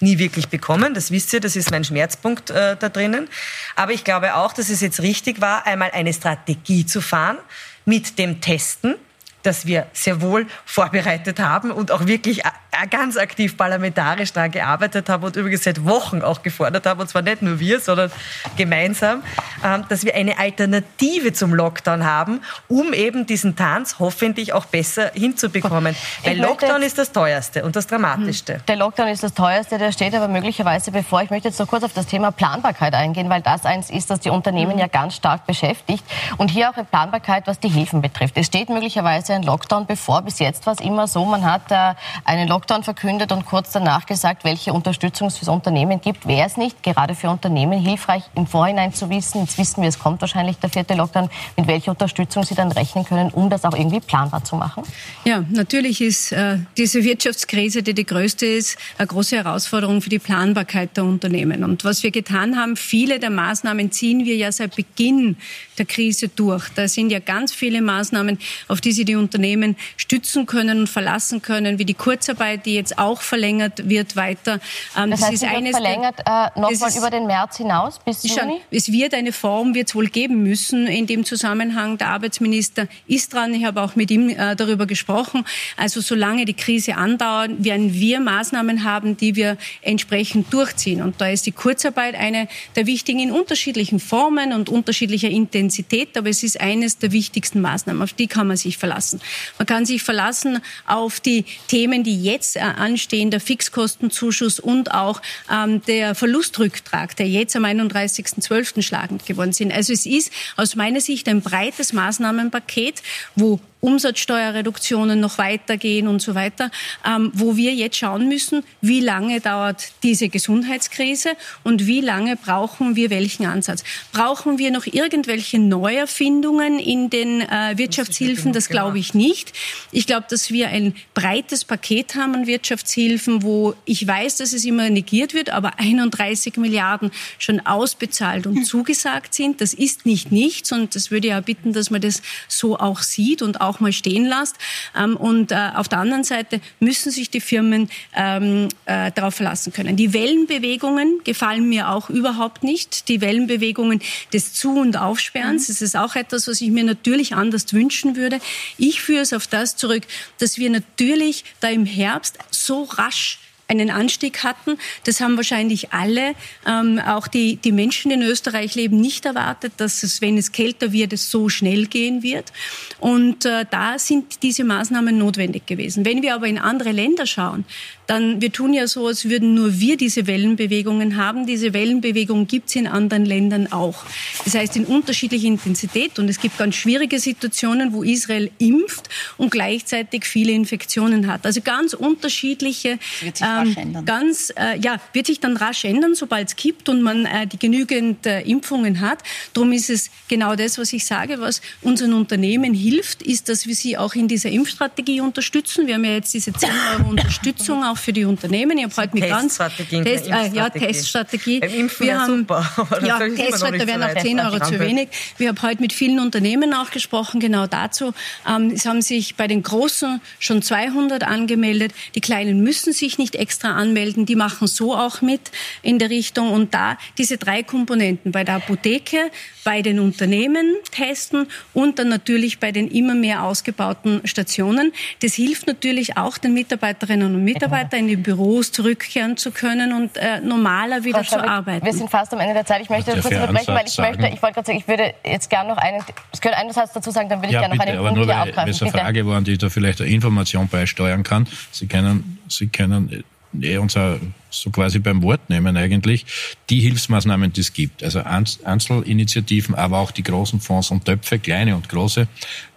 nie 0.00 0.18
wirklich 0.18 0.48
bekommen. 0.48 0.94
Das 0.94 1.10
wisst 1.10 1.32
ihr, 1.32 1.40
das 1.40 1.56
ist 1.56 1.70
mein 1.70 1.84
Schmerzpunkt 1.84 2.50
äh, 2.50 2.76
da 2.76 2.88
drinnen. 2.88 3.28
Aber 3.76 3.92
ich 3.92 4.04
glaube 4.04 4.34
auch, 4.34 4.52
dass 4.52 4.70
es 4.70 4.80
jetzt 4.80 5.00
richtig 5.00 5.40
war, 5.40 5.66
einmal 5.66 5.90
eine 5.92 6.12
Strategie 6.12 6.86
zu 6.86 7.00
fahren, 7.00 7.38
mit 7.84 8.18
dem 8.18 8.40
Testen, 8.40 8.96
dass 9.42 9.66
wir 9.66 9.86
sehr 9.92 10.20
wohl 10.20 10.46
vorbereitet 10.64 11.40
haben 11.40 11.70
und 11.70 11.90
auch 11.90 12.06
wirklich 12.06 12.42
ganz 12.90 13.16
aktiv 13.16 13.56
parlamentarisch 13.56 14.32
daran 14.32 14.50
gearbeitet 14.50 15.08
haben 15.08 15.24
und 15.24 15.36
übrigens 15.36 15.64
seit 15.64 15.84
Wochen 15.84 16.22
auch 16.22 16.42
gefordert 16.42 16.86
haben, 16.86 17.00
und 17.00 17.08
zwar 17.08 17.22
nicht 17.22 17.42
nur 17.42 17.58
wir, 17.58 17.80
sondern 17.80 18.10
gemeinsam, 18.56 19.22
ähm, 19.64 19.84
dass 19.88 20.04
wir 20.04 20.14
eine 20.14 20.38
Alternative 20.38 21.32
zum 21.32 21.54
Lockdown 21.54 22.04
haben, 22.04 22.40
um 22.68 22.92
eben 22.92 23.26
diesen 23.26 23.56
Tanz 23.56 23.96
hoffentlich 23.98 24.52
auch 24.52 24.64
besser 24.66 25.10
hinzubekommen. 25.14 25.96
Weil 26.24 26.38
Lockdown 26.38 26.82
ist 26.82 26.98
das 26.98 27.12
teuerste 27.12 27.64
und 27.64 27.76
das 27.76 27.86
dramatischste. 27.86 28.54
Hm. 28.54 28.62
Der 28.68 28.76
Lockdown 28.76 29.08
ist 29.08 29.22
das 29.22 29.34
teuerste, 29.34 29.78
der 29.78 29.92
steht 29.92 30.14
aber 30.14 30.28
möglicherweise 30.28 30.90
bevor. 30.90 31.22
Ich 31.22 31.30
möchte 31.30 31.48
jetzt 31.48 31.58
noch 31.58 31.68
kurz 31.68 31.84
auf 31.84 31.92
das 31.92 32.06
Thema 32.06 32.30
Planbarkeit 32.30 32.94
eingehen, 32.94 33.28
weil 33.28 33.42
das 33.42 33.64
eins 33.64 33.90
ist, 33.90 34.10
das 34.10 34.20
die 34.20 34.30
Unternehmen 34.30 34.74
mhm. 34.74 34.78
ja 34.78 34.86
ganz 34.86 35.14
stark 35.14 35.46
beschäftigt. 35.46 36.04
Und 36.36 36.50
hier 36.50 36.70
auch 36.70 36.74
eine 36.74 36.84
Planbarkeit, 36.84 37.46
was 37.46 37.60
die 37.60 37.68
Hilfen 37.68 38.00
betrifft. 38.00 38.36
Es 38.36 38.46
steht 38.46 38.68
möglicherweise 38.68 39.29
ein 39.34 39.42
Lockdown 39.42 39.86
bevor. 39.86 40.22
Bis 40.22 40.38
jetzt 40.38 40.66
war 40.66 40.74
es 40.74 40.80
immer 40.80 41.06
so, 41.06 41.24
man 41.24 41.44
hat 41.44 41.70
äh, 41.70 41.94
einen 42.24 42.48
Lockdown 42.48 42.82
verkündet 42.82 43.32
und 43.32 43.46
kurz 43.46 43.72
danach 43.72 44.06
gesagt, 44.06 44.44
welche 44.44 44.72
Unterstützung 44.72 45.28
es 45.28 45.38
für 45.38 45.50
Unternehmen 45.50 46.00
gibt. 46.00 46.26
Wäre 46.26 46.46
es 46.46 46.56
nicht 46.56 46.82
gerade 46.82 47.14
für 47.14 47.30
Unternehmen 47.30 47.78
hilfreich, 47.80 48.22
im 48.34 48.46
Vorhinein 48.46 48.92
zu 48.92 49.10
wissen, 49.10 49.42
jetzt 49.42 49.58
wissen 49.58 49.82
wir, 49.82 49.88
es 49.88 49.98
kommt 49.98 50.20
wahrscheinlich 50.20 50.58
der 50.58 50.70
vierte 50.70 50.94
Lockdown, 50.94 51.30
mit 51.56 51.66
welcher 51.66 51.90
Unterstützung 51.90 52.44
sie 52.44 52.54
dann 52.54 52.72
rechnen 52.72 53.04
können, 53.04 53.30
um 53.30 53.50
das 53.50 53.64
auch 53.64 53.74
irgendwie 53.74 54.00
planbar 54.00 54.44
zu 54.44 54.56
machen? 54.56 54.82
Ja, 55.24 55.44
natürlich 55.50 56.00
ist 56.00 56.32
äh, 56.32 56.58
diese 56.76 57.04
Wirtschaftskrise, 57.04 57.82
die 57.82 57.94
die 57.94 58.06
größte 58.06 58.46
ist, 58.46 58.78
eine 58.98 59.06
große 59.06 59.36
Herausforderung 59.36 60.00
für 60.02 60.10
die 60.10 60.18
Planbarkeit 60.18 60.96
der 60.96 61.04
Unternehmen. 61.04 61.64
Und 61.64 61.84
was 61.84 62.02
wir 62.02 62.10
getan 62.10 62.56
haben, 62.56 62.76
viele 62.76 63.18
der 63.18 63.30
Maßnahmen 63.30 63.92
ziehen 63.92 64.24
wir 64.24 64.36
ja 64.36 64.52
seit 64.52 64.76
Beginn 64.76 65.36
der 65.78 65.86
Krise 65.86 66.28
durch. 66.28 66.68
Da 66.74 66.88
sind 66.88 67.10
ja 67.10 67.18
ganz 67.18 67.52
viele 67.52 67.80
Maßnahmen, 67.82 68.38
auf 68.68 68.80
die 68.80 68.92
sie 68.92 69.04
die 69.04 69.16
Unternehmen 69.20 69.76
stützen 69.96 70.46
können 70.46 70.80
und 70.80 70.86
verlassen 70.88 71.42
können, 71.42 71.78
wie 71.78 71.84
die 71.84 71.94
Kurzarbeit, 71.94 72.66
die 72.66 72.74
jetzt 72.74 72.98
auch 72.98 73.20
verlängert 73.20 73.88
wird 73.88 74.16
weiter. 74.16 74.60
Ähm, 74.96 75.10
das, 75.10 75.20
das 75.20 75.30
heißt, 75.30 75.42
ist 75.42 75.48
eines 75.48 75.76
verlängert 75.76 76.20
äh, 76.20 76.60
nochmal 76.60 76.96
über 76.96 77.10
den 77.10 77.26
März 77.26 77.58
hinaus 77.58 77.98
bis 77.98 78.22
Juni? 78.24 78.60
Es 78.70 78.90
wird 78.90 79.14
eine 79.14 79.32
Form, 79.32 79.74
wird 79.74 79.88
es 79.88 79.94
wohl 79.94 80.08
geben 80.08 80.42
müssen 80.42 80.86
in 80.86 81.06
dem 81.06 81.24
Zusammenhang. 81.24 81.98
Der 81.98 82.08
Arbeitsminister 82.08 82.88
ist 83.06 83.32
dran. 83.32 83.54
Ich 83.54 83.64
habe 83.64 83.82
auch 83.82 83.96
mit 83.96 84.10
ihm 84.10 84.30
äh, 84.30 84.56
darüber 84.56 84.86
gesprochen. 84.86 85.44
Also 85.76 86.00
solange 86.00 86.44
die 86.44 86.54
Krise 86.54 86.96
andauert, 86.96 87.50
werden 87.58 87.94
wir 87.94 88.20
Maßnahmen 88.20 88.84
haben, 88.84 89.16
die 89.16 89.36
wir 89.36 89.56
entsprechend 89.82 90.52
durchziehen. 90.52 91.02
Und 91.02 91.20
da 91.20 91.28
ist 91.28 91.46
die 91.46 91.52
Kurzarbeit 91.52 92.14
eine 92.14 92.48
der 92.76 92.86
wichtigen 92.86 93.20
in 93.20 93.32
unterschiedlichen 93.32 94.00
Formen 94.00 94.52
und 94.52 94.68
unterschiedlicher 94.68 95.28
Intensität. 95.28 96.16
Aber 96.16 96.28
es 96.28 96.42
ist 96.42 96.60
eines 96.60 96.98
der 96.98 97.12
wichtigsten 97.12 97.60
Maßnahmen. 97.60 98.02
Auf 98.02 98.12
die 98.12 98.26
kann 98.26 98.46
man 98.46 98.56
sich 98.56 98.78
verlassen. 98.78 99.09
Man 99.58 99.66
kann 99.66 99.86
sich 99.86 100.02
verlassen 100.02 100.60
auf 100.86 101.20
die 101.20 101.44
Themen, 101.68 102.04
die 102.04 102.22
jetzt 102.22 102.56
äh, 102.56 102.60
anstehen, 102.60 103.30
der 103.30 103.40
Fixkostenzuschuss 103.40 104.60
und 104.60 104.92
auch 104.92 105.20
ähm, 105.50 105.82
der 105.86 106.14
Verlustrücktrag, 106.14 107.16
der 107.16 107.28
jetzt 107.28 107.56
am 107.56 107.64
31.12. 107.64 108.82
schlagend 108.82 109.26
geworden 109.26 109.52
sind. 109.52 109.72
Also 109.72 109.92
es 109.92 110.06
ist 110.06 110.32
aus 110.56 110.76
meiner 110.76 111.00
Sicht 111.00 111.28
ein 111.28 111.42
breites 111.42 111.92
Maßnahmenpaket, 111.92 113.02
wo 113.34 113.60
Umsatzsteuerreduktionen 113.80 115.20
noch 115.20 115.38
weitergehen 115.38 116.08
und 116.08 116.20
so 116.20 116.34
weiter, 116.34 116.70
ähm, 117.06 117.30
wo 117.34 117.56
wir 117.56 117.74
jetzt 117.74 117.96
schauen 117.96 118.28
müssen, 118.28 118.62
wie 118.80 119.00
lange 119.00 119.40
dauert 119.40 119.92
diese 120.02 120.28
Gesundheitskrise 120.28 121.30
und 121.64 121.86
wie 121.86 122.00
lange 122.00 122.36
brauchen 122.36 122.96
wir 122.96 123.10
welchen 123.10 123.46
Ansatz. 123.46 123.84
Brauchen 124.12 124.58
wir 124.58 124.70
noch 124.70 124.86
irgendwelche 124.86 125.58
Neuerfindungen 125.58 126.78
in 126.78 127.10
den 127.10 127.40
äh, 127.40 127.76
Wirtschaftshilfen? 127.76 128.52
Das 128.52 128.68
glaube 128.68 128.98
ich 128.98 129.14
nicht. 129.14 129.52
Ich 129.92 130.06
glaube, 130.06 130.26
dass 130.28 130.50
wir 130.50 130.68
ein 130.68 130.94
breites 131.14 131.64
Paket 131.64 132.14
haben 132.14 132.34
an 132.34 132.46
Wirtschaftshilfen, 132.46 133.42
wo 133.42 133.74
ich 133.84 134.06
weiß, 134.06 134.36
dass 134.36 134.52
es 134.52 134.64
immer 134.64 134.90
negiert 134.90 135.34
wird, 135.34 135.50
aber 135.50 135.78
31 135.78 136.56
Milliarden 136.56 137.10
schon 137.38 137.60
ausbezahlt 137.60 138.46
und 138.46 138.64
zugesagt 138.70 139.34
sind. 139.34 139.60
Das 139.60 139.74
ist 139.74 140.06
nicht 140.06 140.32
nichts 140.32 140.72
und 140.72 140.94
das 140.94 141.10
würde 141.10 141.28
ja 141.28 141.40
bitten, 141.40 141.72
dass 141.72 141.90
man 141.90 142.00
das 142.00 142.22
so 142.48 142.78
auch 142.78 143.00
sieht 143.00 143.42
und 143.42 143.60
auch 143.60 143.69
auch 143.70 143.80
mal 143.80 143.92
stehen 143.92 144.26
lässt. 144.26 144.56
Ähm, 144.96 145.16
und 145.16 145.52
äh, 145.52 145.70
auf 145.74 145.88
der 145.88 146.00
anderen 146.00 146.24
Seite 146.24 146.60
müssen 146.80 147.10
sich 147.10 147.30
die 147.30 147.40
Firmen 147.40 147.88
ähm, 148.14 148.68
äh, 148.84 149.12
darauf 149.12 149.36
verlassen 149.36 149.72
können. 149.72 149.96
Die 149.96 150.12
Wellenbewegungen 150.12 151.20
gefallen 151.24 151.68
mir 151.68 151.88
auch 151.88 152.10
überhaupt 152.10 152.64
nicht. 152.64 153.08
Die 153.08 153.20
Wellenbewegungen 153.20 154.02
des 154.32 154.52
Zu- 154.54 154.78
und 154.78 154.96
Aufsperrens, 154.96 155.68
mhm. 155.68 155.72
das 155.72 155.82
ist 155.82 155.96
auch 155.96 156.16
etwas, 156.16 156.48
was 156.48 156.60
ich 156.60 156.70
mir 156.70 156.84
natürlich 156.84 157.34
anders 157.34 157.72
wünschen 157.72 158.16
würde. 158.16 158.40
Ich 158.76 159.00
führe 159.00 159.22
es 159.22 159.32
auf 159.32 159.46
das 159.46 159.76
zurück, 159.76 160.02
dass 160.38 160.58
wir 160.58 160.70
natürlich 160.70 161.44
da 161.60 161.68
im 161.68 161.86
Herbst 161.86 162.38
so 162.50 162.82
rasch 162.82 163.38
einen 163.70 163.90
Anstieg 163.90 164.42
hatten. 164.42 164.76
Das 165.04 165.20
haben 165.20 165.36
wahrscheinlich 165.36 165.92
alle, 165.92 166.34
ähm, 166.66 166.98
auch 166.98 167.28
die, 167.28 167.56
die 167.56 167.72
Menschen, 167.72 168.10
in 168.10 168.22
Österreich 168.22 168.74
leben, 168.74 169.00
nicht 169.00 169.24
erwartet, 169.24 169.72
dass 169.78 170.02
es, 170.02 170.20
wenn 170.20 170.36
es 170.36 170.52
kälter 170.52 170.92
wird, 170.92 171.12
es 171.12 171.30
so 171.30 171.48
schnell 171.48 171.86
gehen 171.86 172.22
wird. 172.22 172.52
Und 172.98 173.44
äh, 173.44 173.64
da 173.70 173.98
sind 173.98 174.42
diese 174.42 174.64
Maßnahmen 174.64 175.16
notwendig 175.16 175.66
gewesen. 175.66 176.04
Wenn 176.04 176.22
wir 176.22 176.34
aber 176.34 176.46
in 176.46 176.58
andere 176.58 176.92
Länder 176.92 177.26
schauen, 177.26 177.64
dann 178.10 178.40
wir 178.40 178.50
tun 178.50 178.74
ja 178.74 178.88
so, 178.88 179.06
als 179.06 179.28
würden 179.28 179.54
nur 179.54 179.78
wir 179.78 179.96
diese 179.96 180.26
Wellenbewegungen 180.26 181.16
haben. 181.16 181.46
Diese 181.46 181.72
Wellenbewegung 181.72 182.48
gibt 182.48 182.68
es 182.68 182.74
in 182.74 182.88
anderen 182.88 183.24
Ländern 183.24 183.70
auch. 183.70 184.04
Das 184.44 184.56
heißt 184.56 184.76
in 184.76 184.84
unterschiedlicher 184.84 185.46
Intensität 185.46 186.18
und 186.18 186.28
es 186.28 186.40
gibt 186.40 186.58
ganz 186.58 186.74
schwierige 186.74 187.20
Situationen, 187.20 187.92
wo 187.92 188.02
Israel 188.02 188.50
impft 188.58 189.08
und 189.36 189.52
gleichzeitig 189.52 190.24
viele 190.24 190.50
Infektionen 190.50 191.28
hat. 191.28 191.46
Also 191.46 191.60
ganz 191.60 191.94
unterschiedliche. 191.94 192.98
Ähm, 193.40 193.59
ändern. 193.66 194.04
Ganz, 194.04 194.52
äh, 194.56 194.78
ja, 194.78 194.96
wird 195.12 195.26
sich 195.26 195.40
dann 195.40 195.56
rasch 195.56 195.84
ändern, 195.84 196.14
sobald 196.14 196.48
es 196.48 196.56
kippt 196.56 196.88
und 196.88 197.02
man 197.02 197.26
äh, 197.26 197.46
die 197.46 197.58
genügend 197.58 198.26
äh, 198.26 198.40
Impfungen 198.42 199.00
hat. 199.00 199.18
Darum 199.54 199.72
ist 199.72 199.90
es 199.90 200.10
genau 200.28 200.56
das, 200.56 200.78
was 200.78 200.92
ich 200.92 201.04
sage, 201.04 201.40
was 201.40 201.60
unseren 201.82 202.14
Unternehmen 202.14 202.74
hilft, 202.74 203.22
ist, 203.22 203.48
dass 203.48 203.66
wir 203.66 203.74
sie 203.74 203.96
auch 203.98 204.14
in 204.14 204.28
dieser 204.28 204.50
Impfstrategie 204.50 205.20
unterstützen. 205.20 205.86
Wir 205.86 205.94
haben 205.94 206.04
ja 206.04 206.12
jetzt 206.12 206.32
diese 206.34 206.52
10 206.52 206.70
Euro 206.96 207.08
Unterstützung 207.10 207.84
auch 207.84 207.98
für 207.98 208.12
die 208.12 208.24
Unternehmen. 208.24 208.78
Ich 208.78 208.84
habe 208.84 208.96
heute 208.96 209.14
mit 209.14 209.28
ganz 209.28 209.58
Test, 209.58 210.28
äh, 210.28 210.48
ja, 210.52 210.70
Teststrategie. 210.70 211.60
Beim 211.60 211.74
Impfen 211.74 212.06
wir 212.06 212.20
haben, 212.20 212.38
super. 212.38 213.00
ja, 213.06 213.18
Teststrategie 213.18 213.86
wären 213.86 214.02
auch 214.02 214.14
10 214.14 214.40
Euro 214.40 214.60
zu 214.60 214.78
wenig. 214.78 215.08
Wir 215.36 215.48
haben 215.48 215.62
heute 215.62 215.80
mit 215.80 215.92
vielen 215.92 216.18
Unternehmen 216.18 216.72
auch 216.74 216.90
gesprochen, 216.90 217.40
genau 217.40 217.66
dazu. 217.66 218.12
Ähm, 218.48 218.72
es 218.74 218.86
haben 218.86 219.02
sich 219.02 219.36
bei 219.36 219.46
den 219.46 219.62
Großen 219.62 220.20
schon 220.38 220.62
200 220.62 221.24
angemeldet. 221.24 221.92
Die 222.14 222.20
Kleinen 222.20 222.62
müssen 222.62 222.92
sich 222.92 223.18
nicht 223.18 223.34
extra 223.34 223.49
anmelden. 223.58 224.26
Die 224.26 224.36
machen 224.36 224.66
so 224.66 224.94
auch 224.94 225.22
mit 225.22 225.40
in 225.82 225.98
der 225.98 226.10
Richtung. 226.10 226.52
Und 226.52 226.74
da 226.74 226.96
diese 227.18 227.36
drei 227.36 227.62
Komponenten 227.62 228.32
bei 228.32 228.44
der 228.44 228.56
Apotheke, 228.56 229.30
bei 229.64 229.82
den 229.82 230.00
Unternehmen 230.00 230.76
testen 230.90 231.46
und 231.74 231.98
dann 231.98 232.08
natürlich 232.08 232.58
bei 232.60 232.72
den 232.72 232.88
immer 232.88 233.14
mehr 233.14 233.44
ausgebauten 233.44 234.20
Stationen. 234.24 234.92
Das 235.22 235.34
hilft 235.34 235.66
natürlich 235.66 236.16
auch 236.16 236.38
den 236.38 236.54
Mitarbeiterinnen 236.54 237.34
und 237.34 237.44
Mitarbeitern 237.44 238.00
in 238.00 238.08
die 238.08 238.16
Büros 238.16 238.72
zurückkehren 238.72 239.36
zu 239.36 239.50
können 239.50 239.92
und 239.92 240.16
äh, 240.16 240.40
normaler 240.40 241.04
wieder 241.04 241.22
zu 241.24 241.38
arbeiten. 241.38 241.84
Wir 241.84 241.92
sind 241.92 242.10
fast 242.10 242.32
am 242.32 242.40
Ende 242.40 242.54
der 242.54 242.66
Zeit. 242.66 242.82
Ich 242.82 242.90
möchte 242.90 243.12
kurz 243.12 243.26
unterbrechen, 243.26 243.74
weil 243.74 243.86
ich 243.86 243.98
möchte, 243.98 244.28
ich 244.28 244.42
wollte 244.42 244.54
gerade 244.54 244.66
sagen, 244.66 244.78
ich 244.78 244.88
würde 244.88 245.14
jetzt 245.24 245.50
gerne 245.50 245.70
noch 245.70 245.78
einen, 245.78 246.02
es 246.32 246.40
könnte 246.40 246.56
einen 246.58 246.72
Satz 246.72 246.92
dazu 246.92 247.10
sagen, 247.10 247.28
dann 247.28 247.40
würde 247.40 247.48
ich 247.48 247.54
ja, 247.54 247.60
gerne 247.60 247.76
noch 247.76 247.84
einen 247.84 247.98
aber 247.98 248.08
Punkt 248.08 248.26
nur, 248.26 248.34
hier 248.34 248.42
aufgreifen. 248.42 248.70
Es 248.70 248.82
eine 248.82 248.90
Frage 248.90 249.26
war, 249.26 249.40
die 249.42 249.52
ich 249.52 249.58
da 249.58 249.68
vielleicht 249.68 250.00
eine 250.00 250.10
Information 250.10 250.68
beisteuern 250.68 251.22
kann. 251.22 251.46
Sie 251.70 251.86
können, 251.86 252.38
Sie 252.48 252.68
können 252.68 253.24
eh 253.60 253.78
unser 253.78 254.20
so 254.50 254.70
quasi 254.70 254.98
beim 254.98 255.22
Wort 255.22 255.48
nehmen 255.48 255.76
eigentlich, 255.76 256.26
die 256.68 256.80
Hilfsmaßnahmen, 256.80 257.52
die 257.52 257.60
es 257.60 257.72
gibt. 257.72 258.02
Also 258.02 258.20
Einzelinitiativen, 258.20 259.74
aber 259.74 259.98
auch 259.98 260.10
die 260.10 260.22
großen 260.22 260.60
Fonds 260.60 260.90
und 260.90 261.04
Töpfe, 261.04 261.38
kleine 261.38 261.76
und 261.76 261.88
große, 261.88 262.26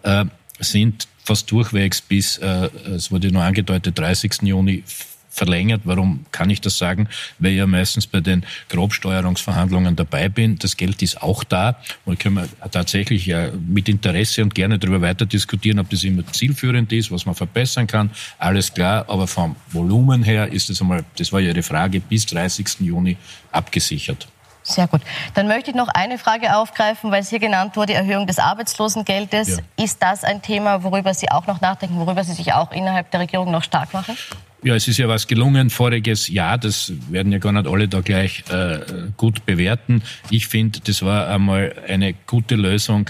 äh, 0.04 0.26
sind 0.60 1.08
fast 1.24 1.50
durchwegs 1.52 2.02
bis, 2.02 2.38
äh, 2.38 2.70
es 2.96 3.12
wurde 3.12 3.32
nur 3.32 3.44
angedeutet, 3.44 3.98
30. 3.98 4.44
Juni 4.44 4.84
verlängert. 5.34 5.82
Warum 5.84 6.26
kann 6.32 6.50
ich 6.50 6.62
das 6.62 6.78
sagen? 6.78 7.10
Weil 7.40 7.52
ich 7.52 7.58
ja 7.58 7.68
meistens 7.68 8.08
bei 8.08 8.22
den 8.22 8.46
Grobsteuerungsverhandlungen 8.70 9.96
dabei 9.96 10.30
bin. 10.30 10.60
Das 10.60 10.78
Geld 10.78 11.02
ist 11.02 11.22
auch 11.22 11.44
da 11.44 11.76
und 12.06 12.20
können 12.20 12.36
wir 12.36 12.70
tatsächlich 12.72 13.26
ja 13.26 13.50
mit 13.52 13.90
Interesse 13.90 14.44
und 14.44 14.54
gerne 14.54 14.78
darüber 14.78 15.02
weiter 15.02 15.26
diskutieren, 15.26 15.80
ob 15.80 15.90
das 15.90 16.04
immer 16.04 16.26
zielführend 16.28 16.94
ist, 16.94 17.12
was 17.12 17.26
man 17.26 17.36
verbessern 17.36 17.88
kann. 17.88 18.12
Alles 18.38 18.74
klar, 18.74 19.06
aber 19.10 19.28
vom 19.28 19.56
Volumen 19.72 20.24
her 20.24 20.52
ist 20.52 20.70
es 20.70 20.82
einmal, 20.82 21.04
das 21.18 21.34
war 21.34 21.40
ja 21.40 21.50
Ihre 21.50 21.64
Frage, 21.64 22.00
bis 22.00 22.26
30. 22.28 22.82
Juni 22.82 23.18
abgesichert. 23.52 24.28
Sehr 24.64 24.88
gut. 24.88 25.02
Dann 25.34 25.48
möchte 25.48 25.72
ich 25.72 25.76
noch 25.76 25.90
eine 25.90 26.18
Frage 26.18 26.56
aufgreifen, 26.56 27.12
weil 27.12 27.22
es 27.22 27.30
hier 27.30 27.40
genannt 27.40 27.76
wurde, 27.76 27.94
Erhöhung 27.94 28.28
des 28.28 28.40
Arbeitslosengeldes. 28.40 29.48
Ja. 29.50 29.84
Ist 29.84 30.02
das 30.02 30.24
ein 30.24 30.42
Thema, 30.42 30.84
worüber 30.84 31.14
Sie 31.14 31.30
auch 31.30 31.48
noch 31.48 31.60
nachdenken, 31.60 31.98
worüber 31.98 32.24
Sie 32.24 32.34
sich 32.34 32.54
auch 32.54 32.72
innerhalb 32.72 33.12
der 33.12 33.20
Regierung 33.20 33.52
noch 33.52 33.64
stark 33.64 33.94
machen? 33.94 34.18
Ja, 34.64 34.76
es 34.76 34.88
ist 34.88 34.98
ja 34.98 35.10
was 35.10 35.28
gelungen 35.28 35.70
voriges 35.70 36.30
Jahr. 36.30 36.58
Das 36.58 36.94
werden 37.10 37.34
ja 37.34 37.40
gar 37.40 37.52
nicht 37.52 37.68
alle 37.68 37.90
da 37.90 38.00
gleich 38.00 38.44
äh, 38.50 38.80
gut 39.18 39.46
bewerten. 39.46 40.02
Ich 40.30 40.48
finde, 40.48 40.80
das 40.82 41.02
war 41.02 41.28
einmal 41.28 41.76
eine 41.88 42.14
gute 42.14 42.56
Lösung, 42.56 43.10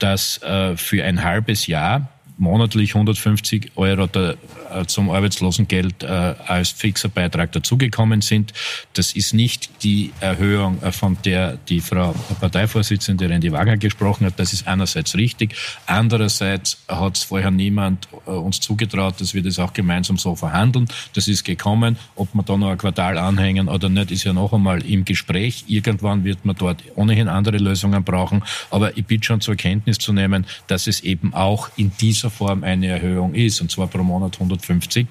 dass 0.00 0.42
äh, 0.42 0.76
für 0.76 1.04
ein 1.04 1.22
halbes 1.22 1.68
Jahr 1.68 2.08
monatlich 2.38 2.94
150 2.94 3.72
Euro 3.76 4.06
der, 4.06 4.36
äh, 4.72 4.84
zum 4.86 5.10
Arbeitslosengeld 5.10 6.02
äh, 6.02 6.06
als 6.06 6.70
fixer 6.70 7.08
Beitrag 7.08 7.52
dazugekommen 7.52 8.20
sind. 8.20 8.52
Das 8.94 9.12
ist 9.12 9.34
nicht 9.34 9.82
die 9.82 10.12
Erhöhung, 10.20 10.82
äh, 10.82 10.92
von 10.92 11.18
der 11.24 11.58
die 11.68 11.80
Frau 11.80 12.14
Parteivorsitzende 12.40 13.28
Rendi 13.28 13.52
Wagner 13.52 13.76
gesprochen 13.76 14.26
hat. 14.26 14.38
Das 14.38 14.52
ist 14.52 14.66
einerseits 14.66 15.16
richtig. 15.16 15.54
Andererseits 15.86 16.78
hat 16.88 17.16
es 17.16 17.24
vorher 17.24 17.50
niemand 17.50 18.08
äh, 18.26 18.30
uns 18.30 18.60
zugetraut, 18.60 19.20
dass 19.20 19.34
wir 19.34 19.42
das 19.42 19.58
auch 19.58 19.72
gemeinsam 19.72 20.16
so 20.16 20.36
verhandeln. 20.36 20.88
Das 21.14 21.28
ist 21.28 21.44
gekommen. 21.44 21.98
Ob 22.14 22.32
wir 22.34 22.42
da 22.42 22.56
noch 22.56 22.70
ein 22.70 22.78
Quartal 22.78 23.18
anhängen 23.18 23.68
oder 23.68 23.88
nicht, 23.88 24.10
ist 24.10 24.24
ja 24.24 24.32
noch 24.32 24.52
einmal 24.52 24.84
im 24.84 25.04
Gespräch. 25.04 25.64
Irgendwann 25.66 26.24
wird 26.24 26.44
man 26.44 26.56
dort 26.56 26.82
ohnehin 26.94 27.28
andere 27.28 27.58
Lösungen 27.58 28.04
brauchen. 28.04 28.42
Aber 28.70 28.96
ich 28.96 29.04
bitte 29.04 29.24
schon 29.24 29.40
zur 29.40 29.56
Kenntnis 29.56 29.98
zu 29.98 30.12
nehmen, 30.12 30.46
dass 30.68 30.86
es 30.86 31.00
eben 31.00 31.34
auch 31.34 31.70
in 31.76 31.90
dieser 32.00 32.27
Form 32.30 32.64
eine 32.64 32.86
Erhöhung 32.88 33.34
ist, 33.34 33.60
und 33.60 33.70
zwar 33.70 33.86
pro 33.86 34.02
Monat 34.02 34.34
150. 34.34 35.06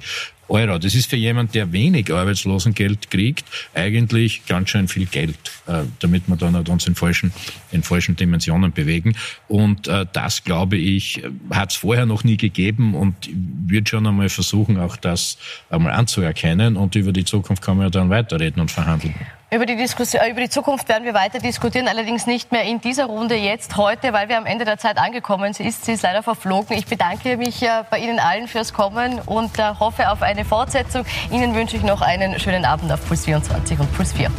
Euro. 0.50 0.78
Das 0.78 0.96
ist 0.96 1.10
für 1.10 1.18
jemand, 1.18 1.56
der 1.56 1.72
wenig 1.72 2.12
Arbeitslosengeld 2.12 3.12
kriegt, 3.12 3.46
eigentlich 3.74 4.46
ganz 4.46 4.70
schön 4.70 4.88
viel 4.88 5.06
Geld, 5.06 5.38
äh, 5.68 5.84
damit 6.00 6.28
wir 6.28 6.36
da 6.36 6.48
uns 6.72 6.88
in 6.88 6.96
falschen, 6.96 7.34
in 7.72 7.84
falschen 7.84 8.16
Dimensionen 8.16 8.72
bewegen. 8.72 9.16
Und 9.48 9.88
äh, 9.88 10.06
das, 10.12 10.44
glaube 10.44 10.78
ich, 10.78 11.24
hat 11.50 11.72
es 11.72 11.78
vorher 11.78 12.06
noch 12.06 12.24
nie 12.24 12.38
gegeben 12.38 12.96
und 12.96 13.16
wird 13.68 13.90
schon 13.90 14.08
einmal 14.08 14.30
versuchen, 14.30 14.78
auch 14.78 14.96
das 14.96 15.38
einmal 15.70 15.94
anzuerkennen. 15.94 16.78
Und 16.78 16.96
über 16.96 17.12
die 17.12 17.26
Zukunft 17.26 17.62
kann 17.62 17.78
man 17.78 17.88
ja 17.88 17.90
dann 17.90 18.10
weiterreden 18.10 18.62
und 18.62 18.72
verhandeln. 18.72 19.16
Über 19.50 19.66
die, 19.66 19.78
Diskussion, 19.78 20.22
äh, 20.22 20.30
über 20.30 20.42
die 20.42 20.50
Zukunft 20.50 20.90
werden 20.90 21.06
wir 21.06 21.14
weiter 21.14 21.40
diskutieren, 21.40 21.88
allerdings 21.88 22.28
nicht 22.28 22.52
mehr 22.52 22.64
in 22.64 22.82
dieser 22.82 23.06
Runde 23.06 23.36
jetzt, 23.36 23.78
heute, 23.78 24.12
weil 24.12 24.28
wir 24.28 24.38
am 24.38 24.46
Ende 24.46 24.66
der 24.66 24.78
Zeit 24.78 24.98
angekommen 24.98 25.54
sind. 25.54 25.72
Sie 25.74 25.94
ist 25.94 26.04
leider 26.04 26.22
verflogen. 26.22 26.76
Ich 26.78 26.86
bedanke 26.86 27.38
mich 27.38 27.64
äh, 27.64 27.86
bei 27.90 28.00
Ihnen 28.00 28.20
allen 28.20 28.50
fürs 28.50 28.74
Kommen 28.74 29.22
und 29.26 29.58
äh, 29.58 29.76
hoffe 29.80 30.12
auf 30.12 30.22
eine 30.22 30.44
Fortsetzung. 30.44 31.06
Ihnen 31.32 31.56
wünsche 31.56 31.78
ich 31.78 31.84
noch 31.84 32.02
einen 32.02 32.38
schönen 32.42 32.66
Abend 32.66 32.92
auf 32.92 33.08
Puls 33.08 33.24
24 33.24 33.80
und 33.80 33.96
Puls 33.96 34.12
4. 34.12 34.30